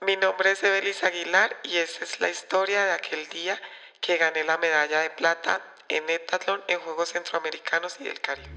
[0.00, 3.58] Mi nombre es Evelis Aguilar y esa es la historia de aquel día
[4.00, 8.48] que gané la medalla de plata en heptatlón en Juegos Centroamericanos y del Caribe.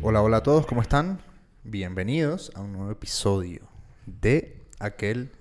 [0.00, 1.20] Hola, hola a todos, ¿cómo están?
[1.64, 3.68] Bienvenidos a un nuevo episodio
[4.06, 5.32] de aquel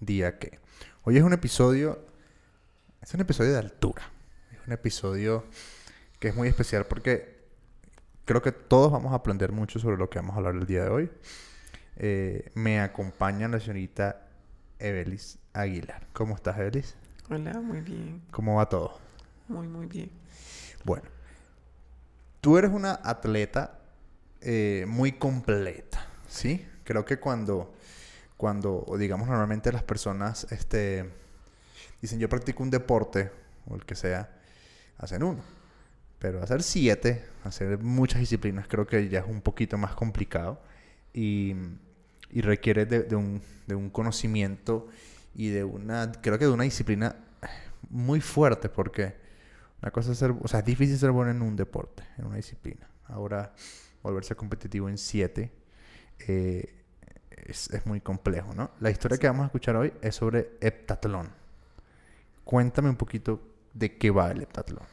[0.00, 0.58] día que.
[1.04, 2.07] Hoy es un episodio,
[3.08, 4.02] es un episodio de altura.
[4.52, 5.46] Es un episodio
[6.18, 7.38] que es muy especial porque
[8.26, 10.84] creo que todos vamos a aprender mucho sobre lo que vamos a hablar el día
[10.84, 11.10] de hoy.
[11.96, 14.26] Eh, me acompaña la señorita
[14.78, 16.06] Evelis Aguilar.
[16.12, 16.96] ¿Cómo estás, Evelis?
[17.30, 18.20] Hola, muy bien.
[18.30, 18.98] ¿Cómo va todo?
[19.48, 20.10] Muy, muy bien.
[20.84, 21.04] Bueno,
[22.42, 23.78] tú eres una atleta
[24.42, 26.68] eh, muy completa, ¿sí?
[26.84, 27.72] Creo que cuando,
[28.36, 31.10] cuando, digamos normalmente las personas este,
[32.00, 33.30] dicen yo practico un deporte,
[33.66, 34.30] o el que sea,
[34.98, 35.42] hacen uno.
[36.18, 40.60] Pero hacer siete, hacer muchas disciplinas, creo que ya es un poquito más complicado
[41.12, 41.54] y,
[42.30, 44.88] y requiere de, un, de un conocimiento
[45.34, 47.14] y de una, creo que de una disciplina
[47.90, 49.14] muy fuerte porque
[49.80, 52.36] una cosa es ser, o sea, es difícil ser bueno en un deporte, en una
[52.36, 52.88] disciplina.
[53.06, 53.54] Ahora,
[54.02, 55.52] volverse competitivo en siete
[56.26, 56.74] eh,
[57.30, 58.72] es, es, muy complejo, ¿no?
[58.80, 61.30] La historia que vamos a escuchar hoy es sobre heptatlón.
[62.48, 63.42] Cuéntame un poquito
[63.74, 64.86] de qué va el heptatlón.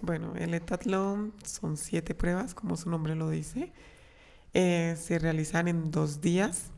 [0.00, 3.72] Bueno, el heptatlón son siete pruebas, como su nombre lo dice.
[4.54, 6.72] Eh, se realizan en dos días.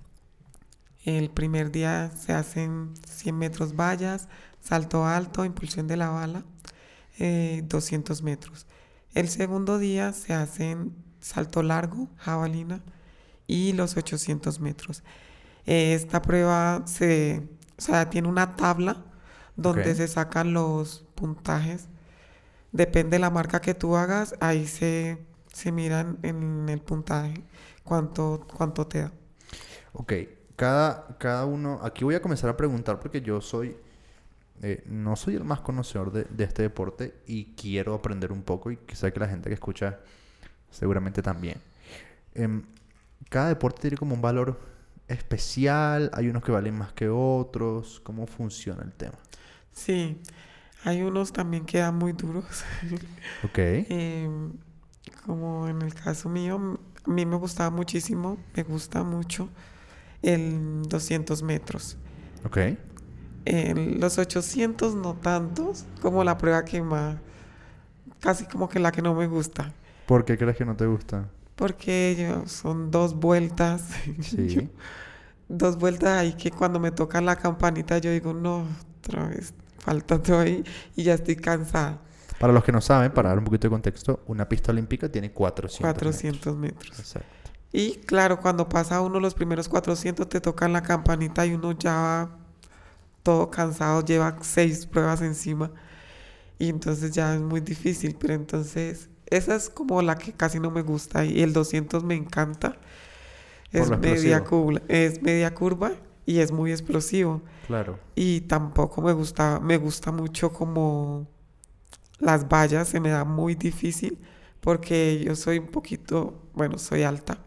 [1.07, 4.29] El primer día se hacen 100 metros vallas,
[4.61, 6.45] salto alto, impulsión de la bala,
[7.19, 8.67] eh, 200 metros.
[9.15, 12.83] El segundo día se hacen salto largo, jabalina
[13.47, 15.03] y los 800 metros.
[15.65, 17.49] Eh, esta prueba se,
[17.79, 19.07] o sea, tiene una tabla
[19.59, 19.95] donde okay.
[19.95, 21.89] se sacan los puntajes.
[22.73, 25.19] Depende de la marca que tú hagas, ahí se,
[25.53, 27.43] se miran en el puntaje
[27.83, 29.13] cuánto, cuánto te da.
[29.93, 30.13] Ok,
[30.55, 33.77] cada, cada uno, aquí voy a comenzar a preguntar porque yo soy,
[34.63, 38.71] eh, no soy el más conocedor de, de, este deporte y quiero aprender un poco
[38.71, 39.99] y quizá que la gente que escucha
[40.71, 41.61] seguramente también.
[42.35, 42.63] Eh,
[43.29, 44.61] cada deporte tiene como un valor
[45.09, 49.19] especial, hay unos que valen más que otros, ¿cómo funciona el tema?
[49.79, 50.21] Sí,
[50.85, 52.65] hay unos también que dan muy duros.
[53.45, 53.59] Ok.
[53.59, 54.29] eh,
[55.25, 59.49] como en el caso mío, a mí me gustaba muchísimo, me gusta mucho
[60.23, 61.97] el 200 metros.
[62.45, 62.59] Ok.
[63.47, 67.17] Los 800 no tantos, como la prueba que más,
[68.21, 69.73] casi como que la que no me gusta.
[70.07, 71.29] ¿Por qué crees que no te gusta?
[71.55, 73.85] Porque yo, son dos vueltas.
[74.21, 74.49] Sí.
[74.49, 74.63] yo,
[75.49, 78.67] dos vueltas ahí que cuando me toca la campanita yo digo, no,
[78.99, 79.55] otra vez,
[79.89, 80.63] falta todo ahí
[80.97, 81.99] y ya estoy cansada.
[82.39, 85.33] Para los que no saben, para dar un poquito de contexto, una pista olímpica tiene
[85.33, 86.85] 400, 400 metros.
[86.85, 86.99] metros.
[86.99, 87.29] Exacto.
[87.73, 91.95] Y claro, cuando pasa uno los primeros 400 te tocan la campanita y uno ya
[91.95, 92.39] va
[93.23, 95.71] todo cansado, lleva seis pruebas encima
[96.59, 100.71] y entonces ya es muy difícil, pero entonces esa es como la que casi no
[100.71, 102.77] me gusta y el 200 me encanta.
[103.71, 105.93] Es media, curva, es media curva
[106.29, 107.41] y es muy explosivo.
[107.67, 107.99] Claro.
[108.15, 111.27] Y tampoco me gusta, me gusta mucho como
[112.19, 114.19] las vallas, se me da muy difícil
[114.61, 117.39] porque yo soy un poquito, bueno, soy alta.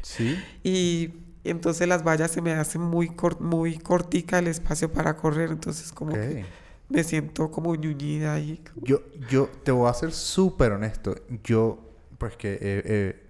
[0.00, 0.34] Sí.
[0.64, 1.12] Y
[1.44, 5.92] entonces las vallas se me hacen muy, cort, muy cortica el espacio para correr, entonces
[5.92, 6.36] como okay.
[6.36, 6.44] que
[6.88, 8.62] me siento como ñuñida ahí.
[8.76, 11.16] Yo, yo te voy a ser súper honesto.
[11.44, 11.80] Yo,
[12.16, 13.26] pues que eh, eh,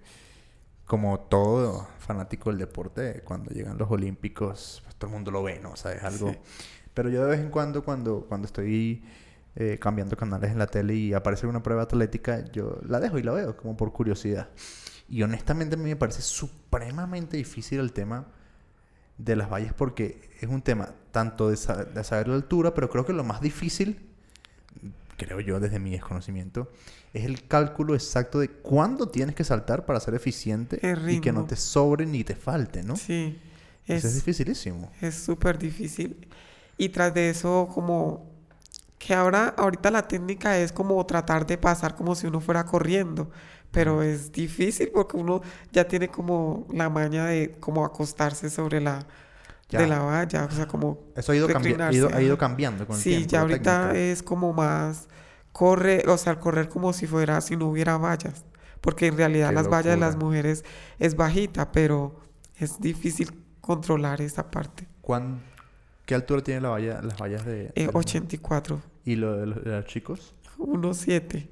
[0.85, 5.59] como todo fanático del deporte, cuando llegan los olímpicos, pues todo el mundo lo ve,
[5.59, 5.71] ¿no?
[5.71, 6.31] O sea, es algo...
[6.31, 6.37] Sí.
[6.93, 9.03] Pero yo de vez en cuando, cuando, cuando estoy
[9.55, 13.23] eh, cambiando canales en la tele y aparece una prueba atlética, yo la dejo y
[13.23, 14.49] la veo, como por curiosidad.
[15.09, 18.25] Y honestamente a mí me parece supremamente difícil el tema
[19.17, 22.89] de las vallas porque es un tema tanto de, sa de, saber la altura, pero
[22.89, 24.09] creo que lo más difícil,
[25.17, 26.71] creo yo desde mi desconocimiento,
[27.13, 31.45] es el cálculo exacto de cuándo tienes que saltar para ser eficiente y que no
[31.45, 32.95] te sobre ni te falte, ¿no?
[32.95, 33.39] Sí.
[33.85, 34.91] Es, Eso es dificilísimo.
[35.01, 36.27] Es súper difícil.
[36.77, 38.29] Y tras de eso, como
[38.99, 43.29] que ahora, ahorita la técnica es como tratar de pasar como si uno fuera corriendo,
[43.71, 49.05] pero es difícil porque uno ya tiene como la maña de como acostarse sobre la
[49.69, 49.81] ya.
[49.81, 53.01] de la valla, o sea, como eso ha ido, cambi ido, ha ido cambiando con
[53.01, 53.27] el sí, tiempo.
[53.27, 54.11] ya ahorita técnica.
[54.11, 55.07] es como más
[55.57, 58.45] corre, o sea, correr como si fuera si no hubiera vallas,
[58.79, 59.77] porque en realidad Qué las locura.
[59.79, 60.63] vallas de las mujeres
[60.99, 62.19] es bajita, pero
[62.57, 64.87] es difícil controlar esa parte.
[65.01, 65.41] ¿Cuán,
[66.05, 67.65] ¿Qué altura tiene la valla, las vallas de...?
[67.67, 68.79] Eh, de los- 84.
[69.03, 70.35] ¿Y lo de los, de los chicos?
[70.59, 71.47] 1.7.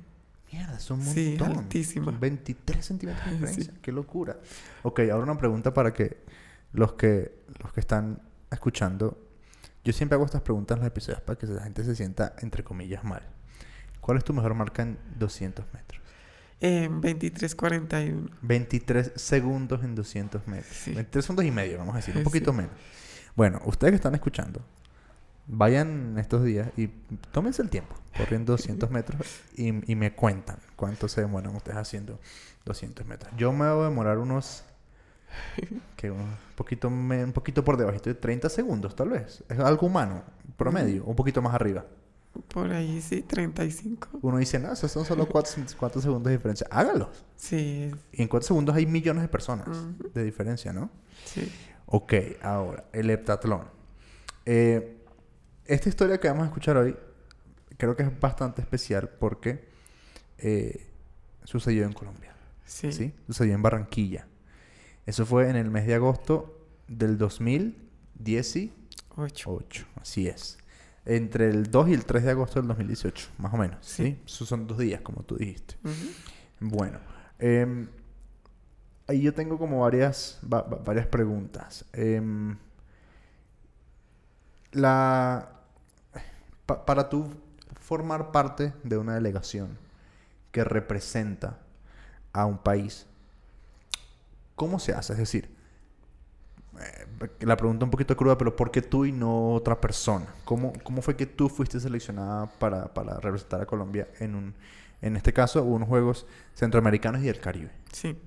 [0.51, 1.57] Mierda, son un Sí, montón.
[1.63, 2.11] altísima.
[2.11, 3.37] 23 centímetros de Sí.
[3.39, 3.73] diferencia.
[3.81, 4.37] Qué locura.
[4.83, 6.17] Ok, ahora una pregunta para que
[6.73, 8.21] los que los que están
[8.51, 9.17] escuchando.
[9.83, 12.63] Yo siempre hago estas preguntas en los episodios para que la gente se sienta, entre
[12.63, 13.23] comillas, mal.
[14.05, 15.99] ¿Cuál es tu mejor marca en 200 metros?
[16.61, 18.29] Eh, 23.41.
[18.43, 20.75] 23 segundos en 200 metros.
[20.77, 20.91] Sí.
[20.93, 22.23] 23 segundos y medio, vamos a decir, un Sí.
[22.25, 22.71] poquito menos.
[23.35, 24.61] Bueno, ustedes que están escuchando,
[25.47, 26.87] vayan estos días y
[27.31, 32.19] tómense el tiempo corriendo 200 metros y, y me cuentan cuánto se demoran ustedes haciendo
[32.65, 33.33] 200 metros.
[33.37, 34.63] Yo me voy a demorar unos...
[35.97, 39.43] que un poquito, me- un poquito por debajito de 30 segundos, tal vez.
[39.49, 40.23] Es algo humano,
[40.57, 41.85] promedio, un poquito más arriba.
[42.41, 44.19] Por ahí sí, 35.
[44.21, 46.67] Uno dice, no, esos son solo 4, segundos de diferencia.
[46.69, 47.09] Hágalos.
[47.35, 49.67] Sí, Y en 4 segundos hay millones de personas
[50.13, 50.89] de diferencia, ¿no?
[51.25, 51.51] sí.
[51.87, 53.61] Ok, ahora, el heptatlón.
[54.45, 54.97] Eh,
[55.65, 56.95] esta historia que vamos a escuchar hoy
[57.77, 59.67] creo que es bastante especial porque
[60.37, 60.87] eh,
[61.43, 62.35] sucedió en Colombia.
[62.65, 62.91] Sí.
[62.91, 63.13] Sí.
[63.27, 64.27] Sucedió en Barranquilla.
[65.05, 68.71] Eso fue en el mes de agosto del 2018.
[69.51, 69.85] 8.
[70.01, 70.57] Así es.
[71.05, 73.77] Entre el 2 y el 3 de agosto del 2018, más o menos.
[73.85, 74.19] Sí.
[74.25, 75.75] Son dos días, como tú dijiste.
[76.59, 76.99] Bueno,
[77.37, 77.87] em,
[79.07, 81.85] ahí yo tengo como varias, va- va- varias preguntas.
[81.93, 82.57] Em,
[84.71, 85.49] la,
[86.65, 87.29] pa- para tú
[87.79, 89.77] formar parte de una delegación
[90.51, 91.59] que representa
[92.33, 93.05] a un país,
[94.55, 95.13] ¿cómo se hace?
[95.13, 95.54] Es decir,
[97.39, 100.25] la pregunta un poquito cruda, pero ¿por qué tú y no otra persona?
[100.43, 104.53] ¿Cómo, cómo fue que tú fuiste seleccionada para, para representar a Colombia en un,
[105.01, 107.71] en este caso, unos Juegos Centroamericanos y del Caribe?
[107.91, 108.17] Sí.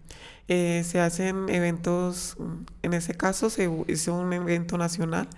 [0.49, 2.37] Eh, se hacen eventos,
[2.83, 5.29] en ese caso se hizo un evento nacional,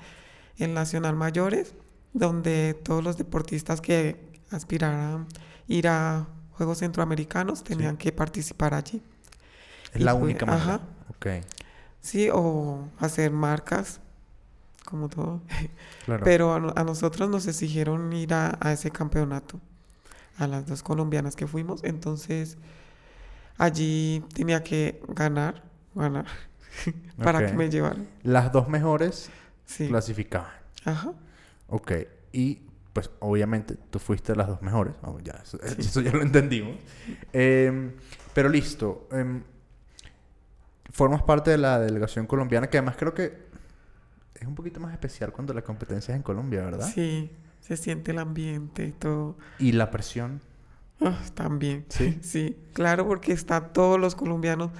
[0.58, 1.74] el Nacional Mayores,
[2.12, 5.26] donde todos los deportistas que aspiraran
[5.66, 9.02] ir a Juegos Centroamericanos tenían que participar allí.
[9.94, 10.74] Es Y la fue- única manera.
[10.74, 10.80] ajá.
[11.08, 11.26] Ok,
[12.00, 14.00] Sí, o hacer marcas,
[14.85, 15.41] como todo.
[16.05, 16.25] claro.
[16.25, 19.61] Pero a, a nosotros nos exigieron ir a, a ese campeonato,
[20.38, 21.85] a las dos colombianas que fuimos.
[21.85, 22.56] Entonces,
[23.58, 25.62] allí tenía que ganar,
[25.94, 26.26] ganar,
[27.23, 28.06] para que me llevaran.
[28.23, 29.31] Las dos mejores
[29.67, 29.87] Sí.
[29.88, 30.50] clasificaban.
[30.85, 31.12] Ajá.
[31.69, 31.93] Ok,
[32.32, 32.58] y
[32.93, 34.94] pues obviamente tú fuiste las dos mejores.
[35.23, 36.76] Ya, eso, eso ya lo entendimos.
[37.32, 37.93] Em,
[38.35, 39.06] pero listo.
[39.12, 39.43] em,
[40.92, 43.48] formas parte de la delegación colombiana, que además creo que
[44.34, 46.90] es un poquito más especial cuando la competencia es en Colombia, ¿verdad?
[46.92, 49.37] Sí, se siente el ambiente y todo.
[49.58, 50.40] Y la presión.
[51.00, 51.84] Ah, también.
[51.88, 52.19] Sí.
[52.22, 54.70] Sí, claro, porque están todos los colombianos.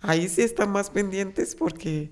[0.00, 2.10] Ahí sí están más pendientes porque,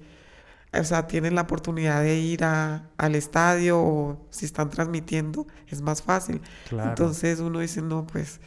[0.72, 5.80] o sea, tienen la oportunidad de ir a- al estadio o si están transmitiendo, es
[5.82, 6.40] más fácil.
[6.68, 6.90] Claro.
[6.90, 8.40] Entonces uno dice, no, pues,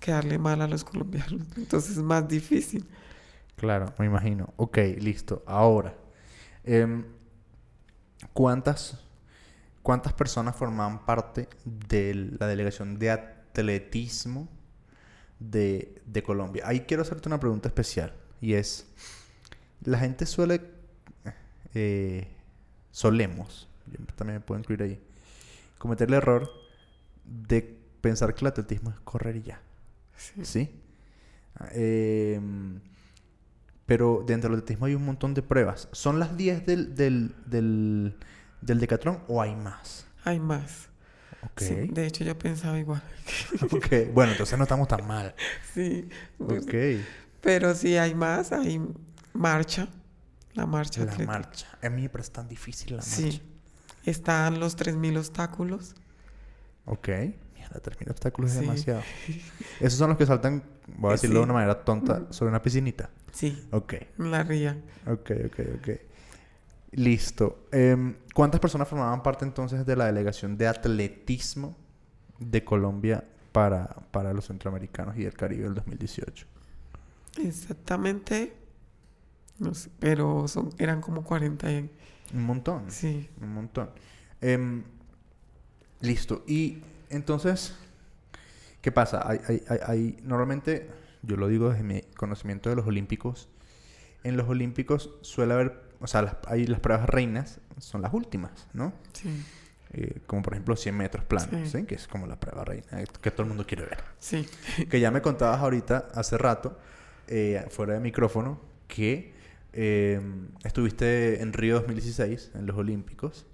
[0.00, 1.46] quedarle mal a los colombianos.
[1.56, 2.86] Entonces es más difícil.
[3.62, 4.52] Claro, me imagino.
[4.56, 5.44] Ok, listo.
[5.46, 5.94] Ahora,
[6.64, 7.04] em,
[8.32, 8.98] ¿cuántas,
[9.84, 14.48] ¿cuántas personas formaban parte de la delegación de atletismo
[15.38, 16.64] de, de Colombia?
[16.66, 18.12] Ahí quiero hacerte una pregunta especial.
[18.40, 18.84] Y es,
[19.84, 20.60] la gente suele,
[21.72, 22.26] eh,
[22.90, 25.00] solemos, yo también me puedo incluir ahí,
[25.78, 26.50] cometer el error
[27.24, 29.60] de pensar que el atletismo es correr y ya.
[30.16, 30.44] Sí.
[30.44, 30.80] ¿Sí?
[31.70, 32.80] Em,
[33.86, 35.88] pero dentro del atletismo hay un montón de pruebas.
[35.92, 38.16] ¿Son las 10 del, del, del,
[38.60, 40.06] del Decathlon o hay más?
[40.24, 40.88] Hay más.
[41.44, 41.60] Ok.
[41.60, 43.02] Sí, de hecho yo pensaba igual.
[43.72, 44.12] ok.
[44.14, 45.34] Bueno, entonces no estamos tan mal.
[45.74, 46.08] Sí.
[46.38, 46.74] Ok.
[47.40, 48.80] Pero sí hay más, hay
[49.32, 49.88] marcha.
[50.54, 51.32] La marcha La atlética.
[51.32, 51.66] marcha.
[51.82, 53.10] A mí me parece tan difícil la marcha.
[53.16, 53.42] Sí.
[54.04, 55.94] Están los 3.000 obstáculos.
[56.84, 57.08] Ok.
[57.54, 59.02] Mierda, termina obstáculos es demasiado.
[59.80, 60.62] Esos son los que saltan,
[60.98, 63.10] voy a decirlo de una manera tonta, sobre una piscinita.
[63.32, 63.94] Sí, Ok.
[64.18, 64.80] la ría.
[65.06, 65.88] Ok, ok, ok.
[66.92, 67.66] Listo.
[67.72, 71.76] Em, ¿Cuántas personas formaban parte entonces de la delegación de atletismo
[72.38, 76.46] de Colombia para, para los centroamericanos y el Caribe del 2018?
[77.38, 78.52] Exactamente.
[79.58, 81.70] No sé, pero son, eran como 40.
[81.72, 81.90] y-
[82.34, 82.84] Un montón.
[82.90, 83.28] Sí.
[83.40, 83.90] Un montón.
[84.40, 84.82] Em,
[86.00, 86.44] listo.
[86.46, 87.74] Y entonces,
[88.82, 89.22] ¿qué pasa?
[89.26, 90.90] Hay, hay- hay- hay- normalmente,
[91.22, 93.48] yo lo digo desde mi conocimiento de los olímpicos,
[94.24, 98.68] en los olímpicos suele haber, o sea, las, hay las pruebas reinas, son las últimas,
[98.74, 98.92] ¿no?
[99.14, 99.30] Sí.
[99.94, 101.78] Eh, como por ejemplo 100 metros planos, Sí.
[101.80, 101.84] ¿sí?
[101.84, 103.98] que es como la prueba reina eh, que todo el mundo quiere ver.
[104.18, 104.46] Sí.
[104.90, 106.78] Que ya me contabas ahorita, hace rato,
[107.28, 109.32] eh, fuera de micrófono, que
[109.74, 110.20] eh,
[110.64, 113.46] estuviste en Río 2016, en los Olímpicos,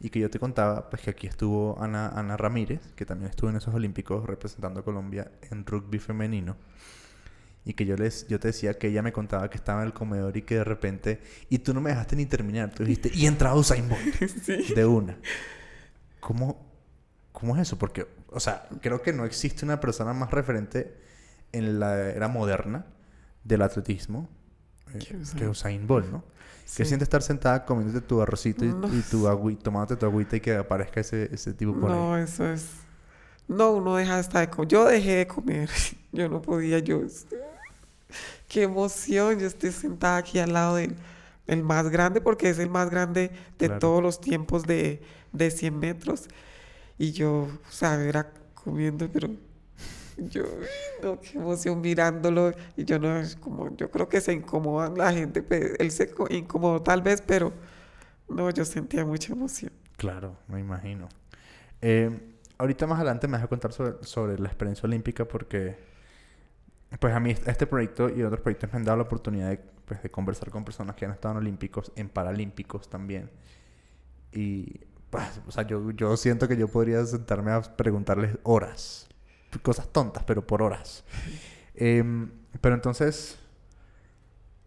[0.00, 3.50] Y que yo te contaba, pues que aquí estuvo Ana, Ana Ramírez, que también estuvo
[3.50, 6.56] en esos Olímpicos representando a Colombia en rugby femenino.
[7.64, 9.92] Y que yo, les, yo te decía que ella me contaba que estaba en el
[9.92, 11.20] comedor y que de repente...
[11.50, 12.72] Y tú no me dejaste ni terminar.
[12.72, 14.14] Tú dijiste, y entra Usain Bolt.
[14.42, 14.72] Sí.
[14.72, 15.18] De una.
[16.20, 16.64] ¿Cómo,
[17.32, 17.78] ¿Cómo es eso?
[17.78, 20.96] Porque, o sea, creo que no existe una persona más referente
[21.52, 22.86] en la era moderna
[23.44, 24.30] del atletismo
[24.94, 25.38] eh, Que Usain.
[25.38, 26.24] que Usain Bolt, ¿no?
[26.64, 26.78] Sí.
[26.78, 28.88] Que siente estar sentada comiéndote tu arrocito y, No.
[28.94, 31.96] y tu agüita, tomándote tu agüita y que aparezca ese, ese tipo por ahí.
[31.96, 32.66] No, eso es...
[33.48, 34.68] No, uno deja hasta de comer.
[34.68, 35.70] Yo dejé de comer.
[36.12, 37.00] Yo no podía, yo...
[38.48, 39.38] Qué emoción.
[39.38, 40.96] Yo estoy sentada aquí al lado del
[41.46, 43.78] el más grande, porque es el más grande de Claro.
[43.80, 45.00] todos los tiempos de,
[45.32, 46.28] de 100 metros.
[46.98, 49.30] Y yo, o sea, era comiendo, pero
[50.30, 50.42] yo,
[51.02, 52.52] no, qué emoción mirándolo.
[52.76, 56.10] Y yo no, es como, yo creo que se incomodan la gente, pe- él se
[56.10, 57.52] co- incomodó tal vez, pero
[58.28, 59.72] no, yo sentía mucha emoción.
[59.96, 61.08] Claro, me imagino.
[61.80, 65.76] Eh, ahorita más adelante me vas a contar sobre, sobre la experiencia olímpica porque,
[67.00, 69.58] pues a mí est- este proyecto y otros proyectos me han dado la oportunidad de,
[69.84, 73.30] pues, de conversar con personas que han estado en olímpicos, en paralímpicos también.
[74.32, 79.08] Y, pues, o sea, yo, yo siento que yo podría sentarme a preguntarles horas.
[79.62, 81.04] Cosas tontas, pero por horas.
[81.80, 83.38] Em, pero entonces,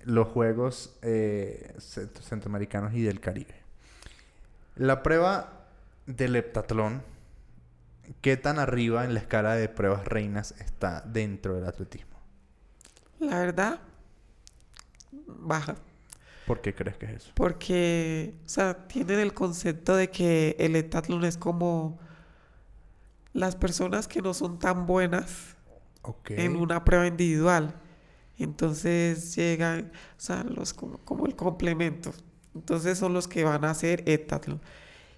[0.03, 3.55] los Juegos eh, cent- Centroamericanos y del Caribe.
[4.75, 5.67] La prueba
[6.05, 7.01] del heptatlón,
[8.21, 12.17] ¿qué tan arriba en la escala de pruebas reinas está dentro del atletismo?
[13.19, 13.79] La verdad,
[15.11, 15.75] baja.
[16.47, 17.31] ¿Por qué crees que es eso?
[17.35, 22.00] Porque, o sea, tienen el concepto de que el heptatlón es como
[23.33, 25.55] las personas que no son tan buenas
[26.29, 27.75] en una prueba individual.
[28.38, 32.11] Entonces llegan, o sea, los como, como el complemento.
[32.55, 34.61] Entonces son los que van a hacer heptatlón.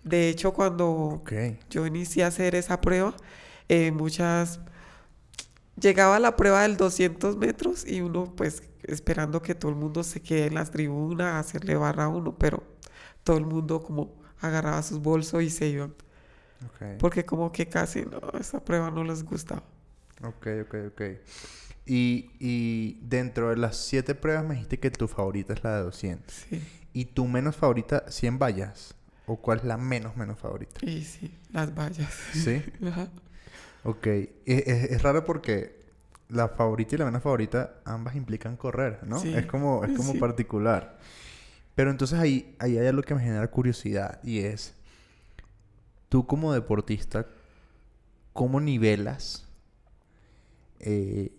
[0.03, 1.23] De hecho, cuando
[1.69, 3.15] yo inicié a hacer esa prueba,
[3.69, 4.59] eh, muchas...
[5.79, 10.03] Llegaba a la prueba del 200 metros y uno pues esperando que todo el mundo
[10.03, 12.63] se quede en las tribunas a hacerle barra a uno, pero
[13.23, 15.95] todo el mundo como agarraba sus bolsos y se iban,
[16.67, 16.97] Ok.
[16.99, 19.63] porque como que casi no, esa prueba no les gustaba.
[20.23, 21.01] Ok, ok, ok.
[21.85, 25.83] Y, y dentro de las siete pruebas me dijiste que tu favorita es la de
[25.83, 26.33] 200.
[26.33, 28.95] Sí, ¿Y tu menos favorita, 100 vallas?
[29.25, 30.79] ¿O cuál es la menos menos favorita?
[30.85, 32.13] y sí, las vallas.
[32.31, 32.63] ¿Sí?
[32.87, 33.09] Ajá.
[33.83, 34.07] Ok.
[34.07, 35.81] Es, es- es raro porque
[36.29, 39.19] la favorita y la menos favorita ambas implican correr, ¿no?
[39.19, 40.19] Sí, Es como, es como sí.
[40.19, 40.97] particular.
[41.75, 44.73] Pero entonces ahí, ahí hay algo que me genera curiosidad y es,
[46.13, 47.25] tú como deportista,
[48.33, 49.47] ¿cómo nivelas
[50.79, 51.31] eh,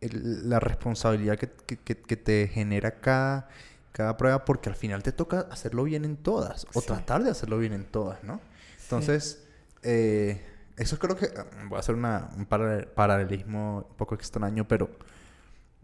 [0.00, 3.48] el- la responsabilidad que, que- que- que te genera cada,
[3.90, 4.44] cada prueba?
[4.44, 6.86] Porque al final te toca hacerlo bien en todas o Sí.
[6.86, 8.36] tratar de hacerlo bien en todas, ¿no?
[8.76, 8.84] Sí.
[8.84, 9.44] Entonces,
[9.82, 10.40] eh,
[10.76, 14.88] eso creo que mm, voy a hacer una- un paralel- paralelismo un poco extraño, pero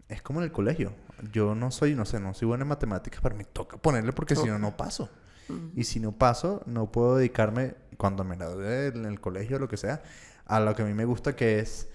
[0.07, 0.93] es como en el colegio.
[1.33, 4.37] Yo no soy, no sé, no soy bueno en matemáticas, pero me toca ponerle porque
[4.37, 5.09] si no, no paso.
[5.75, 9.67] Y si no paso, no puedo dedicarme, cuando me gradué en el colegio o lo
[9.67, 10.01] que sea,
[10.45, 11.87] a lo que a mí me gusta, que es,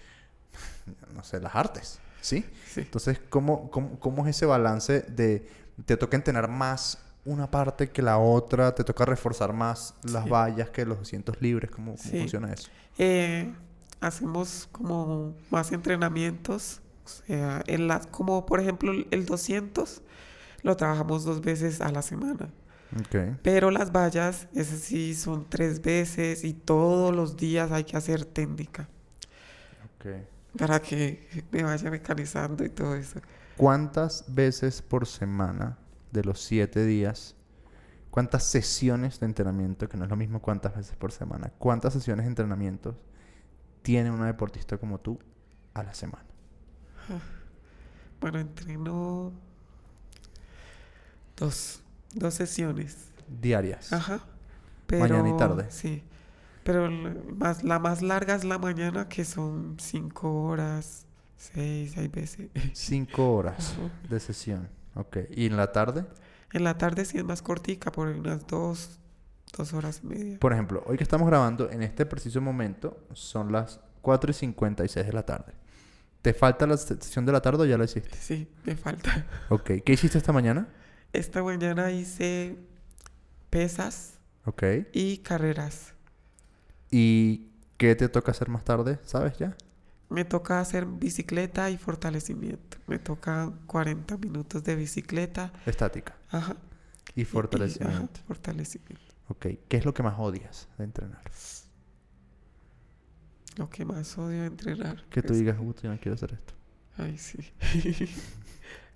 [1.14, 1.98] no sé, las artes.
[2.20, 2.44] ¿Sí?
[2.68, 2.80] Sí.
[2.82, 5.48] Entonces, ¿cómo, cómo, cómo es ese balance de
[5.86, 8.74] te toca entrenar más una parte que la otra?
[8.74, 10.30] ¿Te toca reforzar más las Sí.
[10.30, 11.70] vallas que los 200 libres?
[11.70, 12.18] ¿Cómo, cómo Sí.
[12.20, 12.68] funciona eso?
[12.98, 13.50] Eh,
[14.00, 20.02] hacemos como más entrenamientos, o sea, en las, como por ejemplo el- el 200
[20.62, 22.50] lo trabajamos dos veces a la semana,
[22.98, 23.38] Ok.
[23.42, 28.24] pero las vallas, esas sí son tres veces y todos los días hay que hacer
[28.24, 28.88] técnica
[29.94, 30.06] ok.
[30.58, 33.20] para que me vaya mecanizando y todo eso.
[33.56, 35.78] ¿Cuántas veces por semana
[36.10, 37.36] de los 7 días,
[38.10, 42.24] cuántas sesiones de entrenamiento, que no es lo mismo cuántas veces por semana, cuántas sesiones
[42.24, 42.98] de entrenamiento
[43.82, 45.18] tiene una deportista como tú
[45.74, 46.24] a la semana?
[48.20, 49.32] Bueno, entreno
[51.36, 51.82] dos,
[52.14, 52.96] dos sesiones.
[53.40, 53.92] Diarias.
[53.92, 54.20] Ajá.
[54.90, 55.66] Mañana y tarde.
[55.70, 56.02] Sí.
[56.64, 62.50] Pero más, la más larga es la mañana, que son cinco horas, seis, hay veces.
[62.74, 64.08] Cinco horas Ajá.
[64.08, 64.68] de sesión.
[64.94, 65.18] Ok.
[65.30, 66.04] ¿Y en la tarde?
[66.52, 68.98] En la tarde sí es más cortica, por unas dos,
[69.56, 70.38] dos horas y media.
[70.38, 75.06] Por ejemplo, hoy que estamos grabando, en este preciso momento, son las 4 y 56
[75.06, 75.52] de la tarde.
[76.22, 78.14] ¿Te falta la sesión de la tarde o ya la hiciste?
[78.18, 79.26] Sí, me falta.
[79.48, 79.70] Ok.
[79.84, 80.68] ¿Qué hiciste esta mañana?
[81.12, 82.56] Esta mañana hice
[83.50, 84.62] pesas Ok.
[84.92, 85.94] y carreras.
[86.90, 88.98] ¿Y qué te toca hacer más tarde?
[89.04, 89.56] ¿Sabes ya?
[90.08, 92.78] Me toca hacer bicicleta y fortalecimiento.
[92.86, 95.52] Me toca 40 minutos de bicicleta.
[95.66, 96.16] Estática.
[96.30, 96.56] Ajá.
[97.14, 97.96] Y y- y- fortalecimiento.
[98.20, 99.14] ajá, fortalecimiento.
[99.28, 99.46] Ok.
[99.68, 101.22] ¿Qué es lo que más odias de entrenar?
[103.56, 105.04] Lo que más odio de entrenar.
[105.10, 106.54] Que tú digas, "Uy, yo no quiero hacer esto.
[106.96, 107.38] Ay, sí.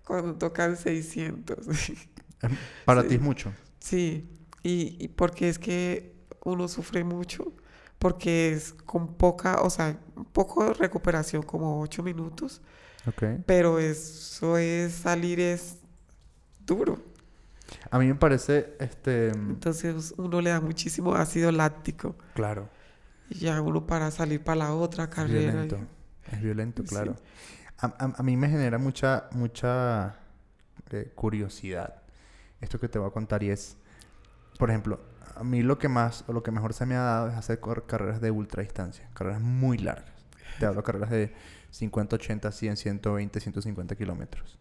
[0.05, 1.67] Cuando tocan 600.
[2.85, 3.09] Para Sí.
[3.09, 3.53] ti es mucho.
[3.79, 4.29] sí,
[4.63, 7.53] y, y porque es que uno sufre mucho,
[7.99, 9.99] porque es con poca, o sea,
[10.33, 12.61] poco de recuperación, como 8 minutos,
[13.07, 13.23] Ok.
[13.47, 15.79] pero eso es salir es
[16.67, 17.03] duro.
[17.91, 19.29] A mí me parece, este...
[19.31, 22.15] Entonces uno le da muchísimo ácido láctico.
[22.35, 22.69] Claro.
[23.31, 25.51] Y ya uno para salir para la otra Es carrera.
[25.53, 25.79] violento.
[26.31, 26.95] Es violento, Sí.
[27.85, 30.17] A, a- mí me genera mucha, mucha
[30.91, 32.03] eh, curiosidad
[32.61, 33.76] esto que te voy a contar y es,
[34.59, 35.00] por ejemplo,
[35.37, 37.61] a mí lo que más o lo que mejor se me ha dado es hacer
[37.87, 40.12] carreras de ultra distancia, carreras muy largas.
[40.59, 41.35] Te hablo de carreras de
[41.71, 44.59] 50, 80, 100, 120, 150 kilómetros.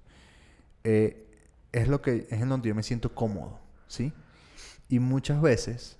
[0.84, 1.28] Eh,
[1.72, 4.14] es lo que es en donde yo me siento cómodo, ¿sí?
[4.90, 5.98] Y muchas veces,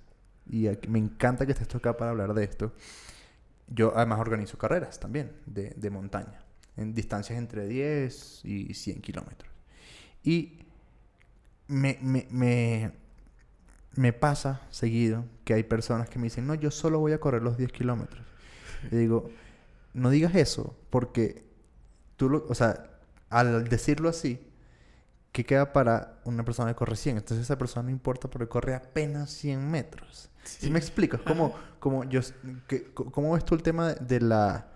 [0.48, 2.72] y aquí- me encanta que estés acá para hablar de esto,
[3.68, 6.43] yo además organizo carreras también de, de montaña,
[6.76, 9.50] en distancias entre 10 y 100 kilómetros.
[10.22, 10.58] Y
[11.66, 12.92] me, me, me,
[13.94, 17.42] me pasa seguido que hay personas que me dicen, no, yo solo voy a correr
[17.42, 18.24] los 10 kilómetros.
[18.90, 19.30] Y digo,
[19.92, 21.44] no digas eso, porque
[22.16, 22.90] tú lo, o sea,
[23.30, 24.40] al decirlo así,
[25.32, 27.18] ¿qué queda para una persona que corre 100?
[27.18, 30.30] Entonces esa persona no importa porque corre apenas 100 metros.
[30.44, 31.16] ¿Sí, me explico?
[31.16, 32.20] Es como, como yo,
[32.66, 34.68] que, ¿cómo ves tú el tema de la,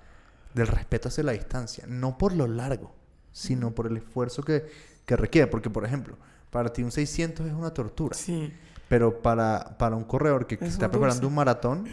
[0.55, 1.85] del respeto hacia la distancia?
[1.89, 2.95] No por lo largo,
[3.33, 4.67] sino por el esfuerzo que,
[5.07, 5.47] que requiere.
[5.49, 6.17] Porque, por ejemplo,
[6.51, 8.17] para ti un 600 es una tortura.
[8.17, 8.53] Sí,
[8.89, 11.27] Pero para, para un corredor que, que Es está preparando dulce.
[11.29, 11.87] un maratón,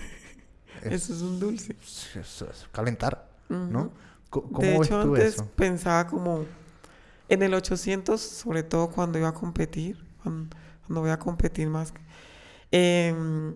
[0.84, 1.76] es, eso es un dulce.
[2.16, 3.80] es- es calentar, ¿no?
[3.82, 3.92] Ujú.
[4.30, 5.50] Co- ¿Cómo de ves hecho, tú antes eso?
[5.56, 6.46] pensaba como
[7.30, 10.56] en el 800, sobre todo cuando iba a competir, cuando,
[10.88, 11.94] cuando voy a competir más.
[12.72, 13.56] em,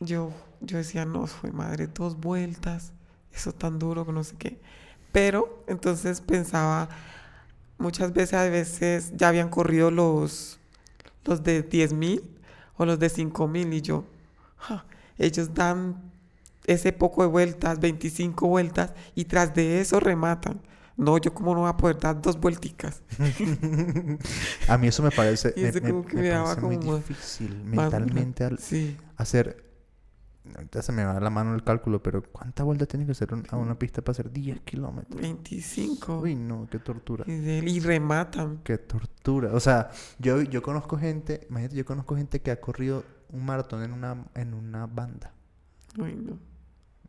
[0.00, 2.93] yo, yo decía, no, fue madre, dos vueltas,
[3.34, 4.58] eso tan duro que no sé qué.
[5.12, 6.88] Pero entonces pensaba,
[7.78, 10.58] muchas veces, a veces ya habían corrido los,
[11.24, 12.22] los de 10.000
[12.76, 14.04] o los de 5.000 y yo,
[14.56, 14.84] "Ja,
[15.18, 16.12] ellos dan
[16.66, 20.60] ese poco de vueltas, 25 vueltas, y tras de eso rematan.
[20.96, 23.02] No, yo como no voy a poder dar dos vuelticas.
[24.68, 26.96] A mí eso me parece, Y me, eso me- como que me parece muy como
[26.98, 29.63] difícil mentalmente al Sí, hacer...
[30.54, 33.56] Ahorita se me va la mano el cálculo, pero ¿cuántas vueltas tiene que hacer a
[33.56, 35.20] una pista para hacer 10 kilómetros?
[35.20, 36.20] 25.
[36.20, 37.24] Uy, no, qué tortura.
[37.26, 38.58] Y, y rematan.
[38.62, 39.52] Qué tortura.
[39.54, 43.82] O sea, yo, yo conozco gente, imagínate, yo conozco gente que ha corrido un maratón
[43.82, 45.32] en una, en una banda.
[45.98, 46.38] Uy, no.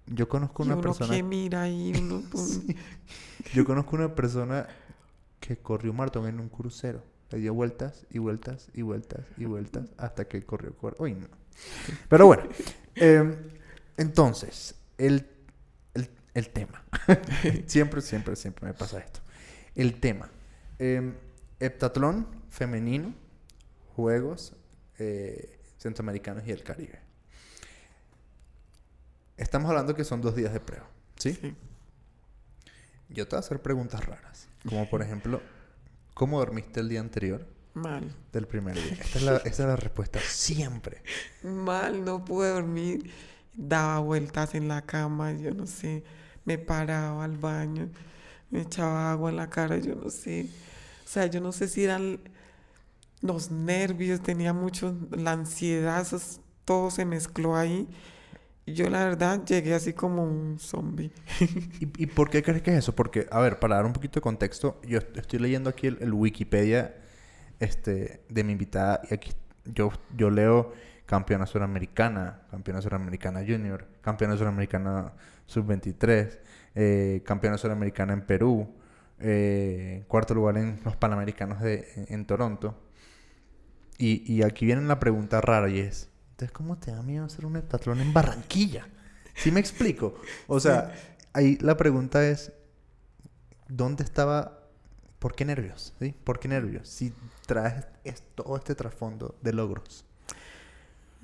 [0.07, 1.13] Yo conozco Y una uno persona...
[1.13, 2.21] que mira y uno...
[2.35, 2.75] Sí.
[3.53, 4.67] Yo conozco una persona
[5.39, 7.03] que corrió un maratón en un crucero.
[7.31, 10.73] Le dio vueltas y vueltas y vueltas y vueltas hasta que corrió.
[10.77, 11.27] cor- Uy, no.
[12.09, 12.43] Pero bueno,
[12.95, 13.35] em,
[13.97, 15.27] entonces, el,
[15.93, 16.83] el, el tema.
[17.65, 19.19] siempre, siempre, siempre me pasa esto.
[19.75, 20.29] El tema.
[20.79, 21.15] Em,
[21.59, 23.13] heptatlón femenino,
[23.95, 24.53] Juegos
[24.97, 26.99] eh, Centroamericanos y el Caribe.
[29.37, 30.87] Estamos hablando que son dos días de prueba,
[31.17, 31.33] ¿sí?
[31.33, 31.55] sí.
[33.09, 34.47] Yo te voy a hacer preguntas raras.
[34.67, 35.41] Como por ejemplo,
[36.13, 38.09] ¿cómo dormiste el día anterior Mal.
[38.33, 38.93] del primer día?
[38.99, 41.03] Esta es la, esta es la respuesta siempre.
[41.43, 43.11] Mal, no pude dormir.
[43.53, 46.03] Daba vueltas en la cama, yo no sé.
[46.45, 47.89] Me paraba al baño,
[48.51, 50.47] me echaba agua en la cara, yo no sé.
[51.05, 52.19] O sea, yo no sé si eran
[53.21, 56.19] los nervios, tenía mucho, la ansiedad, eso
[56.65, 57.87] todo se mezcló ahí.
[58.67, 61.11] Yo la verdad llegué así como un zombie.
[61.79, 62.95] ¿Y, y por qué crees que es eso?
[62.95, 65.97] Porque, a ver, para dar un poquito de contexto, yo est- estoy leyendo aquí el,
[66.01, 66.95] el Wikipedia
[67.59, 69.31] este, de mi invitada y aquí
[69.65, 70.73] yo, yo leo
[71.05, 75.13] campeona suramericana, campeona suramericana junior, campeona suramericana
[75.45, 76.39] sub-23,
[76.75, 78.75] eh, campeona suramericana en Perú,
[79.19, 82.81] eh, cuarto lugar en los Panamericanos de, en, en Toronto.
[83.97, 87.45] Y, y aquí viene la pregunta rara y es, entonces, ¿cómo te da miedo hacer
[87.45, 88.89] un heptatlón en Barranquilla?
[89.35, 90.15] ¿Sí me explico?
[90.47, 90.93] O sea,
[91.31, 92.51] ahí la pregunta es,
[93.69, 94.64] ¿dónde estaba?
[95.25, 95.91] ¿Por qué nervios?
[95.99, 96.13] ¿Sí?
[96.23, 96.87] ¿Por qué nervios?
[96.87, 97.11] Si
[97.47, 100.05] traes es- todo este trasfondo de logros.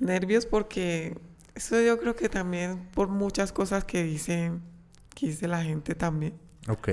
[0.00, 1.16] Nervios porque
[1.54, 4.50] eso yo creo que también por muchas cosas que dice,
[5.14, 6.34] que dice la gente también.
[6.68, 6.88] Ok.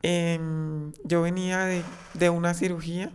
[0.00, 1.82] Em, yo venía de,
[2.14, 3.12] de una cirugía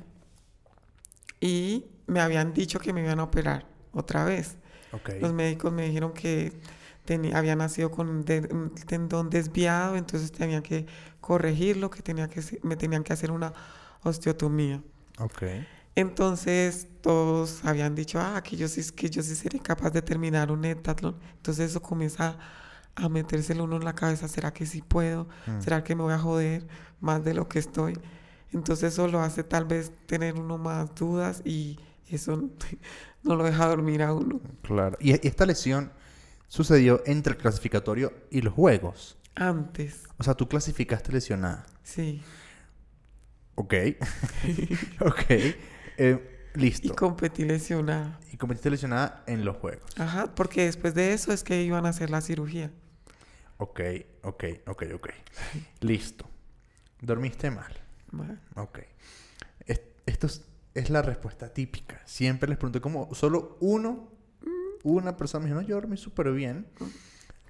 [1.41, 4.55] y me habían dicho que me iban a operar otra vez.
[4.91, 5.13] Ok.
[5.19, 6.53] Los médicos me dijeron que
[7.05, 10.85] tenía, había nacido con un, de- un tendón desviado, entonces tenía que
[11.29, 13.53] corregirlo, que tenía que me tenían que hacer una
[14.01, 14.81] osteotomía.
[15.19, 15.43] Ok.
[15.93, 20.51] Entonces todos habían dicho, ah, que yo sí, que yo sí seré capaz de terminar
[20.51, 21.17] un heptatlón.
[21.35, 22.39] Entonces eso comienza
[22.95, 25.27] a metérselo uno en la cabeza, ¿será que sí puedo?
[25.45, 25.61] Mm.
[25.61, 26.65] ¿Será que me voy a joder
[26.99, 27.93] más de lo que estoy?
[28.51, 32.49] Entonces eso lo hace tal vez tener uno más dudas y eso
[33.21, 34.41] no lo deja dormir a uno.
[34.63, 34.97] Claro.
[34.99, 35.91] Y esta lesión
[36.47, 39.18] sucedió entre el clasificatorio y los juegos.
[39.35, 41.65] Antes, O sea, tú clasificaste lesionada.
[41.83, 42.21] sí.
[43.55, 43.73] Ok.
[45.01, 45.21] ok.
[45.97, 46.87] Eh, listo.
[46.87, 48.17] Y competí lesionada.
[48.31, 49.83] Y competiste lesionada en los juegos.
[49.97, 52.71] Ajá, porque después de eso es que iban a hacer la cirugía.
[53.57, 53.81] Ok,
[54.23, 55.09] ok, ok, ok.
[55.81, 56.25] Listo.
[57.01, 57.73] Dormiste mal.
[58.11, 58.79] Ma- Ok.
[59.65, 62.01] Es- esto es, es la respuesta típica.
[62.05, 64.09] Siempre les pregunto como solo uno,
[64.83, 66.65] una persona me dijo, no, yo dormí súper bien.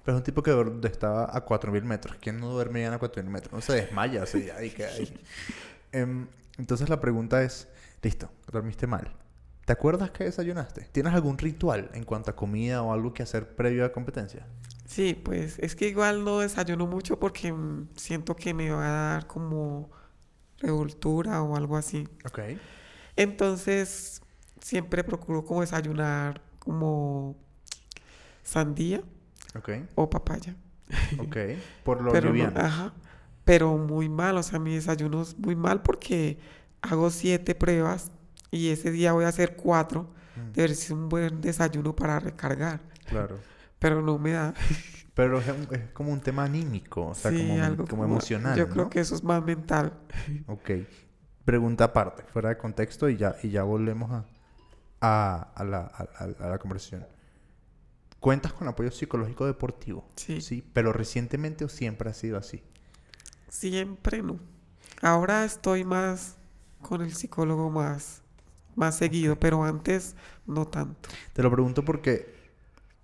[0.04, 0.52] Pero es un tipo que
[0.84, 2.16] estaba a 4.000 metros.
[2.20, 3.52] ¿Quién no duerme a 4.000 metros?
[3.52, 5.12] No se desmaya, así, ahí que ahí.
[5.92, 6.26] Em,
[6.58, 7.68] entonces la pregunta es,
[8.02, 9.12] listo, dormiste mal.
[9.64, 10.88] ¿Te acuerdas que desayunaste?
[10.92, 14.46] ¿Tienes algún ritual en cuanto a comida o algo que hacer previo a competencia?
[14.86, 19.12] Sí, pues es que igual no desayuno mucho porque mm, siento que me va a
[19.12, 19.90] dar como
[20.58, 22.08] revoltura o algo así.
[22.24, 22.40] Ok.
[23.16, 24.22] Entonces,
[24.60, 27.36] siempre procuro como desayunar como
[28.42, 29.02] sandía
[29.56, 29.68] Ok.
[29.94, 30.54] o papaya.
[31.18, 31.36] Ok.
[31.84, 32.92] Por lo pero no- ajá,
[33.44, 36.38] pero muy mal, o sea, mi desayuno es muy mal porque
[36.82, 38.10] hago siete pruebas
[38.50, 40.10] y ese día voy a hacer cuatro.
[40.36, 43.38] Mm, Debe ser un buen desayuno para recargar, claro.
[43.78, 44.54] pero no me da.
[45.12, 48.56] Pero es, es como un tema anímico, o sea, Sí, como, algo como como- emocional.
[48.56, 48.72] Yo ¿no?
[48.72, 49.92] creo que eso es más mental.
[50.46, 50.70] Ok.
[51.44, 54.24] Pregunta aparte, fuera de contexto y ya, y ya volvemos a,
[55.00, 57.04] a, a la, a- a- a la conversación.
[58.20, 60.06] ¿Cuentas con apoyo psicológico deportivo?
[60.16, 60.42] Sí.
[60.42, 62.62] Sí, pero recientemente o siempre ha sido así.
[63.48, 64.38] Siempre no.
[65.00, 66.36] Ahora estoy más
[66.82, 68.22] con el psicólogo más,
[68.76, 71.08] más seguido, pero antes no tanto.
[71.32, 72.34] Te lo pregunto porque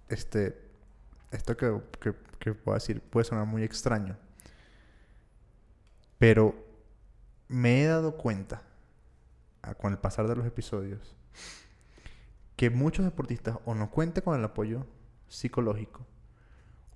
[0.09, 0.66] este
[1.31, 4.18] esto que, que, que puedo decir puede sonar muy extraño.
[6.18, 6.55] Pero
[7.48, 8.62] me he dado cuenta
[9.62, 11.16] ah, con el pasar de los episodios
[12.57, 14.87] que muchos deportistas o no cuentan con el apoyo
[15.29, 16.05] psicológico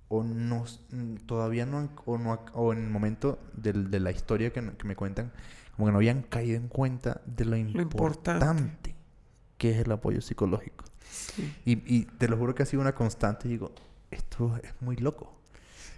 [0.09, 4.51] o no mm, todavía no o, no o en el momento del- de la historia
[4.51, 5.31] que, que me cuentan
[5.75, 8.31] como que no habían caído en cuenta de lo importante.
[8.31, 8.95] importante
[9.57, 10.85] que es el apoyo psicológico.
[11.09, 11.53] Sí.
[11.65, 13.47] Y, y te lo juro que ha sido una constante.
[13.47, 13.71] Y digo,
[14.11, 15.33] esto es muy loco.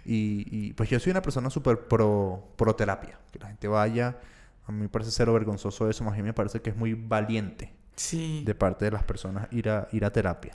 [0.04, 3.18] Y, y, pues yo soy una persona súper pro, pro terapia.
[3.32, 4.18] Que la gente vaya.
[4.66, 6.04] A mí me parece cero vergonzoso eso.
[6.04, 8.42] Más bien me parece que es muy valiente Sí.
[8.44, 10.54] de parte de las personas ir a, ir a terapia.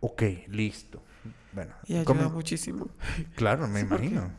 [0.00, 1.02] Ok, listo.
[1.52, 2.88] Bueno, Y ayuda muchísimo.
[3.34, 4.30] claro, me Sí, imagino.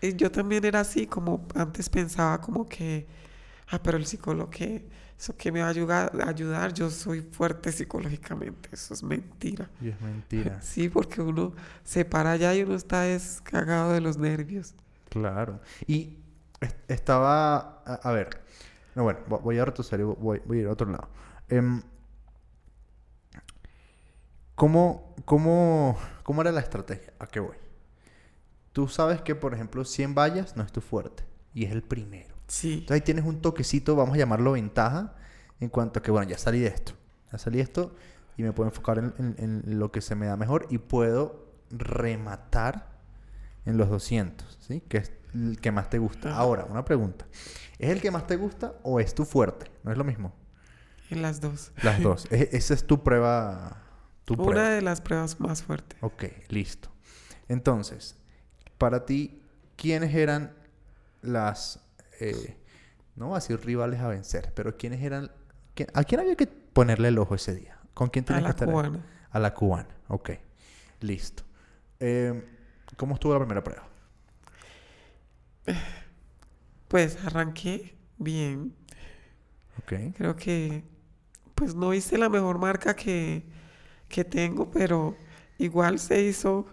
[0.00, 3.06] Y yo también era así, como antes pensaba como que,
[3.68, 4.86] ah, pero el psicólogo que,
[5.18, 9.70] eso que me va a ayudar, ayudar, yo soy fuerte psicológicamente, eso es mentira.
[9.80, 10.58] Y es mentira.
[10.62, 11.52] Sí, porque uno
[11.84, 14.74] se para allá y uno está descagado de los nervios.
[15.08, 15.60] Claro.
[15.86, 16.18] Y
[16.60, 17.82] es- estaba.
[17.86, 18.28] A, a ver.
[18.94, 21.08] No, bueno, vo- voy a retroceder voy, voy a ir a otro lado.
[21.48, 21.80] Em,
[24.58, 27.12] ¿cómo, cómo, ¿Cómo era la estrategia?
[27.18, 27.56] ¿A qué voy?
[28.72, 31.24] Tú sabes que, por ejemplo, 100 vallas no es tu fuerte.
[31.54, 32.34] Y es el primero.
[32.48, 35.14] Sí, Entonces ahí tienes un toquecito, vamos a llamarlo ventaja,
[35.60, 36.92] en cuanto a que, bueno, ya salí de esto.
[37.32, 37.94] Ya salí de esto
[38.36, 41.46] y me puedo enfocar en, en- en lo que se me da mejor y puedo
[41.70, 42.88] rematar
[43.66, 44.80] en los 200, ¿sí?
[44.88, 46.34] Que es el que más te gusta.
[46.36, 47.26] Ahora, una pregunta.
[47.78, 49.70] ¿Es el que más te gusta o es tu fuerte?
[49.84, 50.32] No es lo mismo.
[51.10, 51.72] en las dos.
[51.82, 52.26] Las dos.
[52.30, 53.82] E- esa es tu prueba.
[54.28, 54.68] Tu Una prueba.
[54.68, 55.98] de las pruebas más fuertes.
[56.02, 56.90] Ok, listo.
[57.48, 58.18] Entonces,
[58.76, 59.40] para ti,
[59.76, 60.54] ¿quiénes eran
[61.22, 61.80] las...
[62.20, 62.56] eh,
[63.16, 65.30] no voy a decir rivales a vencer, pero ¿quiénes eran...
[65.94, 67.78] ¿A quién había que ponerle el ojo ese día?
[67.94, 68.68] ¿Con quién A tenías que la estar?
[68.68, 68.74] ahí?
[68.74, 69.06] cubana.
[69.30, 70.30] A la cubana, ok.
[71.00, 71.44] Listo.
[72.00, 72.44] Eh,
[72.96, 73.88] ¿Cómo estuvo la primera prueba?
[76.88, 78.74] Pues arranqué bien.
[79.78, 79.92] Ok.
[80.16, 80.84] Creo que
[81.54, 83.44] pues no hice la mejor marca que,
[84.08, 85.16] que tengo, pero
[85.58, 86.66] igual se hizo,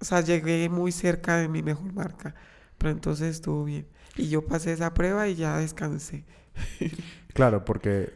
[0.00, 2.34] o sea, llegué muy cerca de mi mejor marca,
[2.78, 3.86] pero entonces estuvo bien.
[4.16, 6.24] Y yo pasé esa prueba y ya descansé.
[7.32, 8.12] Claro, porque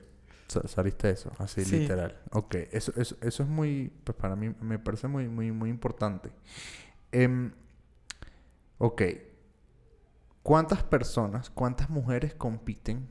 [0.47, 1.81] sa- saliste eso, así Sí.
[1.81, 2.17] literal.
[2.33, 6.31] Ok, eso, eso, eso es muy, pues para mí me parece muy, muy, muy importante.
[7.13, 7.53] Em,
[8.79, 9.03] ok,
[10.43, 13.09] ¿cuántas personas, cuántas mujeres compiten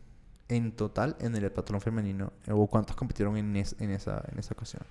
[0.49, 2.33] en total en el heptatlón femenino?
[2.51, 4.83] ¿O cuántas compitieron en, es- en, esa, en esa ocasión?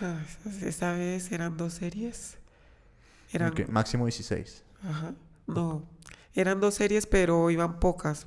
[0.00, 0.18] Ah,
[0.62, 2.36] Esa vez eran dos series.
[3.32, 4.64] Eran, Ok, máximo 16.
[4.82, 5.14] ajá,
[5.46, 5.84] no,
[6.34, 8.26] eran dos series, pero iban pocas.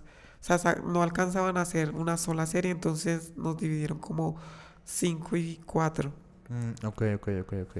[0.49, 4.35] O sea, no alcanzaban a hacer una sola serie, entonces nos dividieron como
[4.83, 6.11] cinco y cuatro.
[6.49, 7.77] Mm, ok, ok, ok, ok.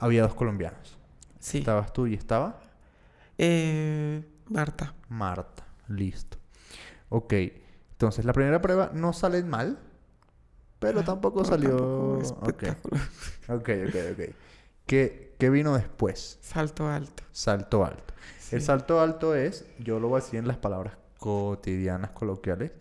[0.00, 0.98] Había dos colombianos.
[1.40, 1.58] Sí.
[1.58, 2.60] Estabas tú y estaba
[3.38, 4.94] Eh, Marta.
[5.08, 5.64] Marta.
[5.88, 6.38] Listo.
[7.08, 7.32] Ok.
[7.92, 9.78] Entonces, la primera prueba no sale mal,
[10.78, 11.76] pero Ah, tampoco pero salió...
[11.76, 12.62] tampoco Ok,
[13.48, 14.34] ok, ok, ok.
[14.86, 16.38] ¿Qué, qué vino después?
[16.40, 17.22] Salto alto.
[17.32, 18.14] Salto alto.
[18.50, 18.66] El Sí.
[18.66, 22.72] salto alto es, yo lo voy a decir en las palabras cotidianas, coloquiales,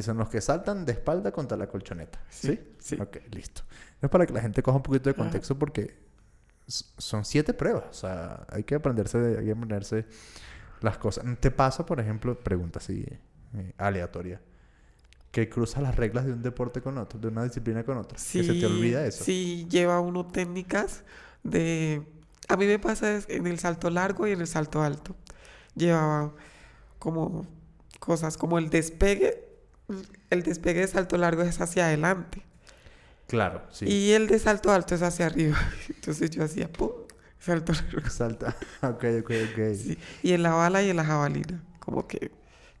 [0.00, 2.20] son los que saltan de espalda contra la colchoneta.
[2.28, 2.48] ¿Sí?
[2.48, 3.00] Sí, sí.
[3.00, 3.62] Ok, listo.
[4.02, 5.22] Es para que la gente coja un poquito de Ajá.
[5.22, 5.96] contexto porque
[6.66, 7.84] s- son siete pruebas.
[7.90, 10.06] O sea, hay que aprenderse, de- hay que aprenderse
[10.80, 11.24] las cosas.
[11.38, 13.06] ¿Te pasa, por ejemplo, pregunta así
[13.54, 14.40] eh, aleatoria,
[15.36, 18.18] que cruzas las reglas de un deporte con otro, de una disciplina con otra?
[18.18, 19.22] Sí, que se te olvida eso.
[19.22, 21.04] Sí, lleva uno técnicas
[21.42, 22.02] de...
[22.48, 25.14] A mí me pasa en el salto largo y en el salto alto.
[25.74, 26.32] Llevaba
[26.98, 27.46] como
[28.00, 29.44] cosas como el despegue.
[30.30, 32.42] El despegue de salto largo es hacia adelante.
[33.26, 33.84] Claro, sí.
[33.86, 35.58] Y el de salto alto es hacia arriba.
[35.90, 36.92] Entonces yo hacía pum,
[37.38, 38.08] salto largo.
[38.08, 38.56] Salta.
[38.80, 39.74] ok, ok, ok.
[39.74, 39.98] Sí.
[40.22, 41.62] Y en la bala y en la jabalina.
[41.78, 42.30] Como que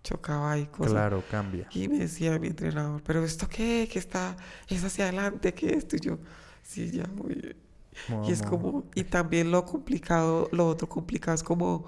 [0.06, 0.92] chocaba ahí cosas.
[0.92, 1.66] Claro, cambia.
[1.70, 3.88] Y me decía mi entrenador, ¿pero esto qué?
[3.92, 4.36] ¿Qué está?
[4.68, 5.54] ¿Es hacia adelante?
[5.54, 5.96] ¿Qué es esto?
[5.96, 6.18] Y yo,
[6.62, 7.56] sí, ya muy bien.
[8.22, 11.86] Y es como, y también lo complicado, lo otro complicado es como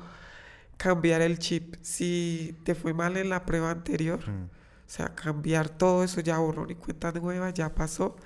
[0.76, 1.76] cambiar el chip.
[1.82, 6.38] Si te fue mal en la prueba anterior, Mm, o sea, cambiar todo eso ya
[6.38, 8.16] borrón y cuenta nueva, ya pasó,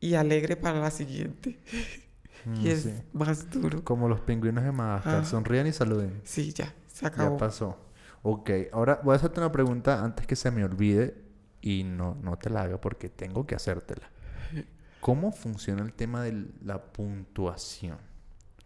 [0.00, 1.60] y alegre para la siguiente.
[2.44, 2.94] mm, Y es sí.
[3.12, 3.84] más duro.
[3.84, 5.24] Como los pingüinos de Madagascar.
[5.26, 6.20] Sonrían y saluden.
[6.24, 7.36] Sí, ya, se Ya acabó.
[7.36, 7.78] pasó.
[8.26, 11.14] Ok, ahora voy a hacerte una pregunta antes que se me olvide
[11.60, 14.10] y no, no te la haga porque tengo que hacértela.
[15.00, 17.98] ¿Cómo funciona el tema de la puntuación?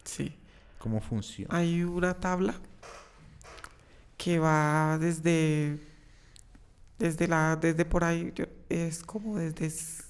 [0.05, 0.37] Sí.
[0.79, 1.57] ¿Cómo funciona?
[1.57, 2.55] Hay una tabla
[4.17, 5.79] que va desde
[7.01, 8.33] desde la desde por ahí
[8.69, 10.05] es como desde s-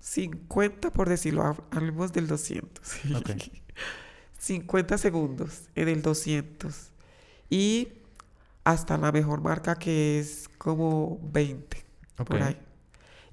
[0.00, 3.12] 50 por decirlo hab- hablemos del 200 sí.
[3.14, 3.30] Ok.
[4.38, 6.90] 50 segundos en el 200
[7.50, 7.88] y
[8.64, 11.84] hasta la mejor marca que es como 20
[12.18, 12.28] Ok.
[12.28, 12.58] por ahí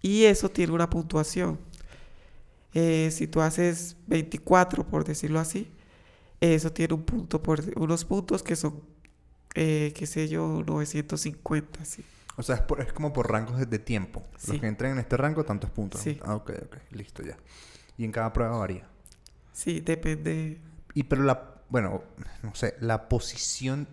[0.01, 1.59] y eso tiene una puntuación
[2.73, 5.71] Eh, si tú haces 24 por decirlo así
[6.39, 8.81] eso tiene un punto por unos puntos que son,
[9.55, 12.03] eh, qué sé yo, 950, sí.
[12.35, 14.21] O sea, es, por- es como por rangos de, de tiempo.
[14.47, 15.99] Los que entren en este rango, tantos puntos.
[16.01, 16.19] Sí.
[16.23, 16.77] Ah, ok, ok.
[16.91, 17.35] Listo ya.
[17.97, 18.87] Y en cada prueba varía.
[19.51, 20.61] Sí, depende.
[20.93, 22.03] Y pero la, bueno,
[22.43, 23.87] no sé, la posición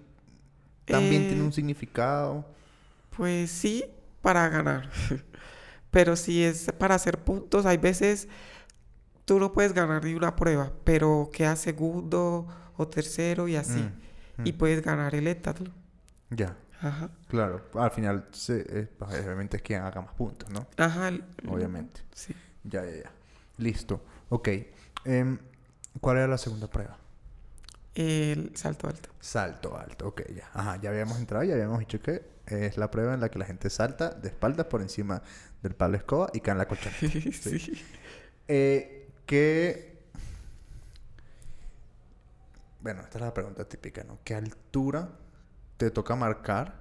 [0.87, 2.45] también Eh, tiene un significado.
[3.17, 3.85] Pues sí,
[4.23, 4.91] para ganar.
[5.91, 8.29] Pero si es para hacer puntos, hay veces
[9.25, 13.81] tú no puedes ganar ni una prueba, pero quedas segundo o tercero y así.
[14.37, 14.59] Mm, Y mm.
[14.59, 15.71] puedes ganar el étatlo.
[16.31, 17.63] Ya, Ajy claro.
[17.75, 20.67] Al final, se, eh, pues, obviamente es quien haga más puntos, ¿no?
[20.77, 21.13] Ajá.
[21.49, 22.01] Obviamente.
[22.13, 22.35] Sí.
[22.65, 23.13] Ya, ya, ya.
[23.59, 24.03] Listo.
[24.31, 24.49] Ok.
[25.05, 25.39] Em,
[26.01, 26.99] ¿Cuál era la segunda prueba?
[27.95, 29.09] El salto alto.
[29.21, 30.09] Salto alto.
[30.09, 30.51] Ok, ya.
[30.53, 33.45] Ajá, ya habíamos entrado ya habíamos dicho que es la prueba en la que la
[33.47, 35.23] gente salta de espaldas por encima
[35.63, 36.99] del palo de escoba y cae en la colchoneta.
[37.33, 37.73] sí.
[38.49, 39.95] Eh, ¿Qué...
[42.81, 44.19] Bueno, esta es la pregunta típica, ¿no?
[44.25, 45.09] ¿Qué altura
[45.79, 46.75] te toca marcar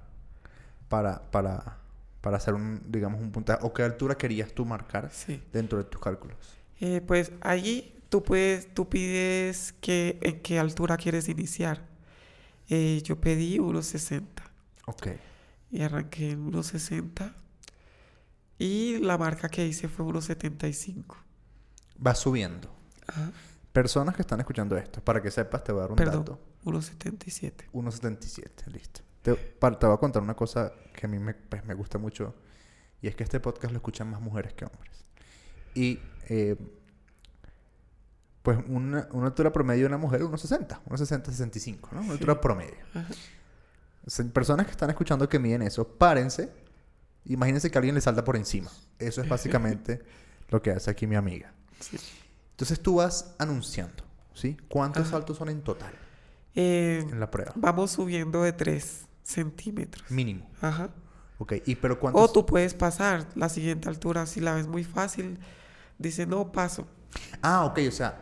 [0.88, 1.78] para, para,
[2.20, 3.60] para hacer un, digamos, un puntaje?
[3.64, 5.42] ¿O qué altura querías tú marcar Sí.
[5.52, 6.36] dentro de tus cálculos?
[6.80, 11.84] Eh, pues allí tú puedes, tú pides que, en qué altura quieres iniciar.
[12.68, 14.22] Eh, yo pedí 1.60
[14.86, 15.08] Ok.
[15.72, 17.34] y arranqué en 1.60
[18.56, 21.16] y la marca que hice fue 1.75.
[22.06, 22.72] Va subiendo.
[23.08, 23.32] Ajá,
[23.72, 26.20] Personas que están escuchando esto, para que sepas, te voy a dar un Perdón.
[26.24, 26.40] dato.
[26.66, 27.64] 1.77.
[27.72, 29.00] 1.77, listo.
[29.22, 32.32] Te, te voy a contar una cosa que a mí me, pues, me gusta mucho
[33.02, 35.04] y es que este podcast lo escuchan más mujeres que hombres.
[35.74, 35.98] Y
[36.28, 36.56] eh,
[38.44, 41.98] pues una, una altura promedio de una mujer es 1.60, 1.60, 65, ¿no?
[41.98, 42.12] Una Sí.
[42.12, 42.76] altura promedio.
[42.94, 43.08] Ajá.
[44.32, 46.52] Personas que están escuchando que miden eso, párense.
[47.24, 48.70] Imagínense que alguien le salta por encima.
[48.98, 50.02] Eso es básicamente
[50.50, 51.52] lo que hace aquí mi amiga.
[51.80, 51.96] Sí.
[52.50, 54.04] Entonces tú vas anunciando,
[54.34, 54.58] ¿sí?
[54.68, 55.12] ¿Cuántos Ajá.
[55.12, 55.92] saltos son en total
[56.54, 57.52] Eh, en la prueba?
[57.56, 60.10] vamos subiendo de 3 centímetros.
[60.10, 60.50] Mínimo.
[60.60, 60.90] Ajá.
[61.38, 62.22] Ok, ¿y pero cuántos?
[62.22, 65.38] O tú puedes pasar la siguiente altura si la ves muy fácil.
[65.98, 66.86] Dice, no, paso.
[67.40, 68.20] Ah, ok, o sea,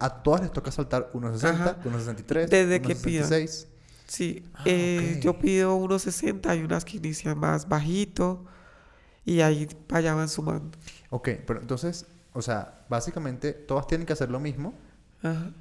[0.00, 1.76] a todas les toca saltar 1.60, Ajá.
[1.84, 3.30] 1.63, Desde que pidan.
[3.30, 3.66] 1.66.
[4.06, 5.22] Sí, Ah, eh, ok.
[5.22, 8.44] yo pido 1.60 y unas que inician más bajito
[9.24, 10.76] y ahí allá van sumando.
[11.10, 14.74] Ok, pero entonces, o sea, básicamente todas tienen que hacer lo mismo,
[15.22, 15.52] Ajá.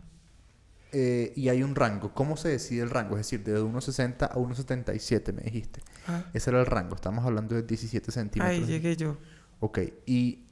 [0.94, 2.12] eh, y hay un rango.
[2.16, 3.18] ¿Cómo se decide el rango?
[3.18, 5.82] Es decir, de 1,60 a 1,77 me dijiste.
[6.08, 6.96] Ah, Ese era el rango.
[6.96, 8.58] Estamos hablando de 17 centímetros.
[8.58, 9.18] ahí llegué yo.
[9.60, 10.46] Ok, y...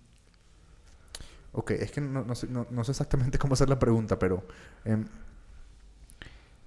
[1.54, 4.46] Ok, es que no, no sé, no- no sé exactamente cómo hacer la pregunta, pero...
[4.86, 5.06] em,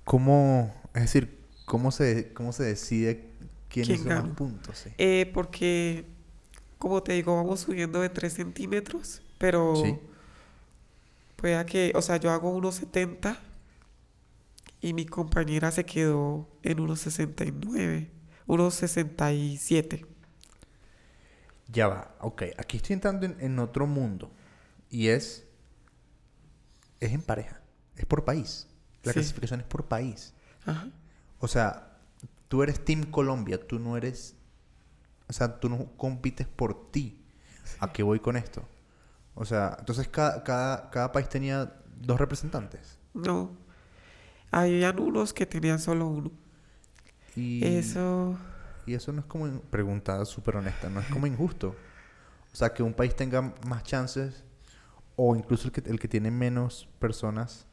[0.05, 0.75] ¿Cómo...
[0.95, 3.31] Es decir, cómo se, cómo se decide
[3.69, 4.23] quién, ¿Quién hizo gana?
[4.23, 4.79] más puntos?
[4.79, 4.91] Sí.
[4.99, 6.07] Eh, porque,
[6.79, 9.99] como te digo, vamos subiendo de 3 centímetros, pero Sí.
[11.37, 13.39] pueda que, o sea, yo hago 1,70
[14.81, 18.09] y mi compañera se quedó en 1,69,
[18.47, 20.07] 1,67.
[21.73, 22.43] Ya va, ok.
[22.59, 24.31] Aquí estoy entrando en, en otro mundo.
[24.91, 25.47] Y es...
[26.99, 27.61] Es en pareja.
[27.97, 28.67] Es por país.
[29.03, 29.21] La Sí.
[29.21, 30.35] clasificación es por país.
[30.67, 30.89] Ajá.
[31.39, 31.97] O sea,
[32.49, 33.59] tú eres Team Colombia.
[33.67, 34.37] Tú no eres...
[35.29, 37.25] O sea, tú no compites por ti.
[37.79, 38.69] ¿A qué voy con esto?
[39.35, 42.99] O sea, entonces cada, cada, cada país tenía dos representantes.
[43.15, 43.57] No.
[44.51, 46.33] Habían unos que tenían solo uno.
[47.37, 48.37] Y, Eso,
[48.87, 49.49] y eso no es como...
[49.63, 50.91] Pregunta súper honesta.
[50.91, 51.77] No es como injusto.
[52.53, 54.43] O sea, que un país tenga más chances
[55.23, 57.67] o incluso el que, el que tiene menos personas,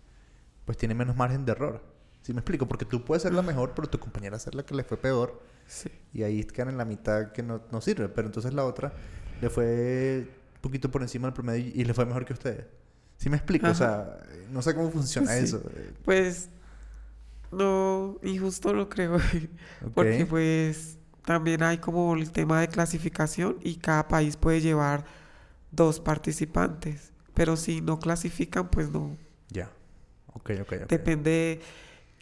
[0.66, 1.82] pues tiene menos margen de error.
[2.22, 2.68] ¿Sí me explico?
[2.68, 5.42] Porque tú puedes ser la mejor, pero tu compañera ser la que le fue peor.
[5.66, 5.90] sí.
[6.14, 8.10] Y ahí quedan en la mitad que no, no sirve.
[8.10, 8.92] Pero entonces la otra
[9.40, 12.66] le fue un poquito por encima del promedio y, y le fue mejor que ustedes.
[13.16, 13.68] ¿Sí me explico?
[13.68, 14.20] O sea,
[14.52, 15.46] no sé cómo funciona Sí.
[15.46, 15.62] eso.
[16.04, 16.50] Pues,
[17.52, 19.18] no, injusto lo creo.
[19.96, 25.06] Porque pues también hay como el tema de clasificación y cada país puede llevar
[25.72, 27.14] dos participantes.
[27.38, 29.16] Pero si no clasifican, pues no.
[29.50, 29.70] Ya.
[30.34, 30.90] Ok, ok, ok.
[30.90, 31.62] Depende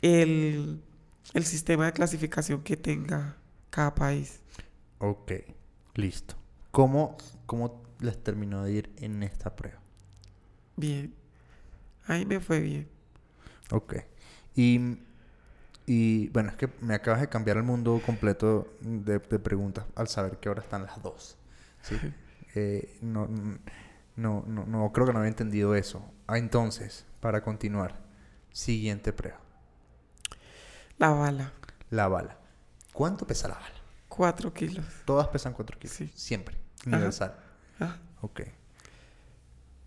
[0.01, 0.81] el,
[1.33, 3.37] el sistema de clasificación que tenga
[3.69, 4.41] cada país.
[4.99, 5.31] Ok.
[5.93, 6.35] Listo.
[6.71, 9.79] ¿Cómo, ¿Cómo les terminó de ir en esta prueba?
[10.75, 11.13] Bien.
[12.07, 12.89] Ahí me fue bien.
[13.71, 13.95] Ok.
[14.53, 14.97] Y,
[15.85, 20.09] y bueno, es que me acabas de cambiar el mundo completo de, de preguntas al
[20.09, 21.37] saber que ahora están las dos.
[21.83, 21.95] ¿sí?
[22.53, 23.29] Eh, no,
[24.15, 26.03] no, no, no, creo que no había entendido eso.
[26.27, 27.99] Ah, entonces, para continuar,
[28.51, 29.39] siguiente prueba.
[30.97, 31.51] La bala,
[31.89, 32.37] La bala.
[32.93, 33.67] ¿Cuánto pesa la bala?
[34.07, 34.85] cuatro kilos.
[35.03, 35.95] Todas pesan 4 kilos.
[35.97, 36.09] Sí.
[36.15, 36.55] Siempre.
[36.85, 36.95] Ajá.
[36.95, 37.35] Universal.
[37.81, 38.41] Ah, Ok.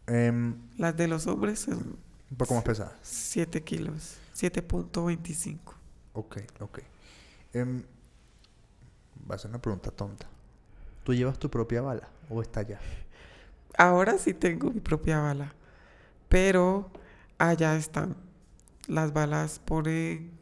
[0.06, 1.98] Em, las de los hombres son
[2.30, 2.96] un poco más pesada.
[3.02, 4.16] 7 kilos.
[4.34, 5.58] 7.25.
[6.12, 6.78] Ok, ok.
[7.54, 7.82] Em,
[9.30, 10.26] va a ser una pregunta tonta.
[11.04, 12.78] ¿Tú llevas tu propia bala o está allá?
[13.76, 15.54] Ahora sí tengo mi propia bala.
[16.28, 16.90] Pero
[17.38, 18.16] allá están.
[18.88, 20.32] Las balas ponen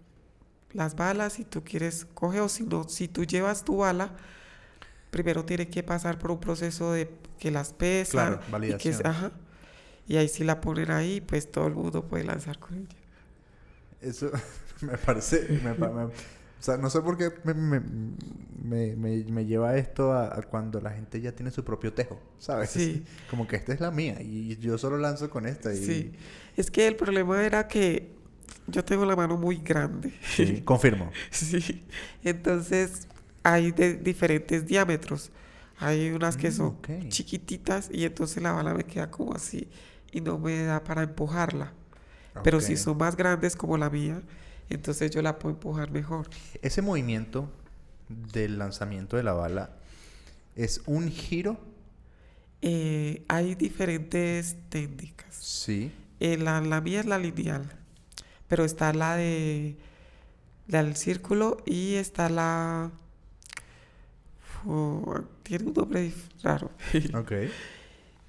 [0.72, 4.12] las balas si tú quieres coge o si no, si tú llevas tu bala,
[5.10, 9.32] primero tiene que pasar por un proceso de que las pesan Claro, y que ajá.
[10.08, 12.96] Y ahí si la ponen ahí, pues todo el mundo puede lanzar con ella.
[14.00, 14.30] Eso
[14.80, 15.48] me parece...
[15.62, 16.10] me pa- me-
[16.58, 17.80] o sea, no sé por qué me, me,
[18.96, 22.70] me- me- lleva esto a, a cuando la gente ya tiene su propio tejo, ¿sabes?
[22.70, 23.04] Sí.
[23.30, 25.76] Como que esta es la mía y yo solo lanzo con esta y...
[25.76, 26.12] Sí.
[26.56, 28.10] Es que el problema era que
[28.66, 30.12] yo tengo la mano muy grande.
[30.22, 31.10] Sí, confirmo.
[31.30, 31.84] Sí,
[32.24, 33.06] entonces
[33.42, 35.30] hay de diferentes diámetros.
[35.78, 39.68] Hay unas que Mm, son chiquititas y entonces la bala me queda como así
[40.10, 41.72] y no me da para empujarla.
[42.42, 44.22] Pero si son más grandes como la mía,
[44.70, 46.28] entonces yo la puedo empujar mejor.
[46.62, 47.50] Ese movimiento
[48.08, 49.70] del lanzamiento de la bala
[50.54, 51.58] es un giro.
[52.62, 55.34] Eh, hay diferentes técnicas.
[55.34, 55.92] Sí.
[56.20, 57.70] Eh, la, la mía es la lineal,
[58.48, 59.76] pero está la de
[60.68, 62.90] la del círculo y está la...
[65.44, 66.70] Tiene un nombre raro.
[67.14, 67.32] Ok.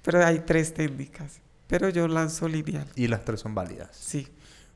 [0.02, 1.40] Pero hay tres técnicas.
[1.66, 2.86] Pero yo lanzo lineal.
[2.94, 3.90] Y las tres son válidas.
[3.92, 4.28] Sí.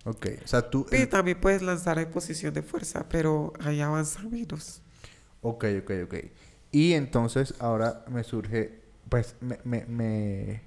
[0.05, 0.27] Ok.
[0.45, 0.87] O sea, tú...
[0.91, 4.83] Y también puedes lanzar en posición de fuerza, pero ahí avanza menos.
[5.43, 6.15] Ok, ok, ok.
[6.73, 10.61] Y entonces ahora me surge, pues me, me, me,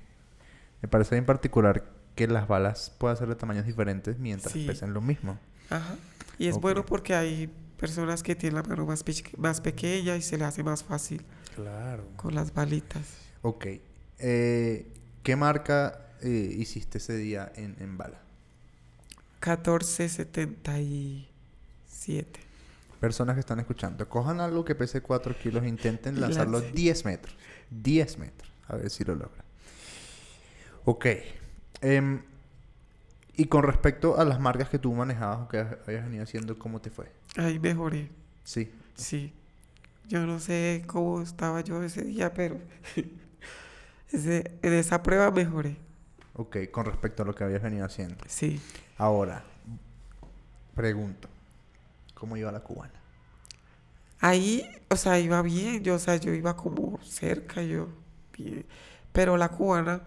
[0.82, 1.84] me parece en particular
[2.16, 4.66] que las balas puedan ser de tamaños diferentes mientras Sí.
[4.66, 5.38] pesen lo mismo.
[5.70, 5.96] Ajá.
[6.38, 6.62] Y es Ok.
[6.62, 10.46] bueno porque hay personas que tienen la mano más, pe- más pequeña y se le
[10.46, 12.06] hace más fácil Claro.
[12.16, 13.04] con las balitas.
[13.42, 13.66] Ok.
[14.20, 14.88] Eh,
[15.24, 18.22] ¿Qué marca eh, hiciste ese día en, en bala?
[19.46, 22.40] 1477.
[23.00, 26.72] Personas que están escuchando, cojan algo que pese 4 kilos e intenten lanzarlo lance.
[26.74, 27.36] 10 metros.
[27.70, 28.52] 10 metros.
[28.68, 29.46] A ver si lo logran.
[30.86, 31.06] Ok.
[31.82, 32.22] Em,
[33.36, 36.80] y con respecto a las marcas que tú manejabas o que habías venido haciendo, ¿cómo
[36.82, 37.12] te fue?
[37.38, 38.10] Ahí mejoré.
[38.44, 38.72] Sí.
[38.96, 39.34] Sí.
[40.08, 42.60] Yo no sé cómo estaba yo ese día, pero
[44.12, 45.78] ese- en esa prueba mejoré.
[46.38, 48.18] Ok, con respecto a lo que habías venido haciendo.
[48.28, 48.62] Sí.
[48.98, 49.44] Ahora,
[50.76, 51.30] Pregunto,
[52.14, 52.92] ¿cómo iba la cubana?
[54.20, 57.88] Ahí, o sea, iba bien, yo, o sea, yo iba como cerca, yo,
[58.38, 58.66] bien.
[59.14, 60.02] Pero la cubana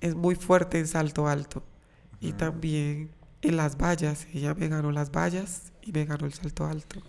[0.00, 1.62] es muy fuerte en salto alto.
[2.20, 3.10] Y también
[3.42, 7.02] en las vallas, ella me ganó las vallas y me ganó el salto alto.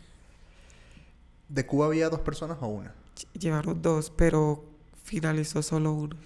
[1.48, 2.94] ¿De Cuba había dos personas o una?
[3.16, 4.66] Ll- Llevaron dos, pero
[5.04, 6.18] finalizó solo uno.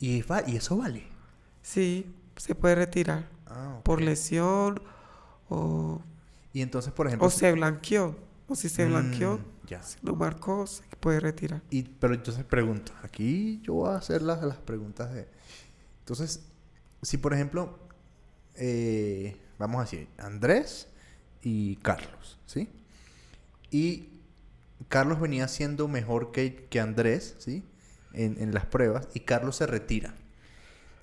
[0.00, 1.04] Y, va- y eso vale.
[1.62, 4.80] Sí, se puede retirar Ah, por lesión
[5.48, 6.00] o,
[6.52, 7.26] Y entonces, por ejemplo...
[7.26, 8.16] o se blanqueó.
[8.48, 9.82] O si se blanqueó, Mm, ya.
[9.82, 11.62] si no marcó, se puede retirar.
[11.70, 15.26] Y, pero entonces pregunto, aquí yo voy a hacer las, las preguntas de...
[16.00, 16.42] Entonces,
[17.02, 17.78] si por ejemplo,
[18.56, 20.86] eh, vamos a decir, Andrés
[21.42, 22.68] y Carlos, ¿sí?
[23.70, 24.08] Y
[24.88, 27.64] Carlos venía siendo mejor que, que Andrés, ¿sí?
[28.16, 30.14] En, en las pruebas, y Carlos se retira.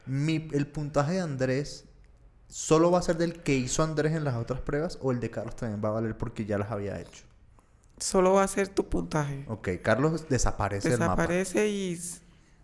[0.06, 1.86] Mi, ¿El puntaje de Andrés
[2.48, 5.30] solo va a ser del que hizo Andrés en las otras pruebas o el de
[5.32, 7.24] Carlos también va a valer porque ya las había hecho?
[7.98, 9.46] Solo va a ser tu puntaje.
[9.48, 11.28] Ok, Carlos desaparece del mapa.
[11.28, 12.00] Desaparece y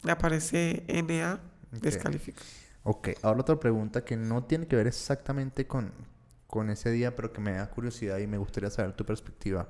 [0.08, 1.40] aparece NA,
[1.72, 2.42] descalifica.
[2.84, 5.92] Ok, ahora otra pregunta que no tiene que ver exactamente con,
[6.48, 9.70] con ese día, pero que me da curiosidad y me gustaría saber tu perspectiva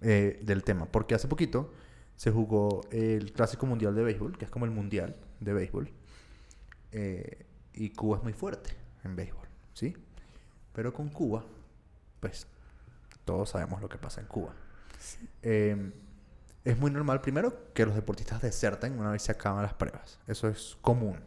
[0.00, 0.86] eh, del tema.
[0.86, 1.72] Porque hace poquito
[2.16, 5.90] se jugó el Clásico Mundial de Béisbol, que es como el Mundial de Béisbol.
[6.92, 8.70] eh, y Cuba es muy fuerte
[9.04, 9.96] en béisbol, ¿sí?
[10.74, 11.44] Pero con Cuba,
[12.20, 12.46] pues
[13.24, 14.54] todos sabemos lo que pasa en Cuba.
[15.42, 15.92] Eh,
[16.64, 20.18] es muy normal, primero, que los deportistas deserten una vez se acaban las pruebas.
[20.26, 21.18] Eso es común.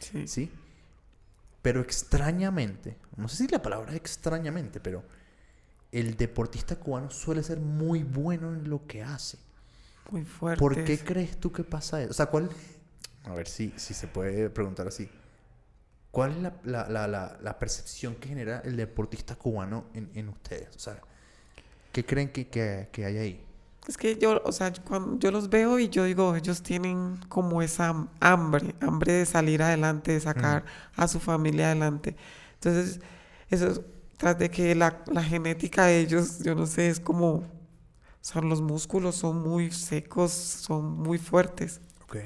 [0.00, 0.26] Sí.
[0.26, 0.52] ¿sí?
[1.62, 5.04] Pero extrañamente, no sé si la palabra es extrañamente, pero
[5.92, 9.38] el deportista cubano suele ser muy bueno en lo que hace.
[10.10, 10.58] Muy fuerte.
[10.58, 12.10] ¿Por qué crees tú que pasa eso?
[12.10, 12.50] O sea, ¿cuál...
[13.24, 15.08] A ver si, si se puede preguntar así.
[16.10, 20.74] ¿Cuál es la, la- la- la- percepción que genera el deportista cubano en, en ustedes?
[20.74, 21.00] O sea,
[21.92, 23.44] ¿qué creen que, que, que hay ahí?
[23.88, 27.62] Es que yo, o sea, cuando yo los veo y yo digo, ellos tienen como
[27.62, 30.64] esa ham- hambre, hambre de salir adelante, de sacar
[30.96, 32.16] a su familia adelante.
[32.54, 33.00] Entonces,
[33.50, 33.80] eso es,
[34.18, 37.44] tras de que la, la genética de ellos, yo no sé, es como,
[38.20, 41.80] son los músculos, son muy secos, son muy fuertes.
[42.04, 42.16] Ok.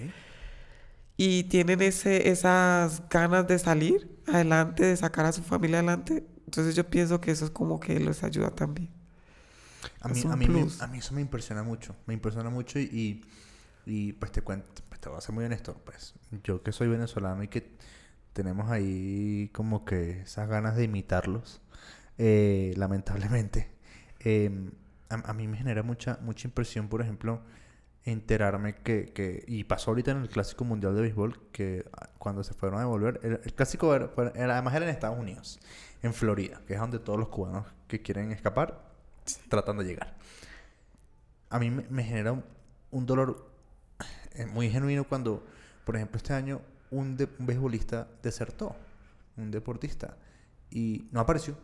[1.16, 6.26] Y tienen ese, esas ganas de salir adelante, de sacar a su familia adelante.
[6.46, 8.90] Entonces yo pienso que eso es como que les ayuda también.
[10.00, 10.82] A mí, a, mí me- plus.
[10.82, 11.94] a mí eso me impresiona mucho.
[12.06, 13.24] Me impresiona mucho y, y,
[13.86, 15.74] y, pues te cuento, pues te voy a ser muy honesto.
[15.84, 17.76] Pues yo que soy venezolano y que
[18.32, 21.60] tenemos ahí como que esas ganas de imitarlos,
[22.18, 23.70] eh, lamentablemente,
[24.20, 24.70] eh,
[25.24, 27.40] a, mí me genera mucha, mucha impresión, por ejemplo,
[28.04, 31.84] enterarme que, que, y pasó ahorita en el Clásico Mundial de Béisbol, que
[32.18, 35.58] cuando se fueron a devolver, el, Clásico era- era- además era en Estados Unidos,
[36.02, 38.82] en Florida, que es donde todos los cubanos que quieren escapar
[39.48, 40.14] tratan de llegar.
[41.50, 42.42] A mí me, me genera
[42.90, 43.50] un, dolor
[44.34, 45.46] eh, muy genuino cuando,
[45.84, 46.60] por ejemplo, este año
[46.90, 48.76] un, de- beisbolista desertó,
[49.36, 50.16] un deportista,
[50.70, 51.56] y no apareció.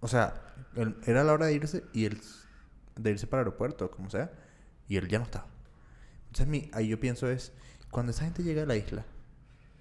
[0.00, 0.54] O sea,
[1.06, 2.20] era la hora de irse y él
[2.96, 4.32] de irse para el aeropuerto, como sea,
[4.88, 5.46] y él ya no estaba.
[6.26, 7.52] Entonces, mi, ahí yo pienso es,
[7.90, 9.04] cuando esa gente llega a la isla,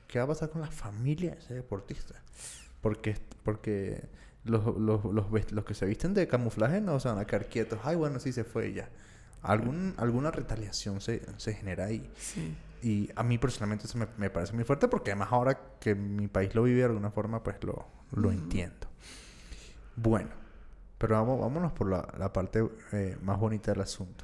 [0.07, 2.15] ¿qué va a pasar con la familia de ese deportista?
[2.81, 4.03] Porque, porque
[4.45, 7.79] los, los, los, los que se visten de camuflaje no se van a quedar quietos.
[7.83, 8.89] Ay, bueno, sí se fue ya.
[9.41, 12.09] Algún, alguna retaliación se, se genera ahí.
[12.17, 12.55] Sí.
[12.81, 16.27] Y a mí personalmente eso me, me parece muy fuerte porque además ahora que mi
[16.27, 18.87] país lo vive de alguna forma, pues lo, lo entiendo.
[19.95, 20.29] Bueno,
[20.99, 24.23] pero vamos, vámonos por la, la parte eh, más bonita del asunto.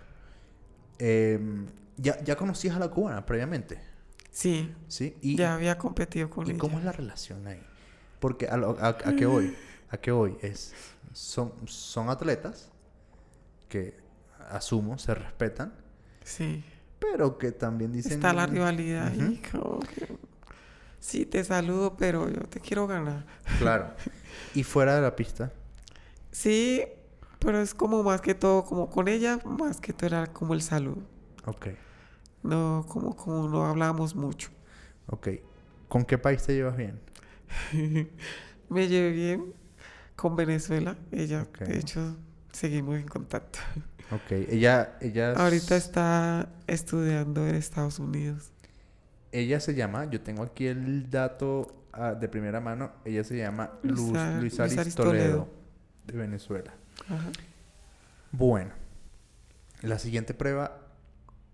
[1.00, 1.66] Em,
[1.98, 3.82] ¿ya, ¿Ya conocías a la cubana previamente?
[4.30, 5.16] Sí, ¿Sí?
[5.22, 6.60] Y, ya había competido con ¿Y ella.
[6.60, 7.64] cómo es la relación ahí?
[8.20, 9.56] Porque a, lo- a, a qué voy,
[9.90, 10.74] a qué voy es
[11.14, 12.70] son, son atletas
[13.70, 13.96] que
[14.52, 15.74] asumo se respetan,
[16.24, 16.64] Sí.
[17.00, 20.18] pero que también dicen Está la rivalidad que...
[21.00, 23.26] Sí, te saludo, pero yo te quiero ganar.
[23.60, 23.94] Claro.
[24.54, 25.52] Y fuera de la pista,
[26.36, 26.84] Sí,
[27.40, 30.62] pero es como más que todo, como con ella, más que todo era como el
[30.62, 31.04] saludo.
[31.46, 31.68] ok,
[32.44, 34.50] No, como, como no hablamos mucho.
[35.08, 35.30] ok.
[35.88, 37.00] ¿Con qué país te llevas bien?
[38.70, 39.54] Me llevé bien
[40.16, 40.98] con Venezuela.
[41.12, 42.18] Ella, de hecho,
[42.52, 43.60] seguimos en contacto.
[44.12, 48.52] Ok, ella, ella, es- Ahorita está estudiando en Estados Unidos.
[49.32, 53.72] ella se llama, yo tengo aquí el dato ah, de primera mano, ella se llama
[53.84, 54.72] Luz, Luisa- Luis Luis.
[56.06, 56.74] De Venezuela.
[57.10, 57.32] Ajá.
[58.32, 58.72] Bueno,
[59.82, 60.78] la siguiente prueba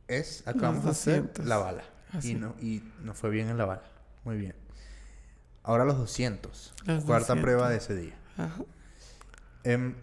[0.07, 1.45] es, acabamos de hacer 200.
[1.45, 1.83] la bala.
[2.11, 2.31] Así.
[2.31, 3.83] Y no, y no fue bien en la bala.
[4.23, 4.55] Muy bien.
[5.63, 6.73] Ahora los 200.
[6.85, 7.41] Los Cuarta 200.
[7.41, 8.17] prueba de ese día.
[8.37, 8.63] Ajá.
[9.63, 9.95] Em,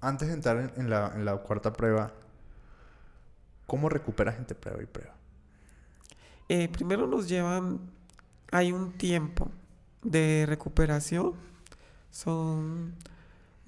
[0.00, 2.12] antes de entrar en, en la, en la cuarta prueba,
[3.66, 5.14] ¿cómo recuperas entre prueba y prueba?
[6.48, 7.78] Eh, primero nos llevan,
[8.50, 9.50] hay un tiempo
[10.02, 11.34] de recuperación,
[12.10, 12.94] son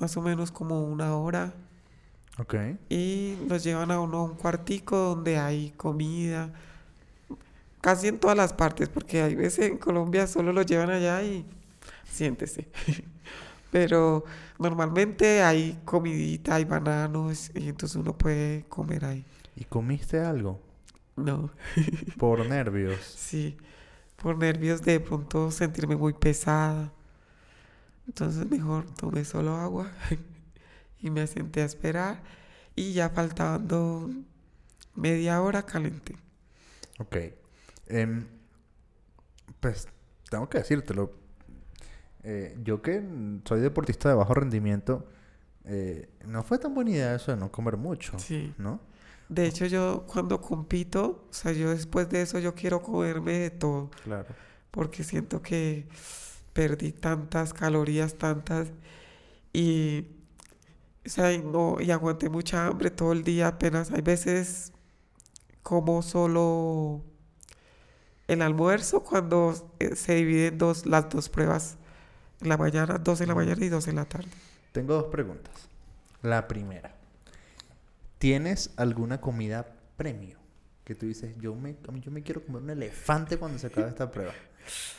[0.01, 1.53] más o menos como una hora
[2.39, 2.55] Ok.
[2.89, 6.53] y nos llevan a uno a un cuartico donde hay comida,
[7.81, 11.45] casi en todas las partes, porque hay veces en Colombia solo lo llevan allá y
[12.11, 12.69] siéntese.
[13.71, 14.25] Pero
[14.59, 19.25] normalmente hay comidita, hay bananos y entonces uno puede comer ahí.
[19.55, 20.59] ¿Y comiste algo?
[21.17, 21.51] No,
[22.19, 22.99] Por nervios.
[23.05, 23.57] sí,
[24.17, 26.91] por nervios de pronto sentirme muy pesada.
[28.07, 29.91] Entonces mejor tomé solo agua
[31.01, 32.23] y me senté a esperar
[32.75, 34.11] y ya faltando
[34.95, 36.17] media hora calenté.
[36.99, 37.17] Ok.
[37.87, 38.27] Em,
[39.61, 39.89] pues
[40.31, 41.13] tengo que decírtelo.
[42.23, 43.03] Eh, yo que
[43.47, 45.07] soy deportista de bajo rendimiento,
[45.65, 48.53] eh, no fue tan buena idea eso de no comer mucho, Sí.
[48.59, 48.81] ¿no?
[49.29, 53.51] De hecho, yo cuando compito, o sea, yo después de eso yo quiero comerme de
[53.51, 54.27] todo, Claro.
[54.71, 55.87] porque siento que
[56.61, 58.69] perdí tantas calorías, tantas,
[59.51, 60.05] y,
[61.07, 63.91] o sea, no, y aguanté mucha hambre todo el día apenas.
[63.93, 64.71] Hay veces
[65.63, 67.03] como solo
[68.29, 71.79] el almuerzo cuando eh, se dividen dos, las dos pruebas,
[72.43, 74.29] en la mañana, dos en la mañana y dos en la tarde.
[74.73, 75.67] Tengo dos preguntas.
[76.21, 76.95] La primera.
[78.19, 80.37] ¿Tienes alguna comida premio?
[80.85, 84.11] Que tú dices, yo me, yo me quiero comer un elefante cuando se acabe esta
[84.11, 84.35] prueba.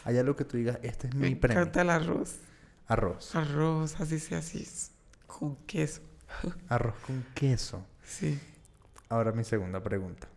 [0.04, 1.60] Hay algo que tú digas, este es Me mi premio.
[1.60, 2.38] encanta el arroz,
[2.88, 3.36] Arroz.
[3.36, 4.68] arroz, así sea así,
[5.28, 6.02] con queso.
[6.70, 7.86] Arroz con queso.
[8.04, 8.40] Sí.
[9.10, 10.28] Ahora mi segunda pregunta.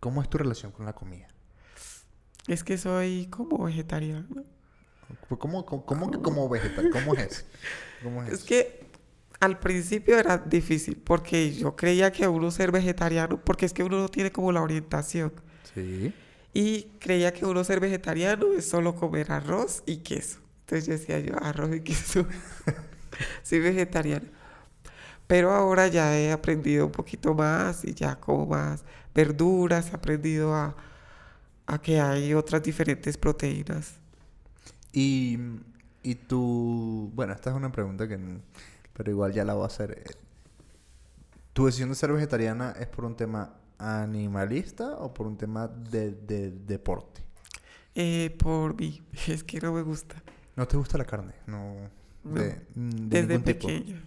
[0.00, 1.28] ¿Cómo es tu relación con la comida?
[2.48, 4.26] Es que soy como vegetariana.
[5.38, 6.90] ¿Cómo, cómo, cómo que como vegetal?
[6.90, 7.44] ¿Cómo es?
[8.02, 8.32] ¿Cómo es?
[8.32, 8.84] Es que
[9.38, 13.98] al principio era difícil porque yo creía que uno ser vegetariano, porque es que uno
[13.98, 15.32] no tiene como la orientación.
[15.74, 16.12] Sí.
[16.54, 20.40] Y creía que uno ser vegetariano es solo comer arroz y queso.
[20.60, 22.26] Entonces yo decía yo, arroz y queso.
[23.42, 24.26] Soy vegetariana.
[25.26, 28.84] Pero ahora ya he aprendido un poquito más y ya como más
[29.14, 30.76] verduras, he aprendido a,
[31.66, 33.94] a que hay otras diferentes proteínas.
[34.92, 35.38] Y,
[36.02, 37.10] y tú...
[37.14, 38.18] Bueno, esta es una pregunta que...
[38.92, 40.04] Pero igual ya la voy a hacer.
[41.54, 46.12] ¿Tu decisión de ser vegetariana es por un tema animalista o por un tema de,
[46.12, 47.22] de deporte?
[47.94, 50.22] Eh, por mí, es que no me gusta.
[50.56, 51.32] ¿No te gusta la carne?
[51.46, 51.74] No.
[52.24, 53.66] No, De, de Desde ningún tipo.
[53.66, 54.02] pequeña.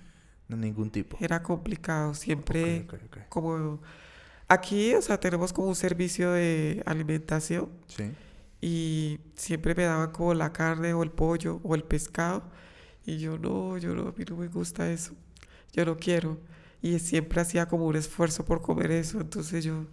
[0.47, 1.17] De ningún tipo.
[1.19, 2.13] Era complicado.
[2.13, 3.17] Siempre Ok, ok, ok.
[3.29, 3.79] como...
[4.47, 8.11] Aquí, o sea, tenemos como un servicio de alimentación Sí.
[8.61, 12.43] y siempre me daban como la carne o el pollo o el pescado
[13.07, 15.13] y yo no, yo no, a mí no me gusta eso.
[15.73, 16.37] Yo no quiero.
[16.85, 19.19] Y siempre hacía como un esfuerzo por comer eso.
[19.19, 19.85] Entonces yo...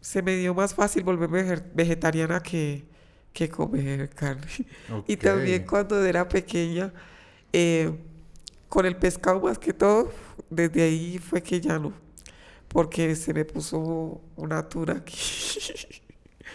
[0.00, 1.42] Se me dio más fácil volverme
[1.74, 2.84] vegetariana que,
[3.32, 4.46] que comer carne.
[5.06, 6.92] Y también cuando era pequeña,
[7.52, 7.92] eh,
[8.68, 10.10] con el pescado más que todo,
[10.48, 11.92] desde ahí fue que ya no.
[12.66, 15.16] Porque se me puso una tuna aquí.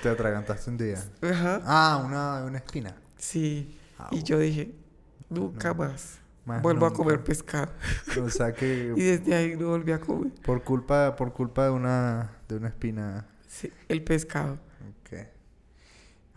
[0.04, 1.02] Te atragantaste un día.
[1.22, 1.62] Ajá.
[1.66, 2.96] Ah, una, una espina.
[3.18, 3.78] Sí.
[3.98, 4.74] Ah, Y yo dije,
[5.30, 5.76] nunca No.
[5.76, 7.72] más más vuelvo a comer pescado.
[8.24, 8.66] O sea Y que
[8.96, 10.32] desde ahí no volví a comer.
[10.46, 13.28] por culpa, por culpa de una, de una espina.
[13.48, 14.54] Sí, el pescado.
[14.54, 15.18] Ok.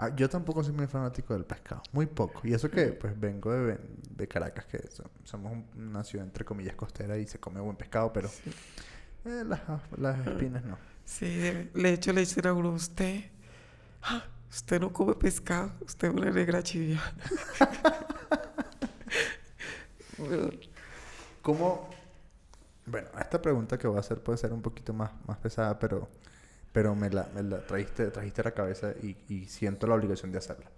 [0.01, 1.83] Ah, yo tampoco soy muy fanático del pescado.
[1.93, 2.41] Muy poco.
[2.45, 3.79] Y eso que, pues, vengo de,
[4.11, 7.77] de Caracas, que so- somos un- una ciudad, entre comillas, costera y se come buen
[7.77, 8.51] pescado, pero Sí.
[9.25, 9.61] eh, las,
[9.97, 10.79] las espinas no.
[11.05, 11.27] Sí,
[11.75, 13.25] de hecho le a uno, usted,
[14.03, 17.15] ah, usted no come pescado, usted es una negra chiviana.
[21.43, 21.89] ¿Cómo?
[22.87, 26.09] Bueno, esta pregunta que voy a hacer puede ser un poquito más, más pesada, pero,
[26.73, 30.33] pero me la, me la trajiste, trajiste a la cabeza y, y siento la obligación
[30.33, 30.71] de hacerla.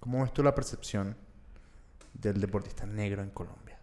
[0.00, 1.16] ¿Cómo ves tú la percepción
[2.14, 3.78] del deportista negro en Colombia?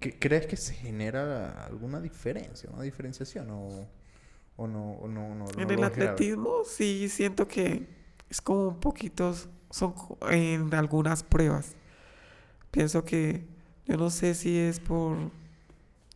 [0.00, 3.88] ¿Qué- ¿Crees que se genera alguna diferencia, una diferenciación o,
[4.56, 4.92] o no?
[4.92, 5.84] O no, no, en el grave?
[5.84, 7.86] atletismo sí siento que
[8.30, 9.34] es como un poquito,
[9.70, 9.94] son
[10.30, 11.76] en algunas pruebas.
[12.70, 13.46] Pienso que,
[13.86, 15.16] yo no sé si es por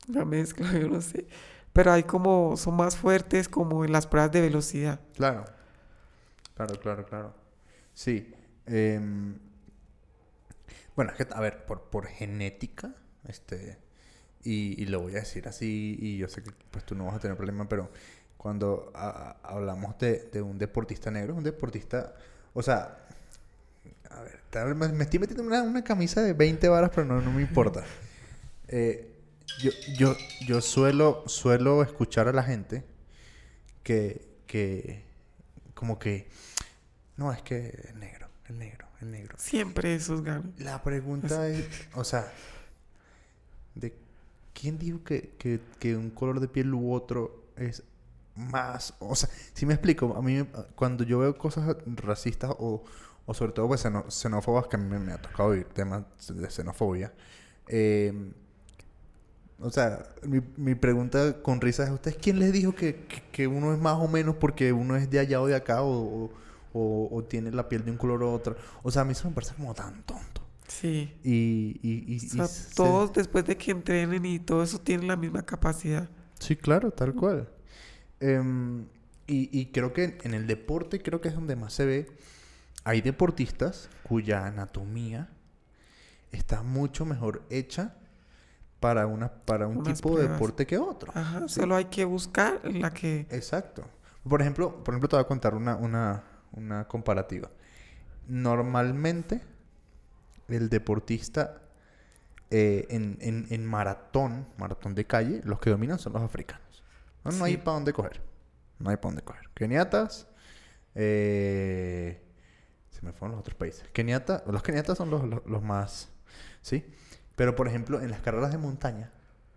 [0.09, 1.27] la mezcla, yo no sé,
[1.73, 5.01] pero hay como, son más fuertes como en las pruebas de velocidad.
[5.15, 5.45] Claro.
[6.55, 7.35] Claro, claro, claro.
[7.95, 8.35] Sí.
[8.67, 9.39] em,
[10.95, 12.95] bueno, a ver, por, por genética,
[13.27, 13.79] este,
[14.45, 17.15] y, y lo voy a decir así, y yo sé que pues tú no vas
[17.15, 17.91] a tener problema, pero
[18.43, 22.15] cuando a- a- hablamos de, de un deportista negro, es un deportista
[22.55, 22.99] O sea,
[24.11, 27.21] a ver, tal- me, me estoy metiendo una, una camisa de 20 varas, pero no,
[27.21, 27.85] no me importa.
[28.75, 29.13] Eh,
[29.61, 30.17] yo, yo,
[30.47, 32.83] yo suelo, suelo escuchar a la gente
[33.83, 35.03] que, que,
[35.75, 36.27] como que,
[37.19, 39.37] no, es que el negro, el negro, el negro.
[39.39, 40.55] Siempre esos ganan.
[40.57, 42.33] La pregunta es, o sea,
[43.75, 43.93] ¿de
[44.55, 47.83] quién dijo que, que, que un color de piel u otro es
[48.37, 48.95] más?
[48.99, 52.83] O sea, si me explico, a mí cuando yo veo cosas racistas o,
[53.27, 56.51] o sobre todo pues, xenófobas, que a mí me, me ha tocado oír temas de
[56.51, 57.13] xenofobia,
[57.69, 58.33] eh,
[59.59, 63.47] o sea, mi, mi pregunta con risa es, ¿ustedes quién les dijo que, que, que
[63.47, 66.31] uno es más o menos porque uno es de allá o de acá o,
[66.73, 68.57] o, tiene la piel de un color u otro?
[68.83, 70.43] O sea, a mí eso me parece como tan tonto.
[70.67, 71.13] Sí.
[71.23, 74.81] Y, y, y, O y sea, se- todos después de que entrenen y todo eso
[74.81, 76.09] tienen la misma capacidad.
[76.41, 77.49] Sí, claro, tal cual.
[78.23, 78.87] Em,
[79.27, 82.17] y, y creo que en el deporte creo que es donde más se ve.
[82.85, 85.29] Hay deportistas cuya anatomía
[86.33, 87.95] está mucho mejor hecha
[88.81, 91.13] para, una, para un Unas tipo de deporte que otro.
[91.15, 91.61] Ajá, Sí.
[91.61, 93.27] solo hay que buscar la que...
[93.31, 93.85] Exacto.
[94.29, 97.51] Por ejemplo, por ejemplo, te voy a contar una, una, una comparativa.
[98.29, 99.41] Normalmente,
[100.49, 101.61] el deportista
[102.51, 106.72] eh, en, en, en maratón, maratón de calle, los que dominan son los africanos.
[107.25, 107.59] No, no hay Sí.
[107.59, 108.21] para dónde coger.
[108.79, 109.49] No hay para dónde coger.
[109.55, 110.27] Keniatas,
[110.95, 112.23] eh,
[112.91, 113.85] se me fueron los otros países.
[113.93, 116.09] Keniata, los keniatas son los, los, los más,
[116.61, 116.85] ¿sí?
[117.37, 119.11] Pero, por ejemplo, en las carreras de montaña,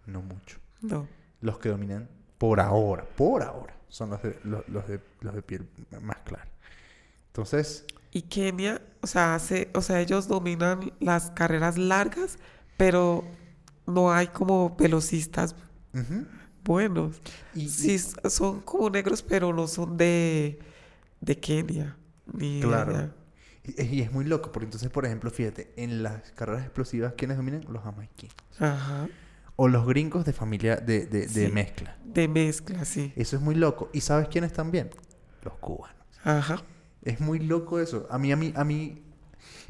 [0.05, 1.07] no mucho No.
[1.41, 5.41] los que dominan por ahora, por ahora, son los de, los, los de, los de
[5.41, 5.67] piel
[6.01, 6.47] más clara.
[7.27, 12.37] Entonces, Y Kenia, o sea, hace, o sea, ellos dominan las carreras largas,
[12.77, 13.25] pero
[13.85, 15.55] no hay como velocistas
[15.93, 16.25] ujú.
[16.65, 17.21] Buenos.
[17.53, 20.59] y, Sí, son como negros, pero no son de,
[21.21, 21.95] de Kenia.
[22.33, 22.91] Ni Claro.
[22.95, 23.11] allá.
[23.63, 27.63] y- es muy loco, porque entonces, por ejemplo, fíjate, en las carreras explosivas, ¿quiénes dominan?
[27.69, 28.35] Los jamaiquinos.
[28.59, 29.07] Ajá.
[29.55, 31.97] O los gringos de familia de, de, mezcla.
[32.03, 33.13] De mezcla, sí.
[33.15, 33.89] Eso es muy loco.
[33.93, 34.89] ¿Y sabes quiénes también?
[35.43, 35.95] Los cubanos.
[36.25, 36.61] Ajá.
[37.03, 38.05] Es muy loco eso.
[38.09, 39.01] A mí, a mí, a mí...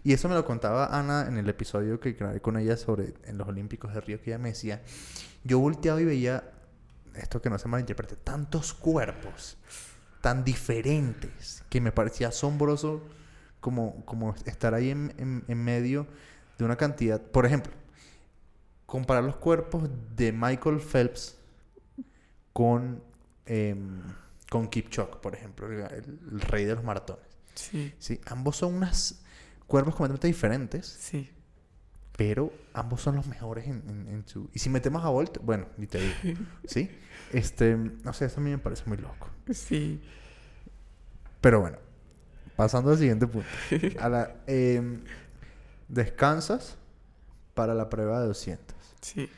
[0.04, 3.38] Y eso me lo contaba Ana en el episodio que grabé con ella sobre en
[3.38, 4.82] los Olímpicos de Río, que ella me decía,
[5.44, 6.52] yo volteaba y veía,
[7.18, 9.58] esto que no se malinterprete, tantos cuerpos
[10.22, 13.04] tan diferentes que me parecía asombroso
[13.60, 16.08] como, como estar ahí en, en- en medio
[16.58, 17.22] de una cantidad.
[17.22, 17.74] Por ejemplo,
[18.86, 21.38] comparar los cuerpos de Michael Phelps
[22.54, 23.04] con,
[23.46, 24.02] em,
[24.50, 25.82] con Kipchoge, por ejemplo, el,
[26.32, 27.26] el rey de los maratones.
[27.56, 27.94] Sí.
[28.00, 29.22] Sí, ambos son unos
[29.68, 31.30] cuerpos completamente diferentes, Sí.
[32.18, 34.50] Pero ambos son los mejores en, en- en su...
[34.54, 36.90] Y si metemos a Bolt, bueno, ni te digo, ¿sí?
[37.34, 39.30] Este, no sé, eso a mí me parece muy loco.
[39.52, 40.02] Sí.
[41.42, 41.78] Pero bueno,
[42.56, 43.48] pasando al siguiente punto.
[44.00, 45.04] A la, em,
[45.88, 46.78] descansas
[47.54, 48.76] para la prueba de 200.
[49.02, 49.30] Sí.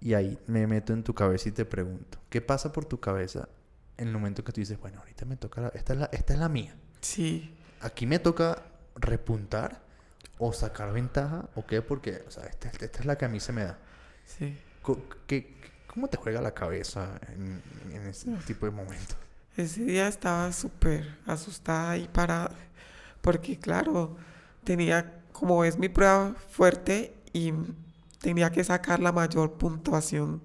[0.00, 3.48] Y ahí me meto en tu cabeza y te pregunto, ¿qué pasa por tu cabeza
[3.96, 6.32] en el momento que tú dices, bueno, ahorita me toca, la- esta, es la, esta
[6.34, 6.74] es la mía?
[7.00, 7.54] Sí.
[7.80, 8.62] aquí me toca
[8.96, 9.82] repuntar
[10.38, 13.40] o sacar ventaja o qué, porque, o sea, esta, esta es la que a mí
[13.40, 13.78] se me da.
[14.26, 14.56] Sí.
[15.26, 15.54] ¿qué-
[15.86, 17.62] ¿Cómo te juega la cabeza en,
[17.92, 19.16] en ese tipo de momentos?
[19.56, 22.50] Ese día estaba súper asustada y parada.
[23.20, 24.16] Porque, claro,
[24.64, 27.52] tenía, como es mi prueba fuerte y
[28.20, 30.42] tenía que sacar la mayor puntuación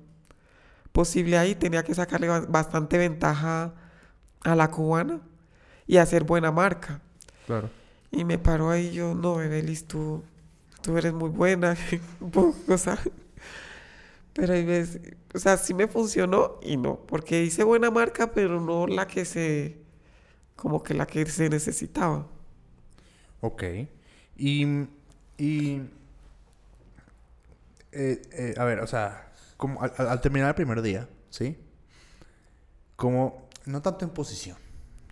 [0.91, 3.73] posible ahí, tenía que sacarle ba- bastante ventaja
[4.43, 5.19] a la cubana
[5.87, 7.01] y hacer buena marca.
[7.47, 7.71] Claro.
[8.11, 10.23] Y me paró ahí yo, no, Evelis, tú,
[10.81, 11.77] tú eres muy buena,
[12.69, 12.99] o sea,
[14.33, 15.01] pero hay veces,
[15.33, 19.25] o sea, sí me funcionó y no, porque hice buena marca, pero no la que
[19.25, 19.77] se,
[20.55, 22.27] como que la que se necesitaba.
[23.41, 23.63] Ok.
[24.37, 24.65] Y,
[25.37, 25.81] y
[27.91, 31.57] eh, eh, a ver, o sea, como al- al terminar el primer día, ¿sí?
[32.95, 34.57] Como, no tanto en posición,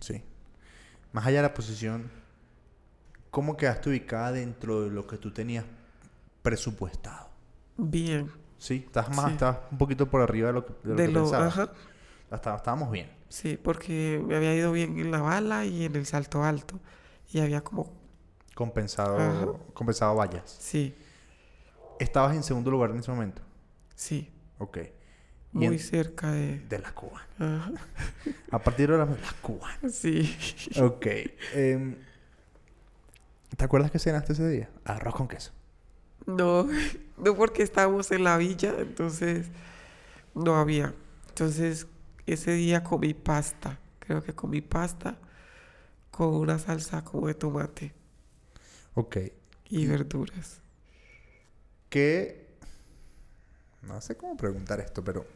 [0.00, 0.22] ¿sí?
[1.12, 2.10] Más allá de la posición,
[3.30, 5.64] ¿cómo quedaste ubicada dentro de lo que tú tenías
[6.42, 7.28] presupuestado?
[7.76, 9.32] Bien, Sí, estás más, Sí.
[9.32, 11.58] estás un poquito por arriba de lo que, de lo de que lo, pensabas.
[11.58, 11.72] ajá,
[12.56, 13.08] estábamos bien.
[13.28, 16.80] sí, porque me había ido bien en la bala y en el salto alto,
[17.32, 17.92] y había como,
[18.56, 19.46] Compensado, Ajá.
[19.74, 20.56] compensado vallas.
[20.58, 20.92] sí,
[22.00, 23.42] Estabas en segundo lugar en ese momento.
[23.94, 24.78] sí, Ok.
[25.52, 27.28] Muy en- cerca de, de las cubanas.
[27.38, 27.72] ajá,
[28.50, 29.94] A partir de ahora, las cubanas.
[29.94, 30.36] sí.
[30.80, 31.06] Ok.
[31.54, 31.96] em,
[33.56, 34.70] ¿Te acuerdas que cenaste ese día?
[34.84, 35.52] Arroz con queso.
[36.26, 36.68] No,
[37.16, 39.46] no porque estábamos en la villa, entonces
[40.34, 40.94] no había.
[41.28, 41.86] Entonces
[42.26, 45.18] ese día comí pasta, creo que comí pasta
[46.10, 47.94] con una salsa como de tomate
[48.94, 49.16] Ok.
[49.70, 50.60] y verduras.
[51.88, 52.46] ¿Qué?
[53.82, 55.26] No sé cómo preguntar esto, pero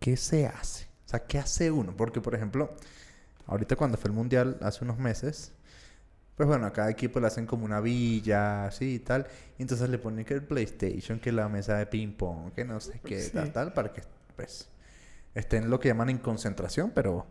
[0.00, 0.86] ¿qué se hace?
[1.06, 1.96] O sea, ¿qué hace uno?
[1.96, 2.70] Porque, por ejemplo,
[3.46, 5.52] ahorita cuando fue el mundial hace unos meses,
[6.38, 9.26] pues bueno, a cada equipo le hacen como una villa, así y tal.
[9.58, 12.78] Y entonces le ponen que el PlayStation, que la mesa de ping pong, que no
[12.80, 13.32] sé qué, Sí.
[13.32, 14.02] tal, tal, para que
[14.36, 14.68] pues
[15.34, 17.26] estén lo que llaman en concentración, pero,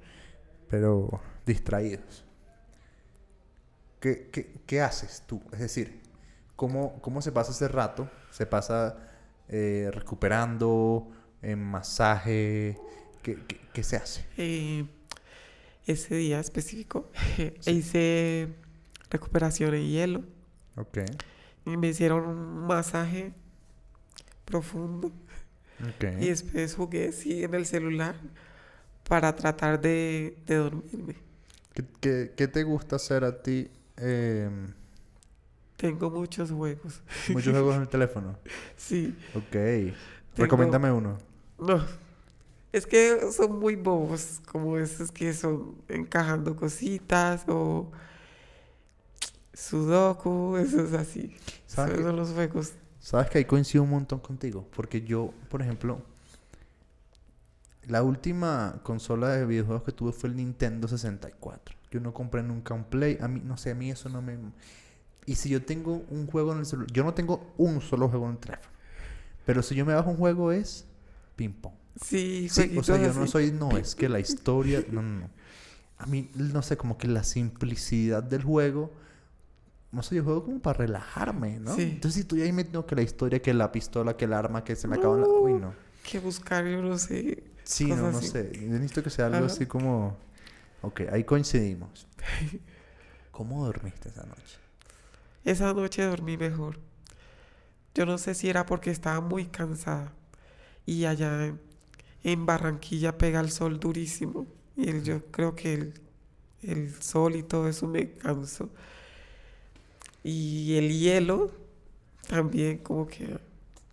[0.70, 2.26] pero distraídos.
[4.02, 5.42] ¿Qué, qué, qué haces tú?
[5.54, 6.02] Es decir,
[6.58, 8.10] ¿cómo, ¿cómo se pasa ese rato?
[8.32, 8.98] ¿Se pasa
[9.48, 11.08] eh, recuperando,
[11.42, 12.78] en masaje?
[13.24, 14.26] ¿Qué, qué, qué se hace?
[14.38, 14.86] Eh,
[15.86, 17.10] ese día específico
[17.66, 18.50] hice
[19.10, 20.24] recuperación en hielo
[20.76, 21.00] Ok.
[21.66, 23.34] y me hicieron un masaje
[24.46, 25.12] profundo
[25.82, 26.04] Ok.
[26.20, 28.16] y después jugué sí en el celular
[29.08, 31.16] para tratar de, de dormirme.
[31.74, 33.70] ¿Qué, qué, qué te gusta hacer a ti?
[33.98, 34.50] Eh,
[35.78, 37.02] Tengo muchos juegos.
[37.30, 38.38] Muchos juegos en el teléfono.
[38.76, 39.94] Sí, Ok.
[40.36, 41.18] Recomiéndame uno.
[41.60, 41.84] no.
[42.74, 47.90] Es que son muy bobos, como esos que son encajando cositas o
[49.58, 51.36] sudoku, esos así.
[51.66, 52.04] ¿Sabes Esos qué?
[52.04, 52.74] son los juegos.
[53.00, 54.68] Sabes que ahí coincido un montón contigo.
[54.76, 56.02] Porque yo, por ejemplo,
[57.88, 61.76] la última consola de videojuegos que tuve fue el Nintendo 64.
[61.92, 63.18] Yo no compré nunca un Play.
[63.22, 64.38] A mí, no sé, a mí eso no me.
[65.26, 66.92] Y si yo tengo un juego en el celular.
[66.92, 68.72] Yo no tengo un solo juego en el teléfono.
[69.46, 70.86] Pero si yo me bajo un juego es.
[71.36, 71.74] Ping pong.
[72.02, 75.30] Sí, Sí, o sea, yo no soy, no, es que la historia, no, no, no.
[75.98, 78.92] A mí, no sé, como que la simplicidad del juego,
[79.92, 81.76] no sé, yo juego como para relajarme, ¿no?
[81.76, 81.84] Sí.
[81.84, 84.64] Entonces, si tú ya ahí metido que la historia, que la pistola, que el arma,
[84.64, 85.28] que se me acaba la...
[85.28, 85.74] Uy, no.
[86.04, 87.44] Que buscar, yo no sé.
[87.64, 88.28] Sí, no, no así.
[88.28, 88.52] sé.
[88.54, 89.46] Yo necesito que sea algo Ajá.
[89.46, 90.18] así como...
[90.82, 92.08] Ok, ahí coincidimos.
[93.32, 94.60] ¿Cómo dormiste esa noche?
[95.44, 96.80] Esa noche dormí mejor.
[97.94, 100.14] Yo no sé si era porque estaba muy cansada.
[100.86, 101.62] Y allá en,
[102.24, 104.48] en Barranquilla pega el sol durísimo.
[104.76, 105.94] Y el- yo creo que el,
[106.64, 108.70] el sol y todo eso me cansó.
[110.24, 111.52] Y el hielo
[112.28, 113.40] también como que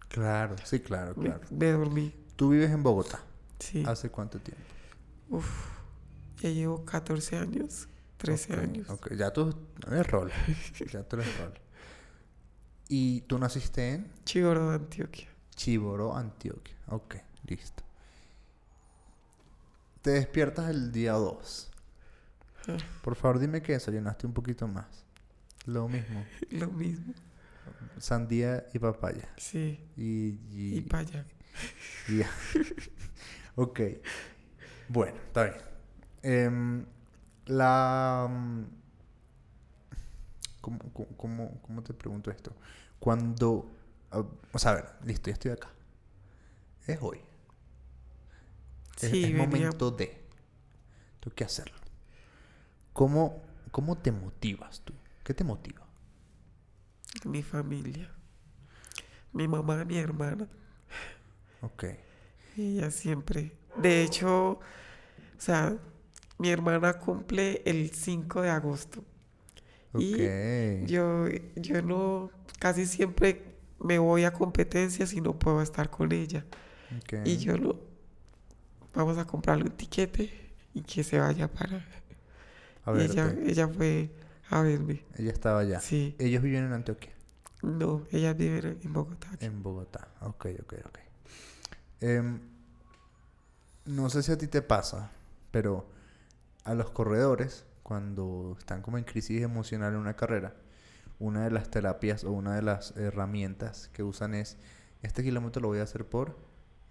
[0.09, 1.41] Claro, sí, claro, me, claro.
[1.51, 2.15] me dormí.
[2.37, 3.21] ¿Tú vives en Bogotá?
[3.59, 3.85] Sí.
[3.87, 4.63] ¿Hace cuánto tiempo?
[5.31, 5.49] Uf,
[6.41, 8.91] ya llevo 14 años, 13 Ok, años.
[8.91, 9.55] Ok, ya tú
[9.87, 10.31] eres rol.
[10.93, 11.55] ya tú eres rol.
[12.89, 14.13] ¿Y tú naciste en?
[14.25, 15.29] Chigoro de Antioquia.
[15.57, 16.77] Chiboro, Antioquia.
[16.89, 17.17] Ok,
[17.47, 17.83] listo.
[20.03, 21.71] Te despiertas el día 2.
[22.69, 22.77] Ah.
[23.03, 25.04] Por favor, dime que desayunaste un poquito más.
[25.67, 26.25] Lo mismo.
[26.51, 27.15] Lo mismo.
[27.99, 29.29] Sandía y papaya.
[29.37, 29.81] Sí.
[29.97, 30.39] Y...
[30.53, 30.89] y- Y
[32.09, 32.31] y ya.
[33.57, 33.81] ok.
[34.89, 35.57] Bueno, está bien.
[36.23, 36.87] Em,
[37.47, 38.27] la...
[38.31, 38.63] mm,
[40.61, 40.79] ¿Cómo,
[41.17, 42.53] cómo, cómo- te pregunto esto?
[42.99, 43.71] Cuando...
[44.11, 45.69] ah, o sea, a ver, listo, ya estoy acá.
[46.87, 47.19] Es hoy.
[49.01, 50.07] Es, Sí, es venía- momento de.
[51.21, 51.77] Tengo que hacerlo.
[52.93, 54.93] ¿Cómo, ¿Cómo te motivas tú?
[55.25, 55.87] ¿Qué te motiva?
[57.25, 58.11] Mi familia.
[59.33, 60.49] Mi mamá, mi hermana.
[61.63, 61.85] Ok.
[62.57, 63.53] Ella siempre.
[63.77, 64.61] De hecho, o
[65.39, 65.77] sea,
[66.39, 69.05] mi hermana cumple el 5 de agosto.
[69.93, 70.19] Ok.
[70.19, 70.33] Y
[70.81, 76.47] Yo, yo no, casi siempre me voy a competencias y no puedo estar con ella.
[76.99, 77.15] ok.
[77.25, 77.77] Y yo no,
[78.95, 81.85] vamos a comprarle un tiquete y que se vaya para...
[82.85, 84.11] A y ver, ella, ella fue
[84.51, 85.05] a verme.
[85.17, 85.81] ella estaba allá.
[85.81, 86.15] Sí.
[86.19, 87.13] Ellos viven en Antioquia.
[87.63, 89.29] No, ella vive en Bogotá.
[89.41, 90.09] En Bogotá.
[90.21, 90.99] Ok, ok, ok.
[92.01, 92.41] Em,
[93.87, 95.11] no sé si a ti te pasa,
[95.51, 95.87] pero
[96.65, 100.55] a los corredores, cuando están como en crisis emocional en una carrera,
[101.19, 104.59] una de las terapias o una de las herramientas que usan es,
[105.03, 106.37] este kilómetro lo voy a hacer por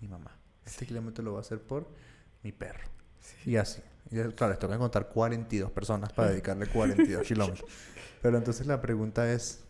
[0.01, 0.37] mi mamá.
[0.65, 1.87] Este kilómetro lo voy a hacer por
[2.41, 2.87] mi perro.
[3.45, 3.81] Y así.
[4.13, 7.69] Y es- claro, les toca encontrar 42 personas para dedicarle 42 kilómetros.
[8.21, 9.63] Pero entonces la pregunta es,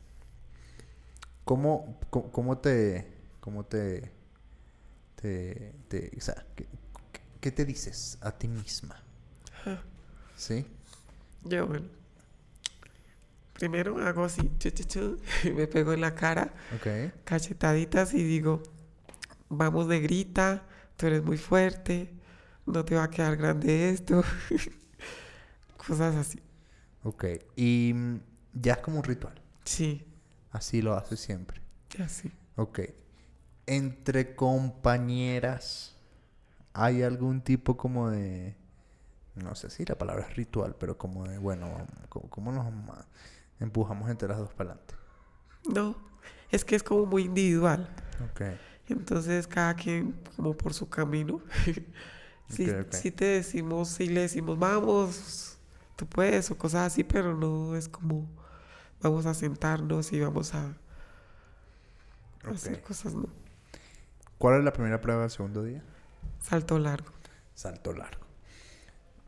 [1.45, 3.07] ¿cómo, cómo, te,
[3.39, 4.11] cómo te,
[5.15, 6.45] te, te- o sea,
[7.39, 9.01] ¿qué, te dices a ti misma?
[10.35, 10.65] ¿Sí?
[11.45, 11.87] Yo, bueno.
[13.53, 15.17] Primero hago así, chu, chu, chu,
[15.55, 16.51] me pego en la cara,
[17.23, 18.61] cachetaditas y digo,
[19.47, 20.63] vamos negrita,
[20.97, 22.09] tú eres muy fuerte,
[22.65, 24.23] no te va a quedar grande esto.
[25.87, 26.39] Cosas así.
[27.03, 27.25] Ok.
[27.55, 28.19] Y mm,
[28.53, 29.39] ya es como un ritual.
[29.65, 30.07] Sí,
[30.51, 31.59] Así lo haces siempre.
[31.99, 32.31] así.
[32.57, 32.79] Ok.
[33.65, 35.97] Entre compañeras,
[36.73, 38.55] ¿hay algún tipo como de,
[39.33, 42.71] no sé si la palabra es ritual, pero como de, bueno, ¿cómo, cómo nos
[43.59, 44.93] empujamos entre las dos para adelante?
[45.73, 45.95] No,
[46.51, 47.89] es que es como muy individual.
[48.29, 48.41] Ok.
[48.89, 51.41] Entonces cada quien como por su camino.
[52.49, 52.93] si, Ok, ok.
[52.93, 55.57] si te decimos, si le decimos, vamos,
[55.95, 58.27] tú puedes o cosas así, pero no es como
[59.01, 60.73] vamos a sentarnos y vamos a
[62.45, 63.27] hacer cosas, ¿no?
[64.37, 65.83] ¿Cuál es la primera prueba del segundo día?
[66.39, 67.11] Salto largo.
[67.53, 68.25] Salto largo.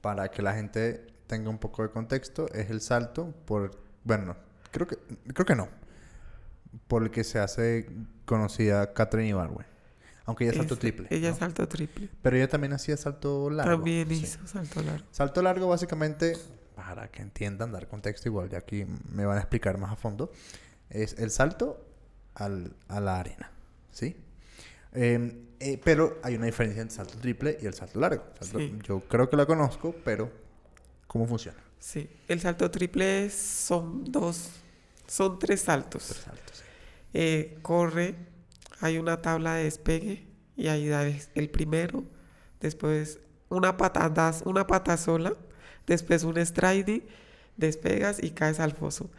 [0.01, 3.71] Para que la gente tenga un poco de contexto, es el salto por,
[4.03, 4.37] bueno, no,
[4.71, 4.97] creo que,
[5.33, 5.69] creo que no,
[6.87, 7.89] por el que se hace
[8.25, 9.65] conocida Catherine Ibarwen.
[10.25, 11.07] Aunque ella Es- triple.
[11.11, 11.37] Ella ¿no?
[11.37, 12.09] saltó triple.
[12.21, 13.71] Pero ella también hacía salto largo.
[13.75, 14.15] También sí.
[14.23, 15.05] hizo salto largo.
[15.11, 16.35] Salto largo, básicamente,
[16.75, 20.31] para que entiendan, dar contexto, igual ya aquí me van a explicar más a fondo,
[20.89, 21.85] es el salto
[22.33, 23.51] al- a la arena,
[23.91, 24.15] ¿sí?
[24.93, 28.23] Eh, eh, pero hay una diferencia entre el salto triple y el salto largo.
[28.39, 28.77] Salto- Sí.
[28.83, 30.31] Yo creo que la conozco, pero
[31.07, 31.59] ¿cómo funciona?
[31.79, 32.09] Sí.
[32.27, 34.49] El salto triple son dos,
[35.07, 36.07] son tres saltos.
[36.07, 36.57] Tres saltos.
[36.57, 36.63] sí.
[37.13, 38.15] Eh, corre,
[38.81, 42.03] hay una tabla de despegue y ahí da el primero,
[42.61, 43.19] después
[43.49, 43.77] una
[44.45, 45.33] una pata sola,
[45.87, 47.03] después un striding,
[47.57, 49.09] despegas y caes al foso.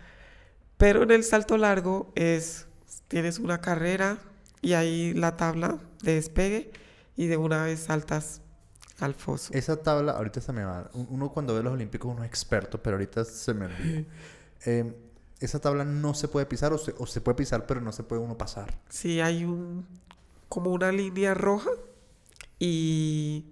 [0.76, 2.66] Pero en el salto largo es,
[3.08, 4.18] tienes una carrera
[4.60, 6.70] y ahí la tabla de despegue
[7.16, 8.42] y de una vez saltas
[8.98, 9.52] al foso.
[9.54, 10.90] Esa tabla, ahorita se me va.
[10.94, 14.04] un- Uno cuando ve los olímpicos uno es experto, pero ahorita se me olvida.
[14.64, 14.90] Eh,
[15.40, 18.02] esa tabla no se puede pisar o se, o se puede pisar, pero no se
[18.02, 18.78] puede uno pasar.
[18.88, 19.86] Sí, hay un
[20.48, 21.70] como una línea roja
[22.58, 23.46] y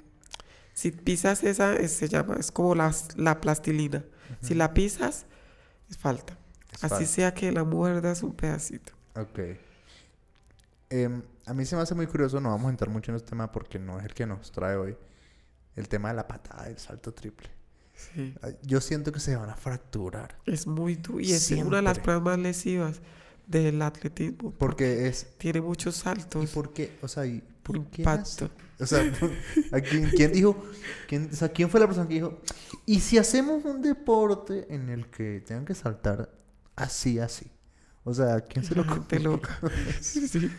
[0.73, 4.05] si pisas esa es- se llama es como las- la plastilina.
[4.41, 5.27] Si la pisas
[5.91, 6.37] es falta.
[6.73, 7.07] Es Así falta.
[7.07, 8.93] sea que la muerdas un pedacito.
[9.17, 9.39] Ok.
[10.91, 13.31] Em, a mí se me hace muy curioso, no vamos a entrar mucho en este
[13.31, 14.97] tema porque no es el que nos trae hoy,
[15.77, 17.49] el tema de la patada del salto triple.
[17.95, 20.37] Sí, Yo siento que se van a fracturar.
[20.47, 23.01] es muy duro y es una de las pruebas más lesivas
[23.47, 24.53] del atletismo.
[24.59, 25.29] Porque es...
[25.39, 26.97] Tiene muchos ¿Y saltos, por qué?
[27.03, 28.49] O sea, ¿y por qué impacto.
[28.49, 28.65] nace?
[28.81, 29.13] O sea,
[29.73, 30.57] ¿a quién, quién dijo?
[31.07, 32.41] Quién, o sea, ¿quién fue la persona que dijo?
[32.87, 36.31] ¿Y si hacemos un deporte en el que tengan que saltar
[36.75, 37.51] así, así?
[38.03, 39.61] O sea, ¿quién se lo gente loca.
[40.01, 40.51] Sí, sí.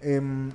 [0.00, 0.50] Em,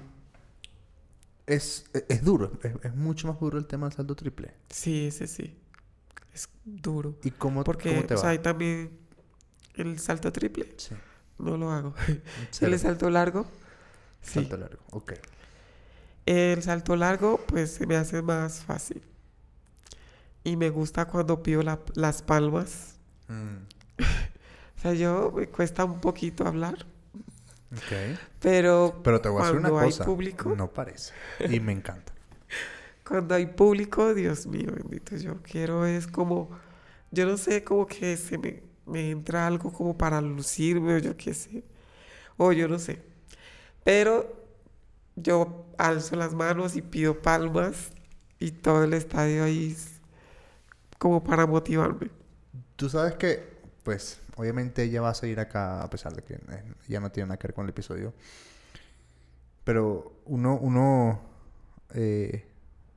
[1.46, 4.54] es, es, es duro, es, es mucho más duro el tema del salto triple.
[4.70, 5.56] Sí, ese sí.
[6.36, 7.18] Es duro.
[7.24, 8.22] ¿Y cómo, Porque cómo te o va?
[8.22, 8.92] sea, hay también
[9.76, 10.74] el salto triple.
[10.78, 10.94] Sí,
[11.40, 11.94] No lo hago.
[12.62, 13.46] El salto largo.
[14.22, 14.34] Sí.
[14.42, 15.14] Salto largo, ok.
[16.26, 19.02] El salto largo, pues se me hace más fácil.
[20.44, 22.96] Y me gusta cuando pido la- las palmas.
[23.28, 23.66] Mm,
[24.78, 26.86] O sea, yo me cuesta un poquito hablar,
[27.72, 28.20] ok.
[28.40, 30.06] pero Pero te voy a decir una Cuando hay cosa.
[30.06, 30.56] público.
[30.56, 31.14] No parece.
[31.50, 32.14] Y me encanta.
[33.08, 36.50] Cuando hay público, Dios mío, bendito, yo quiero es como,
[37.12, 41.16] yo no sé, como que se me, me entra algo como para lucirme o yo
[41.16, 41.64] qué sé,
[42.38, 43.02] o yo no sé.
[43.84, 44.44] Pero
[45.16, 47.92] yo alzo las manos y pido palmas
[48.40, 49.76] y todo el estadio ahí
[50.98, 52.10] como para motivarme.
[52.76, 53.44] Tú sabes que,
[53.84, 57.28] pues, obviamente ella va a seguir acá a pesar de que eh, ya no tiene
[57.28, 58.14] nada que ver con el episodio.
[59.64, 61.22] Pero uno, uno,
[61.94, 62.46] eh,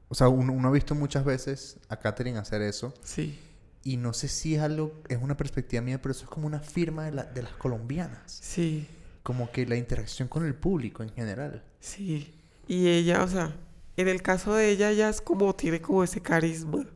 [0.09, 2.95] o sea, uno, uno ha visto muchas veces a Katherine hacer eso.
[3.03, 3.39] Sí,
[3.85, 6.61] Y no sé si es algo, es una perspectiva mía, pero eso es como una
[6.61, 8.39] firma de, la- de las colombianas.
[8.43, 8.87] sí.
[9.23, 11.63] Como que la interacción con el público en general.
[11.81, 12.33] Sí,
[12.67, 13.55] y ella, o sea,
[13.99, 16.87] en el caso de ella, ella es como, tiene como ese carisma,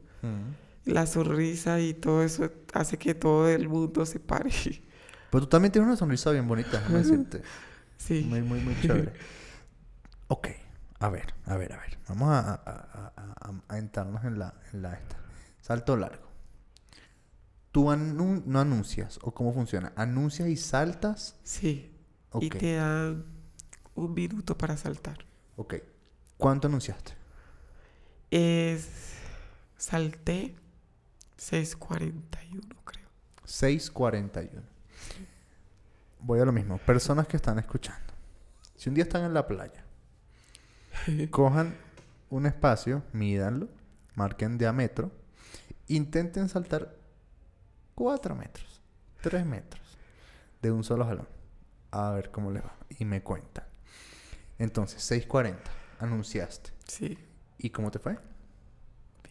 [0.86, 4.50] la sonrisa y todo eso hace que todo el mundo se pare.
[5.30, 7.42] Pero tú también tienes una sonrisa bien bonita, déjame decirte.
[7.98, 9.12] Sí, Muy, muy, muy chévere.
[10.28, 10.48] Ok,
[11.04, 11.98] a ver, a ver, a ver.
[12.08, 15.16] Vamos a, a, a- a- a- a entrarnos en la, en la esta.
[15.60, 16.26] Salto largo.
[17.70, 19.92] Tú anu- no anuncias, o cómo funciona.
[19.96, 21.36] Anuncias y saltas.
[21.42, 21.88] sí.
[22.40, 23.26] Y te dan
[23.94, 25.18] un minuto para saltar.
[25.56, 25.74] ok.
[26.38, 27.12] ¿Cuánto anunciaste?
[28.30, 28.88] Es,
[29.76, 30.56] salté
[31.38, 33.06] 6.41, creo.
[33.46, 34.62] 6.41.
[36.20, 36.78] Voy a lo mismo.
[36.78, 38.12] Personas que están escuchando.
[38.76, 39.81] Si un día están en la playa,
[41.30, 41.76] cojan
[42.30, 43.68] un espacio, mídanlo,
[44.14, 45.10] marquen diámetro,
[45.88, 46.94] intenten saltar
[47.94, 48.80] 4 metros,
[49.20, 49.82] 3 metros
[50.62, 51.28] de un solo jalón.
[51.90, 52.74] A ver cómo les va.
[52.98, 53.64] Y me cuentan.
[54.58, 55.56] Entonces, 6.40,
[55.98, 56.70] anunciaste.
[56.86, 57.18] Sí,
[57.58, 58.18] ¿Y cómo te fue?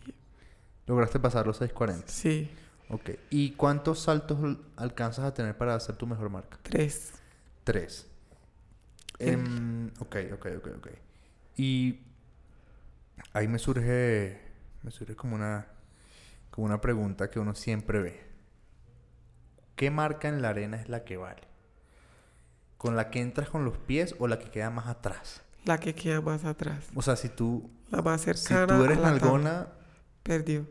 [0.05, 0.15] Bien.
[0.87, 2.03] Lograste pasar los 6.40.
[2.07, 2.49] sí,
[2.89, 3.11] Ok.
[3.29, 6.59] ¿Y cuántos saltos alcanzas a tener para hacer tu mejor marca?
[6.61, 7.13] tres.
[7.63, 8.05] Tres.
[9.17, 10.87] Em, ok, ok, ok, ok.
[11.57, 11.99] Y
[13.33, 14.39] ahí me surge,
[14.83, 15.67] me surge como una
[16.49, 18.21] con una pregunta que uno siempre ve.
[19.75, 21.41] ¿Qué marca en la arena es la que vale?
[22.77, 25.41] ¿Con la que entras con los pies o la que queda más atrás?
[25.65, 26.89] La que queda más atrás.
[26.93, 28.77] O sea, si tú, La más si cercana.
[28.77, 29.67] tú eres nalgona
[30.23, 30.67] Perdió.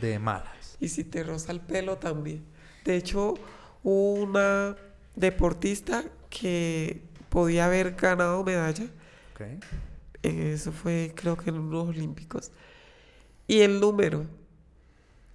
[0.00, 0.76] de malas.
[0.80, 2.44] Y si te roza el pelo también.
[2.84, 3.34] De hecho,
[3.82, 4.76] una
[5.16, 8.84] deportista que podía haber ganado medalla.
[10.30, 12.52] Eh, Eso fue, creo que en unos Olímpicos.
[13.46, 14.26] Y el número,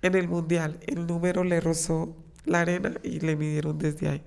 [0.03, 2.15] en el Mundial, el número le rozó
[2.45, 4.23] la arena y le midieron desde ahí.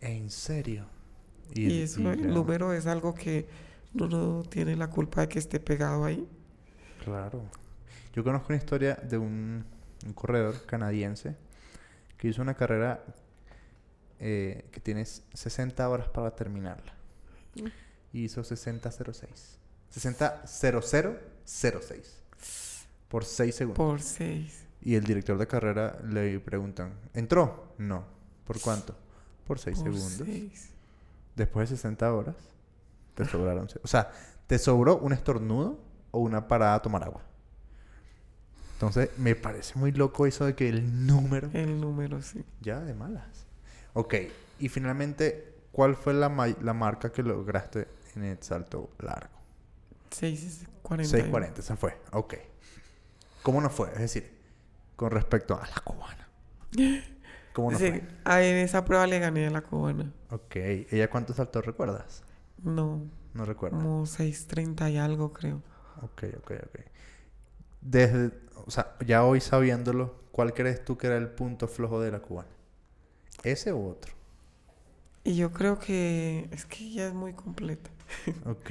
[0.00, 0.86] ¿En serio?
[1.54, 3.48] Y, eso, y el número es algo que
[3.94, 6.28] uno no tiene la culpa de que esté pegado ahí.
[7.04, 7.50] Claro.
[8.14, 9.64] Yo conozco una historia de un,
[10.06, 11.36] un corredor canadiense
[12.16, 13.04] que hizo una carrera
[14.20, 16.94] eh, que tienes 60 horas para terminarla.
[18.14, 19.26] Y hizo 60.06.
[19.94, 22.00] 60.0006.
[23.08, 23.76] Por 6 segundos.
[23.76, 24.60] Por seis.
[24.80, 27.72] Y el director de carrera le preguntan, ¿entró?
[27.78, 28.04] No.
[28.46, 28.94] ¿Por cuánto?
[29.46, 30.12] Por 6 por segundos.
[30.26, 30.70] seis.
[31.36, 32.36] Después de 60 horas,
[33.14, 33.68] te sobraron.
[33.82, 34.10] O sea,
[34.46, 35.78] te sobró un estornudo
[36.10, 37.22] o una parada a tomar agua.
[38.74, 41.48] Entonces, me parece muy loco eso de que el número.
[41.52, 42.44] El número, sí.
[42.60, 43.46] Ya, de malas.
[43.94, 44.14] Ok,
[44.58, 49.34] y finalmente, ¿cuál fue la, ma- la marca que lograste en el salto largo?
[50.10, 51.30] 6.40.
[51.30, 51.98] 6.40, esa fue.
[52.12, 52.34] Ok.
[53.42, 53.90] ¿Cómo no fue?
[53.92, 54.32] Es decir,
[54.96, 56.28] con respecto a la cubana.
[57.52, 58.02] ¿Cómo no Sí, fue?
[58.24, 60.12] ah, en esa prueba le gané a la cubana.
[60.30, 60.56] Ok.
[60.56, 62.22] ¿Ella cuánto saltó recuerdas?
[62.62, 63.02] No,
[63.32, 63.76] No recuerdo.
[63.78, 65.62] como 6.30 y algo, creo.
[66.02, 66.80] Ok, ok, ok.
[67.80, 68.30] Desde,
[68.66, 72.20] o sea, ya hoy sabiéndolo, ¿cuál crees tú que era el punto flojo de la
[72.20, 72.48] cubana?
[73.42, 74.12] ¿Ese u otro?
[75.24, 77.90] Y yo creo que es que ella es muy completa.
[78.46, 78.70] Ok.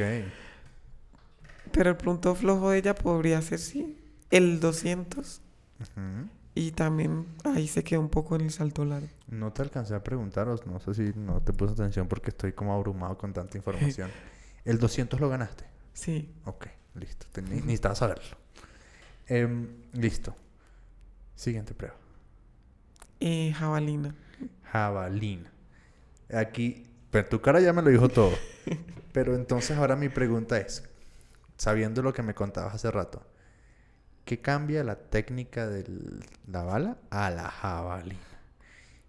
[1.72, 3.98] Pero el punto flojo de ella podría ser, sí,
[4.30, 5.42] el 200.
[5.82, 6.30] Ujú.
[6.56, 9.08] Y también ahí se quedó un poco en el salto largo.
[9.28, 12.74] No te alcancé a preguntaros, no sé si no te puse atención porque estoy como
[12.76, 14.12] abrumado con tanta información.
[14.66, 15.66] ¿El 200 lo ganaste?
[15.94, 16.30] Sí.
[16.46, 17.26] Ok, listo.
[17.32, 18.38] Te- ni- Necesitaba saberlo.
[19.26, 20.36] Em, listo.
[21.36, 21.96] Siguiente prueba.
[23.20, 24.14] Eh, jabalina.
[24.72, 25.52] Jabalina.
[26.36, 28.32] Aquí, pero tu cara ya me lo dijo todo.
[29.14, 30.84] Pero entonces ahora mi pregunta es,
[31.56, 33.24] sabiendo lo que me contabas hace rato,
[34.26, 35.86] ¿qué cambia la técnica de
[36.48, 38.18] la bala a la jabalina?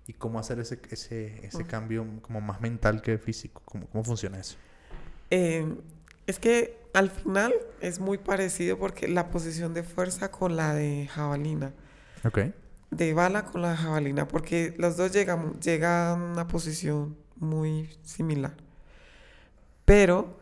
[0.07, 3.63] ¿Y cómo hacer ese, ese, ese cambio como más mental que físico?
[3.65, 4.57] ¿Cómo, cómo funciona eso?
[5.31, 5.75] Eh,
[6.27, 11.09] es que al final es muy parecido porque la posición de fuerza con la de
[11.11, 11.73] jabalina.
[12.25, 12.41] Ok.
[12.97, 14.29] De bala con la jabalina.
[14.29, 18.57] Porque los dos llegan, llegan a una posición muy similar.
[19.85, 20.39] Pero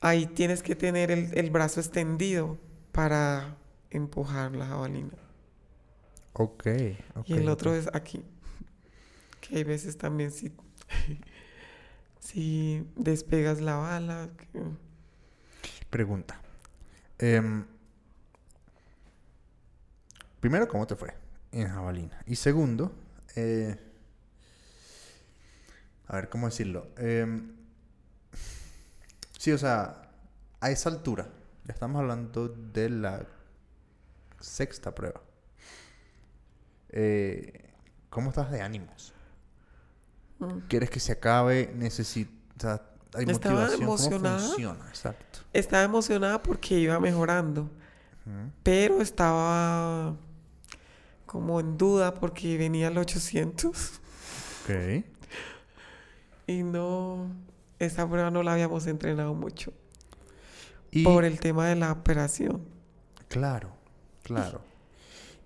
[0.00, 2.58] ahí tienes que tener el, el brazo extendido
[2.92, 3.56] para
[3.90, 5.16] empujar la jabalina.
[6.34, 6.66] Ok.
[7.16, 8.24] ok, y el otro es aquí.
[9.40, 10.52] Que hay veces también si,
[12.20, 14.28] si despegas la bala.
[14.36, 14.60] que-
[15.90, 16.40] Pregunta.
[17.18, 17.64] Em,
[20.40, 21.12] primero, ¿cómo te fue
[21.52, 22.22] en jabalina?
[22.26, 22.92] Y segundo,
[23.36, 23.78] eh,
[26.08, 26.88] a ver, ¿cómo decirlo?
[26.96, 27.52] Em,
[29.38, 30.10] sí, o sea,
[30.60, 31.28] a esa altura,
[31.64, 33.26] ya estamos hablando de la
[34.40, 35.20] sexta prueba.
[36.90, 37.70] Eh,
[38.10, 39.14] ¿Cómo estás de ánimos?
[40.38, 40.58] Mm.
[40.68, 41.72] ¿Quieres que se acabe?
[41.74, 42.80] Necesitas...
[43.14, 43.82] Hay Estaba motivación.
[43.82, 44.36] emocionada.
[44.36, 44.88] ¿Cómo funciona?
[44.88, 45.40] Exacto.
[45.52, 47.70] Estaba emocionada porque iba mejorando.
[48.62, 50.14] Pero estaba
[51.32, 54.00] como en duda porque venía el 800
[54.64, 55.04] Ok.
[56.46, 57.26] y no,
[57.78, 59.72] esa prueba no la habíamos entrenado mucho
[60.90, 62.62] Y, por el tema de la operación.
[63.28, 63.72] Claro,
[64.22, 64.60] claro.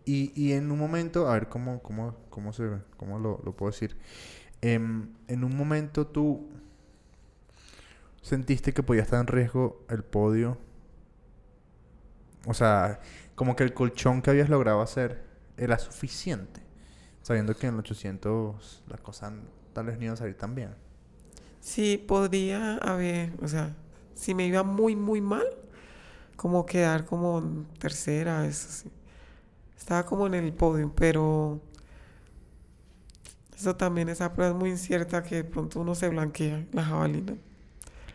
[0.04, 3.70] Y, y en un momento, a ver cómo, cómo, cómo se cómo lo, lo puedo
[3.72, 3.96] decir.
[4.60, 6.48] Em, en un momento tú
[8.22, 10.58] sentiste que podía estar en riesgo el podio.
[12.46, 13.00] O sea,
[13.34, 15.25] como que el colchón que habías logrado hacer
[15.56, 16.60] era suficiente.
[17.22, 19.32] Sabiendo que en el 800 las cosas
[19.72, 20.74] tal vez no iban a salir tan bien.
[21.60, 23.76] Sí, podría haber, o sea,
[24.14, 25.46] si me iba muy, muy mal,
[26.36, 28.92] como quedar como tercera, eso sí.
[29.78, 31.60] Estaba como en el podio, pero
[33.56, 37.36] eso también, esa prueba es muy incierta que de pronto uno se blanquea la jabalina.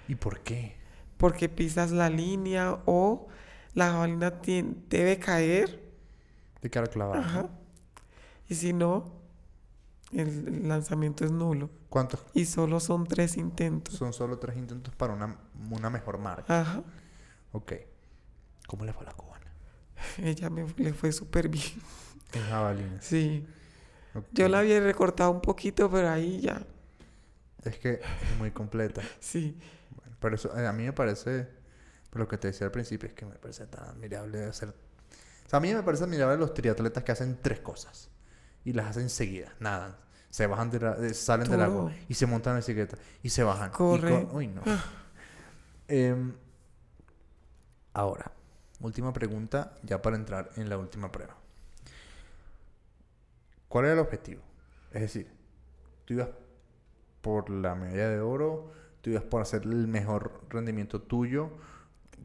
[0.08, 0.76] ¿Y por qué?
[1.18, 3.28] porque pisas la línea o
[3.76, 5.80] la jabalina tien- debe caer.
[6.62, 7.20] De cara clavada.
[7.20, 7.50] Ajá.
[8.48, 9.22] Y si no,
[10.12, 11.70] el, lanzamiento es nulo.
[11.90, 12.24] ¿Cuántos?
[12.34, 13.96] Y solo son tres intentos.
[13.96, 15.38] Son solo tres intentos para una,
[15.70, 16.62] una mejor marca.
[16.62, 16.84] Ajá.
[17.52, 17.74] Ok.
[18.68, 19.52] ¿Cómo le fue a la cubana?
[20.18, 21.66] Ella me, le fue súper bien.
[22.34, 23.02] En jabalina.
[23.02, 23.46] Sí.
[24.32, 26.66] Yo la había recortado un poquito, pero ahí ya.
[27.64, 29.02] Es que es muy completa.
[29.20, 29.58] Sí.
[29.96, 31.48] Bueno, pero eso, eh, a mí me parece,
[32.10, 34.74] por lo que te decía al principio, es que me parece tan admirable hacer...
[35.52, 38.10] Sea, a mí me parece admirable los triatletas que hacen tres cosas
[38.64, 39.98] y las hacen seguidas, nadan,
[40.30, 43.30] se bajan de la- de- salen del agua y se montan en la bicicleta y
[43.30, 43.70] se bajan.
[43.72, 44.28] Corre.
[44.28, 44.62] co- Uy, no.
[44.66, 44.82] Ah.
[45.90, 46.34] Em,
[47.94, 48.32] ahora,
[48.80, 51.36] última pregunta ya para entrar en la última prueba.
[53.68, 54.42] ¿Cuál era el objetivo?
[54.94, 55.30] Es decir,
[56.06, 56.30] tú ibas
[57.22, 58.72] por la medalla de oro,
[59.02, 61.50] tú ibas por hacer el mejor rendimiento tuyo.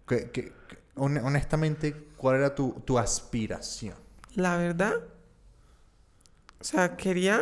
[0.07, 3.95] ¿Qué- qué- qué- honestamente, ¿cuál era tu, tu aspiración?
[4.35, 4.95] La verdad,
[6.61, 7.41] o sea, quería,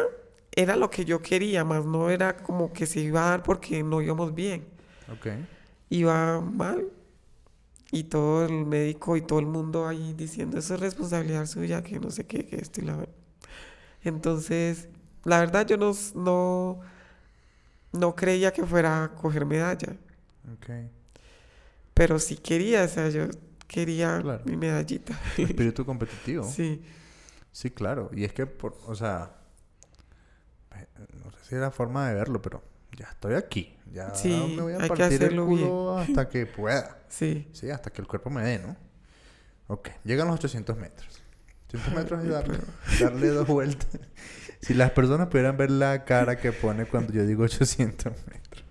[0.53, 3.83] era lo que yo quería, más no era como que se iba a dar porque
[3.83, 4.65] no íbamos bien.
[5.13, 5.29] Ok.
[5.91, 6.89] Iba mal.
[7.91, 12.01] Y todo el médico y todo el mundo ahí diciendo, eso es responsabilidad suya, que
[12.01, 13.07] no sé qué, que esto y la...
[14.03, 14.89] Entonces,
[15.23, 16.81] la verdad yo no, no,
[17.93, 19.97] no creía que fuera a coger medalla,
[20.53, 20.71] Ok.
[21.95, 23.27] Pero sí quería, o sea, yo
[23.67, 24.43] quería Claro.
[24.45, 25.19] mi medallita.
[25.39, 26.45] Espíritu competitivo.
[26.55, 26.83] Sí,
[27.53, 28.11] Sí, claro.
[28.13, 29.31] Y es que, por, o sea,
[31.23, 32.63] no sé si era forma de verlo, pero
[32.97, 33.77] ya estoy aquí.
[33.93, 35.45] Ya Sí, me voy a partir el bien.
[35.47, 36.99] culo hasta que pueda.
[37.09, 37.49] sí.
[37.53, 38.77] Sí, hasta que el cuerpo me dé, ¿no?
[39.69, 41.23] Ok, llegan los 800 metros.
[41.69, 42.59] 800 metros es darle,
[43.01, 43.99] darle dos vueltas.
[44.61, 48.65] Si las personas pudieran ver la cara que pone cuando yo digo 800 metros.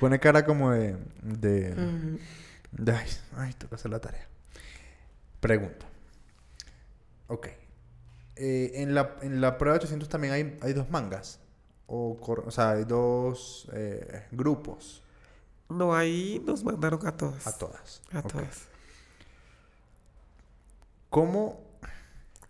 [0.00, 0.96] Pone cara como de...
[1.22, 2.18] de,
[2.86, 4.26] ay, ay, toca hacer la tarea.
[5.40, 5.86] Pregunta.
[7.28, 7.48] Ok.
[8.36, 11.40] Eh, en, la, en la prueba de 800 también hay, hay dos mangas.
[11.86, 15.02] O, o sea, hay dos eh, grupos.
[15.68, 17.46] No, ahí nos mandaron a todas.
[17.46, 18.02] A todas.
[18.12, 18.66] A todas.
[21.10, 21.60] ¿Cómo,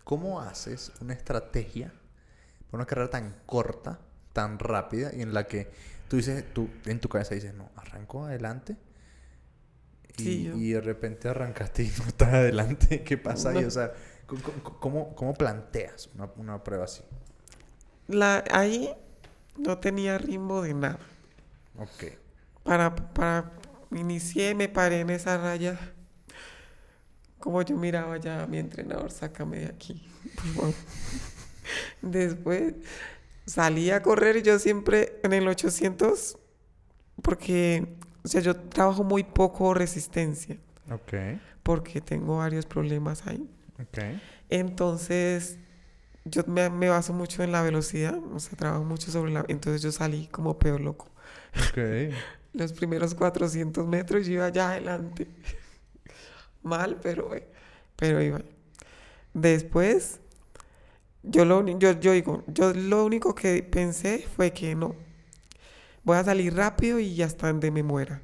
[0.03, 1.93] ¿Cómo haces una estrategia
[2.69, 3.99] para una carrera tan corta,
[4.33, 5.71] tan rápida y en la que
[6.09, 8.75] tú dices, tú en tu cabeza dices, no, arranco adelante?
[10.17, 13.03] Y, Sí, yo- y de repente arrancaste y no estás adelante.
[13.03, 13.63] ¿Qué pasa ahí?
[13.63, 13.93] O sea,
[14.25, 17.03] ¿cómo, cómo- cómo, cómo planteas una, una prueba así?
[18.07, 18.89] La, ahí
[19.57, 20.99] no tenía ritmo de nada.
[21.77, 22.05] Ok.
[22.63, 23.51] Para, para,
[23.91, 25.79] inicié, me paré en esa raya.
[27.39, 30.07] Como yo miraba ya a mi entrenador, sácame de aquí.
[30.35, 30.73] por favor".
[32.01, 32.73] Después
[33.45, 36.37] salí a correr y yo siempre en el 800,
[37.21, 40.57] porque, o sea, yo trabajo muy poco resistencia,
[40.91, 41.13] Ok.
[41.63, 43.49] porque tengo varios problemas ahí.
[43.81, 43.99] Ok.
[44.49, 45.59] Entonces,
[46.25, 49.45] yo me, me baso mucho en la velocidad, o sea, trabajo mucho sobre la...
[49.47, 51.07] Entonces yo salí como peor loco.
[51.69, 52.13] Ok.
[52.53, 55.27] Los primeros 400 metros yo iba allá adelante.
[56.63, 57.47] Mal, pero, eh,
[57.95, 58.41] pero iba.
[59.33, 60.19] Después,
[61.23, 64.95] yo lo, yo, yo digo, yo lo único que pensé fue que no.
[66.07, 68.21] Voy a salir rápido y hasta donde me muera.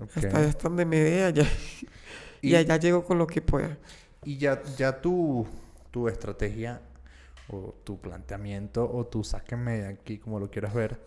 [0.00, 0.16] ok.
[0.16, 1.44] Hasta, hasta donde me dé allá.
[2.40, 3.76] Y, allá llego con lo que pueda.
[4.22, 5.44] Y ya, ya tu,
[5.90, 6.80] tu estrategia
[7.48, 11.00] o tu planteamiento o tu sáquenme de aquí, como lo quieras ver,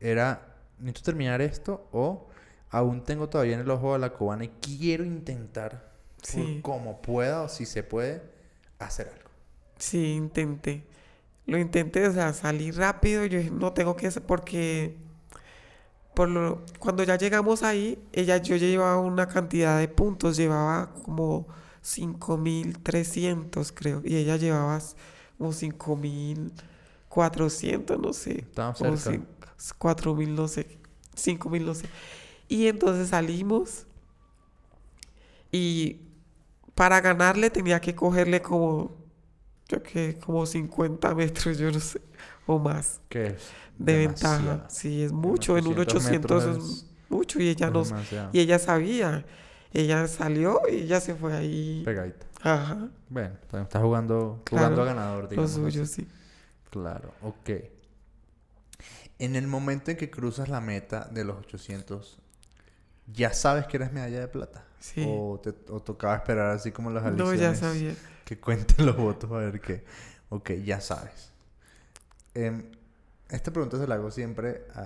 [0.00, 2.26] era, necesito terminar esto o
[2.70, 6.58] aún tengo todavía en el ojo a la cubana y quiero intentar, Sí.
[6.62, 8.22] como pueda o si se puede,
[8.80, 9.30] hacer algo.
[9.78, 10.82] Sí, intenté.
[11.46, 13.24] Lo intenté, o sea, salí rápido.
[13.26, 14.96] Yo dije, no tengo que, hacer porque
[16.14, 21.46] por lo, cuando ya llegamos ahí, ella, yo llevaba una cantidad de puntos, llevaba como
[21.82, 24.78] 5.300 creo, y ella llevaba
[25.38, 29.10] como 5.400, no sé, Estábamos o cerca.
[29.10, 29.26] cin-
[29.78, 30.78] 4.000, no sé,
[31.14, 31.86] 5.000, no sé.
[32.48, 33.86] Y entonces salimos
[35.52, 36.00] y
[36.74, 38.96] para ganarle tenía que cogerle como,
[39.68, 42.00] yo que como 50 metros, yo no sé,
[42.46, 43.42] o más Que es
[43.78, 44.38] de demasiado.
[44.48, 44.70] ventaja.
[44.70, 45.56] Sí, es mucho.
[45.58, 46.10] En un 800 800
[46.46, 47.92] metros es mucho y ella nos,
[48.32, 49.24] y ella sabía.
[49.72, 51.82] Ella salió y ella se fue ahí.
[51.84, 52.26] Pegadita.
[52.42, 52.88] Ajá.
[53.08, 55.50] Bueno, estás jugando, jugando a ganador, Lo digamos.
[55.52, 56.02] suyo, así.
[56.02, 56.08] sí.
[56.70, 57.50] Claro, ok.
[59.18, 62.18] En el momento en que cruzas la meta de los 800,
[63.12, 64.64] ¿ya sabes que eres medalla de plata?
[64.80, 65.04] Sí.
[65.08, 67.40] ¿O, te, o tocaba esperar así como las No, aliciones?
[67.40, 67.94] ya sabía.
[68.24, 69.84] Que cuenten los votos a ver qué.
[70.30, 71.32] Ok, ya sabes.
[72.34, 72.70] Em,
[73.30, 74.80] esta pregunta se la hago siempre a,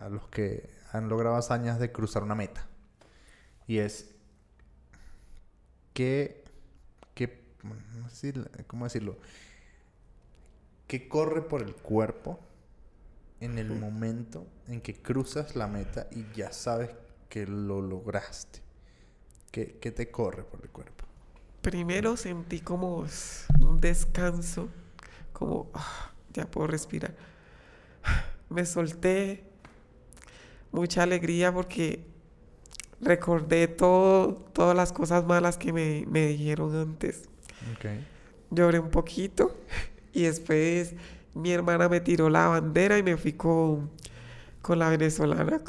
[0.00, 2.66] a- a- los que han logrado hazañas de cruzar una meta.
[3.66, 4.10] Y es...
[5.92, 6.44] ¿Qué...
[7.14, 7.42] qué
[8.66, 9.16] ¿Cómo decirlo?
[10.86, 12.38] ¿Qué corre por el cuerpo
[13.40, 16.90] en el momento en que cruzas la meta y ya sabes
[17.28, 18.60] que lo lograste?
[19.52, 21.05] ¿Qué, qué te corre por el cuerpo?
[21.66, 23.04] Primero sentí como
[23.58, 24.68] un descanso,
[25.32, 27.12] como ah, ya puedo respirar.
[28.48, 29.42] Me solté,
[30.70, 32.06] mucha alegría porque
[33.00, 37.28] recordé todo, todas las cosas malas que me, me dijeron antes.
[38.52, 39.56] Lloré un poquito
[40.12, 40.94] y después
[41.34, 43.90] mi hermana me tiró la bandera y me fui con,
[44.66, 45.62] con la venezolana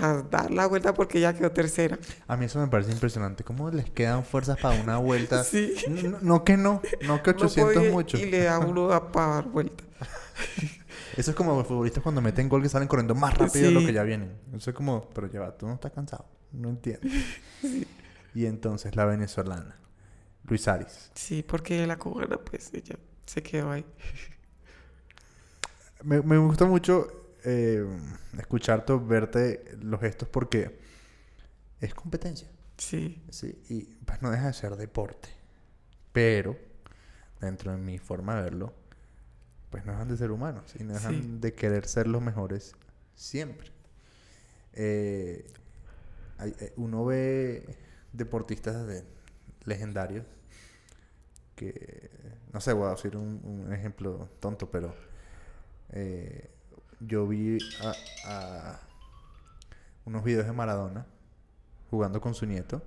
[0.00, 1.98] a dar la vuelta porque ella quedó tercera.
[2.26, 3.44] A mí eso me parece impresionante.
[3.44, 5.44] ¿Cómo les quedan fuerzas para una vuelta?
[5.44, 5.74] sí.
[6.22, 8.16] No, que no, no que 800 mucho.
[8.16, 9.84] Y le da uno a para dar vuelta.
[11.18, 13.80] Eso es como los futbolistas cuando meten gol que salen corriendo más rápido de lo
[13.80, 14.32] que ya vienen.
[14.56, 16.26] Eso es como, pero lleva, tú no estás cansado.
[16.52, 17.06] No entiendo.
[18.36, 19.78] Y entonces la venezolana,
[20.42, 21.12] Luis Aris.
[21.14, 23.86] Sí, porque la cubana, pues ella se quedó ahí.
[26.02, 27.86] Me, me gusta mucho eh,
[28.38, 30.78] escucharte, verte los gestos porque
[31.80, 32.48] es competencia.
[32.76, 33.22] Sí.
[33.30, 35.28] Sí, y pues no deja de ser deporte.
[36.12, 36.56] Pero,
[37.40, 38.74] dentro de mi forma de verlo,
[39.70, 42.74] pues no dejan de ser humanos y no dejan de querer ser los mejores
[43.14, 43.70] siempre.
[44.72, 45.46] Eh,
[46.40, 47.76] eh, uno ve
[48.12, 49.04] deportistas de,
[49.64, 50.26] legendarios
[51.56, 52.10] que,
[52.52, 54.94] no sé, voy a decir un, ejemplo tonto, pero
[55.90, 56.50] eh,
[57.06, 57.58] yo vi
[58.26, 58.80] a,
[60.04, 61.06] unos videos de Maradona
[61.90, 62.82] jugando con su nieto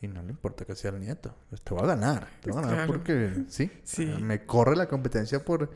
[0.00, 1.34] y no le importa que sea el nieto.
[1.64, 2.28] Te va a ganar.
[2.40, 3.70] Te va a ganar porque, ¿sí?
[3.84, 4.06] sí.
[4.20, 5.70] Me corre la competencia por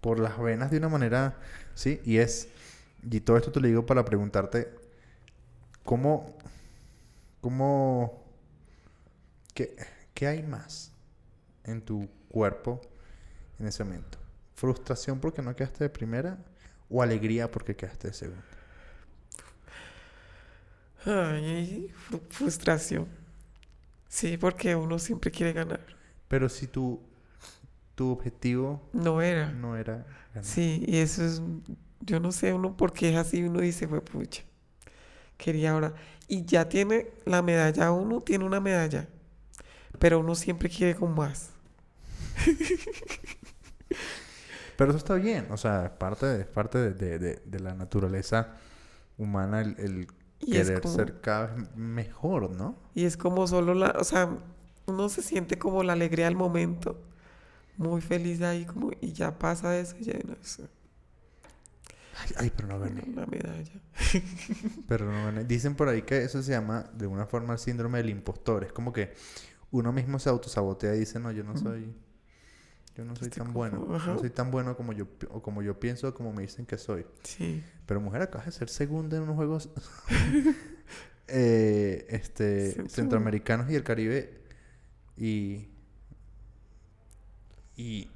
[0.00, 1.36] por las venas de una manera,
[1.74, 2.00] ¿sí?
[2.04, 2.48] Y es,
[3.02, 4.72] y todo esto te lo digo para preguntarte,
[5.84, 6.36] ¿cómo,
[7.40, 8.24] cómo,
[9.54, 9.76] qué,
[10.14, 10.92] qué hay más
[11.64, 12.80] en tu cuerpo
[13.58, 14.18] en ese momento?
[14.54, 16.38] ¿Frustración porque no quedaste de primera
[16.90, 18.44] o alegría porque quedaste de segunda?
[21.04, 21.92] Ay,
[22.30, 23.06] frustración.
[24.08, 25.80] Sí, porque uno siempre quiere ganar.
[26.28, 27.00] Pero si tú
[27.98, 29.50] tu objetivo no era.
[29.50, 30.06] No era
[30.40, 31.42] Sí, y eso es,
[32.00, 34.44] yo no sé uno por qué es así, uno dice, fue pucha,
[35.36, 35.94] quería ahora.
[36.28, 39.08] Y ya tiene la medalla, uno tiene una medalla,
[39.98, 41.50] pero uno siempre quiere con más.
[44.78, 48.54] pero eso está bien, o sea, es parte de, parte de, de, la naturaleza
[49.16, 50.06] humana el,
[50.38, 52.78] querer ser cada vez mejor, ¿no?
[52.94, 54.30] Y es como solo la, o sea,
[54.86, 56.96] uno se siente como la alegría del momento
[57.76, 60.68] muy feliz ahí como y ya pasa eso y ya no sé.
[62.36, 63.02] Ay, pero no gané.
[63.04, 63.82] Una medalla.
[64.86, 65.42] pero no gané.
[65.42, 68.62] Dicen por ahí que eso se llama de una forma el síndrome del impostor.
[68.62, 69.12] Es como que
[69.72, 71.92] uno mismo se autosabotea y dice, no, yo no soy...
[72.98, 73.86] Yo no soy tan bueno.
[73.88, 77.06] No soy tan bueno como yo, o como yo pienso, como me dicen que soy.
[77.22, 77.64] Sí.
[77.86, 79.70] Pero mujer, acaba de ser segunda en unos juegos
[81.28, 84.42] eh, este, centroamericanos y el Caribe.
[85.16, 85.68] Y
[87.78, 88.10] y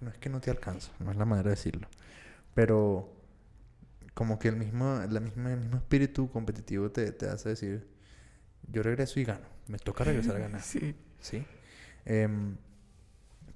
[0.00, 1.86] no, es que no te alcanzo, no es la manera de decirlo.
[2.54, 3.12] Pero
[4.14, 7.86] como que el mismo, la misma, el mismo espíritu competitivo te, te hace decir,
[8.72, 9.46] yo regreso y gano.
[9.68, 10.62] Me toca regresar a ganar.
[10.64, 10.96] Sí.
[11.20, 11.44] ¿Sí?
[12.06, 12.56] Em,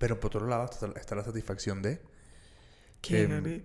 [0.00, 2.00] pero por otro lado está, la satisfacción de...
[3.02, 3.62] Que em,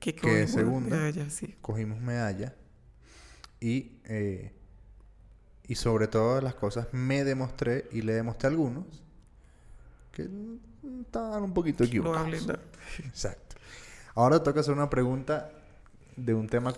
[0.00, 1.56] Que, que segunda, medalla, sí.
[1.60, 2.54] Cogimos medalla.
[3.60, 3.98] Y...
[4.04, 4.50] Eh,
[5.66, 9.02] y sobre todas las cosas me demostré y le demostré a algunos
[10.12, 10.28] que
[11.02, 12.46] estaban un poquito equivocados.
[12.46, 12.54] No
[12.98, 13.56] Exacto.
[14.14, 15.50] Ahora toca hacer una pregunta
[16.16, 16.74] de un tema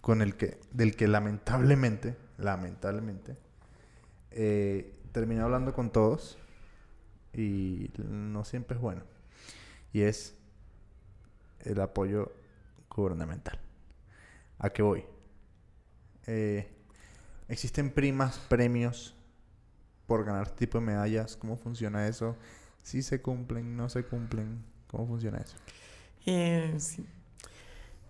[0.00, 3.36] con el que, del que lamentablemente, lamentablemente,
[4.30, 6.36] eh, terminé hablando con todos
[7.32, 9.02] y no siempre es bueno.
[9.92, 10.34] Y es
[11.60, 12.32] el apoyo
[12.88, 13.58] gubernamental.
[14.58, 15.04] ¿A qué voy?
[16.26, 16.70] Eh,
[17.48, 19.16] ¿Existen primas, premios
[20.06, 21.36] por ganar este tipo de medallas?
[21.36, 22.36] ¿Cómo funciona eso?
[22.82, 24.64] Si se cumplen, no se cumplen.
[24.86, 25.56] ¿Cómo funciona eso?
[26.26, 26.76] Eh,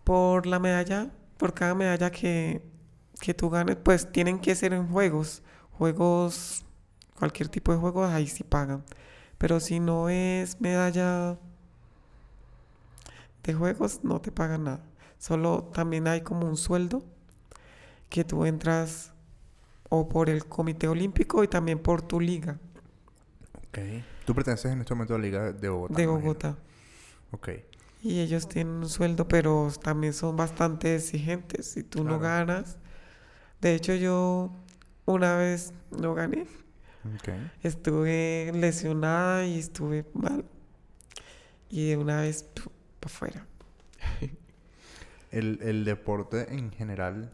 [0.04, 2.62] por la medalla, por cada medalla que,
[3.20, 5.42] que tú ganes, pues tienen que ser en juegos.
[5.72, 6.64] Juegos,
[7.18, 8.84] cualquier tipo de juegos, ahí sí pagan.
[9.40, 11.38] Pero si no es medalla
[13.42, 14.84] de juegos, no te pagan nada.
[15.16, 17.02] Solo también hay como un sueldo
[18.10, 19.14] que tú entras
[19.88, 22.58] o por el Comité Olímpico y también por tu liga.
[23.56, 23.78] Ok.
[24.26, 25.94] Tú perteneces en este momento a la Liga de Bogotá.
[25.94, 26.58] De Bogotá.
[27.30, 27.48] Ok.
[28.02, 31.64] Y ellos tienen un sueldo, pero también son bastante exigentes.
[31.64, 32.76] Si tú no ganas.
[33.62, 34.52] De hecho, yo
[35.06, 36.46] una vez no gané.
[37.16, 37.50] Okay.
[37.62, 40.44] Estuve lesionada y estuve mal.
[41.68, 42.70] Y de una vez para
[43.02, 43.46] afuera.
[45.30, 47.32] el, el deporte en general,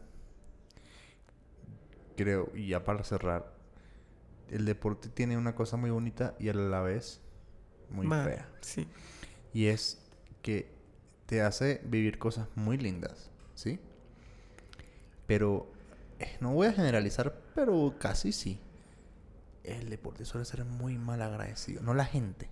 [2.15, 3.53] creo, y ya para cerrar,
[4.49, 7.21] el deporte tiene una cosa muy bonita y a la vez
[7.89, 8.49] muy Mal, fea.
[8.61, 8.87] Sí.
[9.53, 9.99] Y es
[10.41, 10.71] que
[11.25, 13.79] te hace vivir cosas muy lindas, ¿sí?
[15.25, 15.69] Pero
[16.19, 18.59] eh, no voy a generalizar, pero casi sí.
[19.67, 22.49] El deporte suele ser muy mal agradecido, no la gente.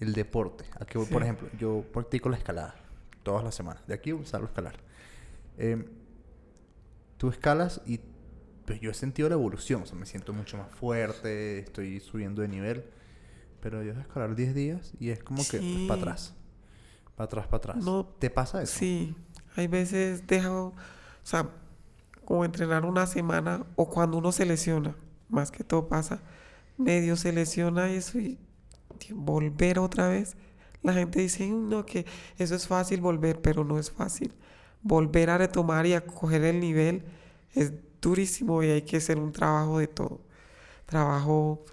[0.00, 0.64] El deporte.
[0.80, 1.12] Aquí, Sí.
[1.12, 2.74] por ejemplo, yo practico la escalada
[3.22, 3.86] todas las semanas.
[3.86, 4.74] De aquí salgo a escalar.
[5.56, 5.86] Em,
[7.16, 8.00] tú escalas y
[8.66, 9.82] pues yo he sentido la evolución.
[9.82, 12.84] O sea, me siento mucho más fuerte, estoy subiendo de nivel.
[13.60, 15.86] Pero yo de escalar 10 días y es como que Sí.
[15.88, 16.34] para atrás.
[17.14, 17.84] Para atrás, para atrás.
[17.84, 18.78] No, ¿Te pasa eso?
[18.78, 19.16] Sí,
[19.54, 20.74] hay veces dejo, o
[21.22, 21.48] sea,
[22.24, 24.94] como entrenar una semana o cuando uno se lesiona,
[25.28, 26.20] más que todo pasa,
[26.78, 28.38] medio se lesiona eso y
[29.12, 30.36] volver otra vez.
[30.82, 32.06] La gente dice, "Uy, no, que
[32.38, 34.32] eso es fácil volver, pero no es fácil.
[34.82, 37.02] Volver a retomar y a coger el nivel
[37.54, 40.20] es durísimo y hay que hacer un trabajo de todo.
[40.86, 41.64] Trabajo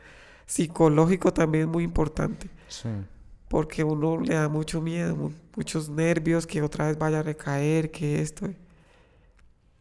[0.46, 2.90] psicológico también muy importante Sí.
[3.50, 7.92] porque uno le da mucho miedo, mu- muchos nervios, que otra vez vaya a recaer,
[7.92, 8.50] que esto.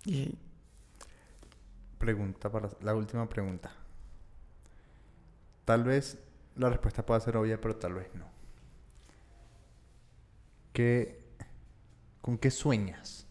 [0.04, 0.34] Y
[2.02, 3.70] Pregunta para la última pregunta.
[5.64, 6.18] Tal vez
[6.56, 8.24] la respuesta pueda ser obvia, pero tal vez no.
[10.72, 11.22] ¿Qué,
[12.20, 13.28] ¿Con qué sueñas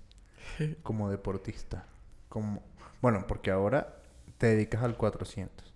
[0.84, 1.86] como deportista?
[2.30, 2.64] Como,
[3.02, 3.98] bueno, porque ahora
[4.38, 5.74] te dedicas al 400.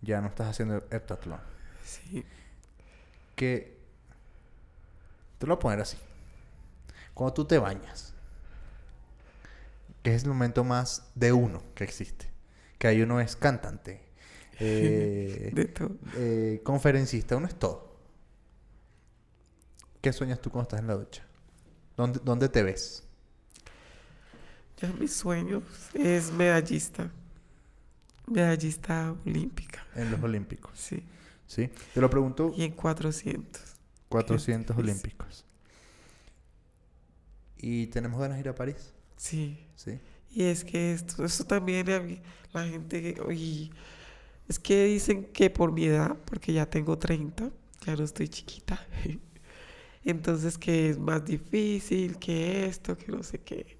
[0.00, 1.38] Ya no estás haciendo heptatlón.
[1.84, 2.26] sí,
[3.36, 3.78] Que
[5.38, 5.98] te lo voy a poner así.
[7.14, 8.11] Cuando tú te bañas,
[10.02, 12.30] que es el momento más de uno que existe.
[12.78, 14.02] Que ahí uno es cantante,
[14.58, 15.96] eh, de todo.
[16.16, 17.92] eh, conferencista, uno es todo.
[20.00, 21.24] ¿Qué sueñas tú cuando estás en la ducha?
[21.96, 23.04] ¿Dónde, dónde te ves?
[24.80, 25.62] Ya mi sueño
[25.94, 27.10] es medallista.
[28.26, 29.86] Medallista olímpica.
[29.94, 30.72] En los Olímpicos.
[30.78, 31.04] Sí.
[31.46, 31.70] ¿Sí?
[31.92, 33.62] Te lo pregunto, Y en 400.
[34.08, 34.76] 400 difícil.
[34.76, 35.44] Olímpicos.
[37.58, 38.91] ¿Y tenemos ganas de ir a París?
[39.22, 39.58] Sí.
[39.76, 40.00] ¿Sí?
[40.30, 42.20] Y es que esto, esto también a mí-
[42.52, 43.70] la gente, oye,
[44.48, 47.50] es que dicen que por mi edad, porque ya tengo 30,
[47.86, 48.86] ya no estoy chiquita,
[50.04, 53.78] entonces que es más difícil que esto, que no sé qué.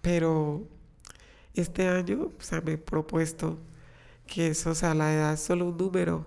[0.00, 0.66] Pero
[1.54, 3.58] este año, o sea, me he propuesto
[4.26, 6.26] que eso, o sea, la edad es solo un número,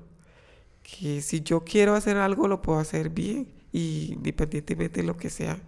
[0.83, 5.29] que si yo quiero hacer algo, lo puedo hacer bien, y independientemente de lo que
[5.29, 5.59] sea,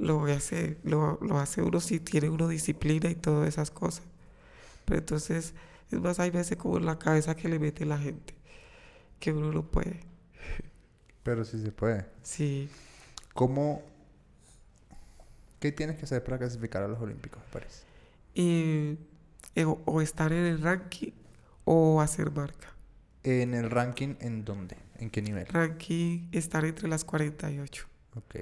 [0.00, 4.04] lo hacer, lo, lo hace uno si tiene uno disciplina y todas esas cosas.
[4.86, 5.54] Pero entonces,
[5.90, 8.34] es más, hay veces como en la cabeza que le mete la gente,
[9.20, 10.00] que uno no puede.
[11.22, 12.06] Pero sí se puede.
[12.22, 12.68] Sí,
[13.34, 13.82] ¿Cómo...
[15.60, 17.84] ¿Qué tienes que hacer para clasificar a los Olímpicos de París?
[18.34, 18.96] y
[19.54, 21.12] eh, o, o estar en el ranking
[21.64, 22.68] o hacer marca.
[23.22, 24.76] ¿En el ranking en dónde?
[24.98, 25.46] ¿En qué nivel?
[25.46, 27.86] Ranking, estar entre las 48.
[28.16, 28.36] Ok.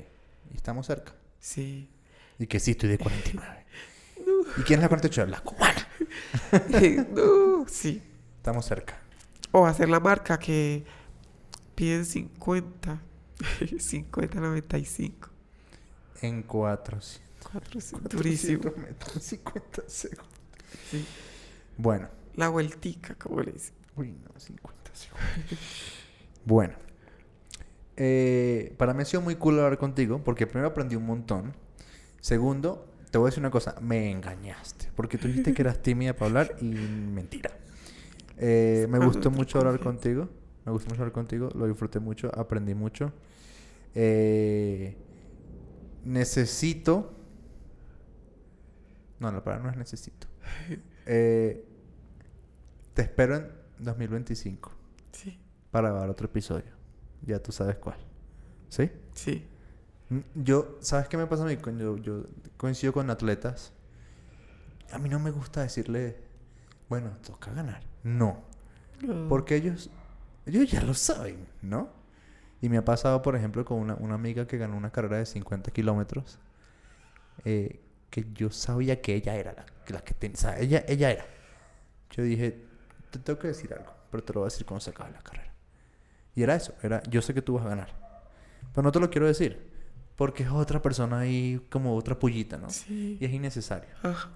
[0.52, 1.12] ¿Y estamos cerca?
[1.40, 1.88] Sí.
[2.38, 3.64] Y que sí, estoy de 49.
[4.58, 5.26] ¿Y quién es la 48?
[5.26, 5.88] La cubana.
[7.14, 8.02] no, sí.
[8.36, 8.98] Estamos cerca.
[9.52, 10.84] O hacer la marca que
[11.74, 13.02] piden 50.
[13.78, 15.30] 50, 95.
[16.22, 17.28] En 400.
[17.52, 18.12] 400.
[18.12, 18.62] Durísimo.
[18.62, 20.26] 400 metros, 50 segundos.
[20.90, 21.06] Sí.
[21.76, 22.08] Bueno.
[22.34, 23.74] La vueltica, como le dicen.
[23.96, 25.58] Uy, no, 50 segundos.
[26.44, 26.87] bueno.
[28.00, 31.52] Eh, para mí ha sido muy cool hablar contigo porque primero aprendí un montón.
[32.20, 34.88] Segundo, te voy a decir una cosa, me engañaste.
[34.94, 37.50] Porque tú dijiste que eras tímida para hablar y mentira.
[38.36, 40.28] Eh, me Cuando gustó mucho hablar contigo.
[40.64, 41.48] Me gustó mucho hablar contigo.
[41.56, 42.30] Lo disfruté mucho.
[42.38, 43.12] Aprendí mucho.
[43.96, 44.96] Eh,
[46.04, 47.14] necesito.
[49.18, 50.28] No, la palabra no es necesito.
[51.10, 51.64] Eh,
[52.92, 53.48] te espero en
[53.78, 54.70] 2025
[55.12, 55.38] Sí,
[55.70, 56.77] para grabar otro episodio.
[57.22, 57.96] Ya tú sabes cuál.
[58.68, 58.90] ¿Sí?
[59.14, 59.46] sí.
[60.10, 61.56] Mm, Yo, ¿sabes qué me pasa a mí?
[61.58, 62.24] Cuando yo
[62.56, 63.72] coincido con atletas,
[64.92, 66.16] a mí no me gusta decirle,
[66.88, 67.82] bueno, toca ganar.
[68.02, 68.42] No.
[69.02, 69.28] No.
[69.28, 69.90] Porque ellos,
[70.46, 71.90] ellos ya lo saben, ¿no?
[72.62, 75.26] Y me ha pasado, por ejemplo, con una, una amiga que ganó una carrera de
[75.26, 76.38] 50 kilómetros,
[77.44, 77.80] eh,
[78.10, 81.10] que yo sabía que ella era la, que la que tenía, o sea, ella, ella
[81.12, 81.26] era.
[82.10, 82.64] Yo dije,
[83.10, 85.22] te tengo que decir algo, pero te lo voy a decir cuando se acabe la
[85.22, 85.47] carrera.
[86.34, 87.88] Y era eso, era, yo sé que tú vas a ganar.
[88.72, 89.70] Pero no te lo quiero decir,
[90.16, 92.70] porque es otra persona ahí como otra pullita, ¿no?
[92.70, 93.18] Sí.
[93.20, 93.90] Y es innecesario.
[94.02, 94.30] Ajá.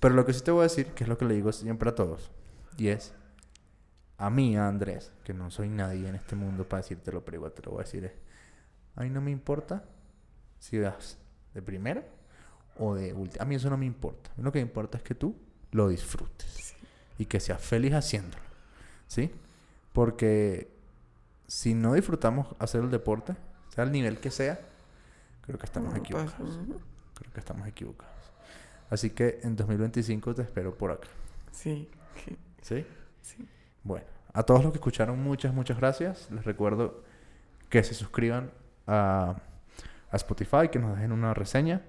[0.00, 1.88] Pero lo que sí te voy a decir, que es lo que le digo siempre
[1.88, 2.30] a todos,
[2.76, 3.14] y es
[4.18, 7.52] a mí, a Andrés, que no soy nadie en este mundo para decírtelo, pero igual
[7.52, 8.12] te lo voy a decir, es,
[8.96, 9.84] a mí no me importa
[10.58, 11.18] si vas
[11.52, 12.04] de primera
[12.78, 13.42] o de última.
[13.42, 14.30] A mí eso no me importa.
[14.36, 15.36] Lo que me importa es que tú
[15.72, 16.74] lo disfrutes.
[17.18, 18.42] y que seas feliz haciéndolo.
[19.06, 19.30] ¿Sí?
[19.92, 20.73] Porque
[21.54, 23.36] si no disfrutamos hacer el deporte,
[23.72, 24.58] sea el nivel que sea,
[25.42, 26.58] creo que estamos pasa equivocados.
[27.14, 28.12] Creo que estamos equivocados.
[28.90, 31.06] Así que en 2025 te espero por acá.
[31.52, 31.88] Sí,
[32.60, 32.84] ¿Sí?
[33.22, 33.48] sí.
[33.84, 36.28] Bueno, a todos los que escucharon, muchas, muchas gracias.
[36.32, 37.04] Les recuerdo
[37.68, 38.50] que se suscriban
[38.88, 39.36] a,
[40.10, 41.82] a Spotify, que nos dejen una reseña,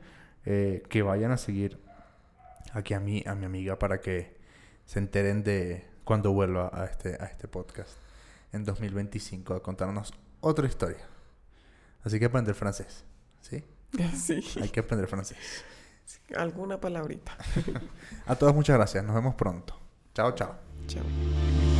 [0.45, 1.79] eh, que vayan a seguir
[2.71, 4.37] aquí a mí, a mi amiga, para que
[4.85, 8.04] se enteren de cuando vuelva a este, a este podcast
[8.51, 11.05] en 2025 a contarnos otra historia.
[12.03, 13.03] Así que aprender francés,
[13.41, 13.63] ¿sí?
[14.15, 14.43] Sí.
[14.61, 15.37] Hay que aprender francés.
[16.35, 17.35] Alguna palabrita.
[18.25, 19.03] A todos muchas gracias.
[19.03, 19.79] Nos vemos pronto.
[20.13, 20.55] Chao, chao.
[20.87, 21.74] Chao.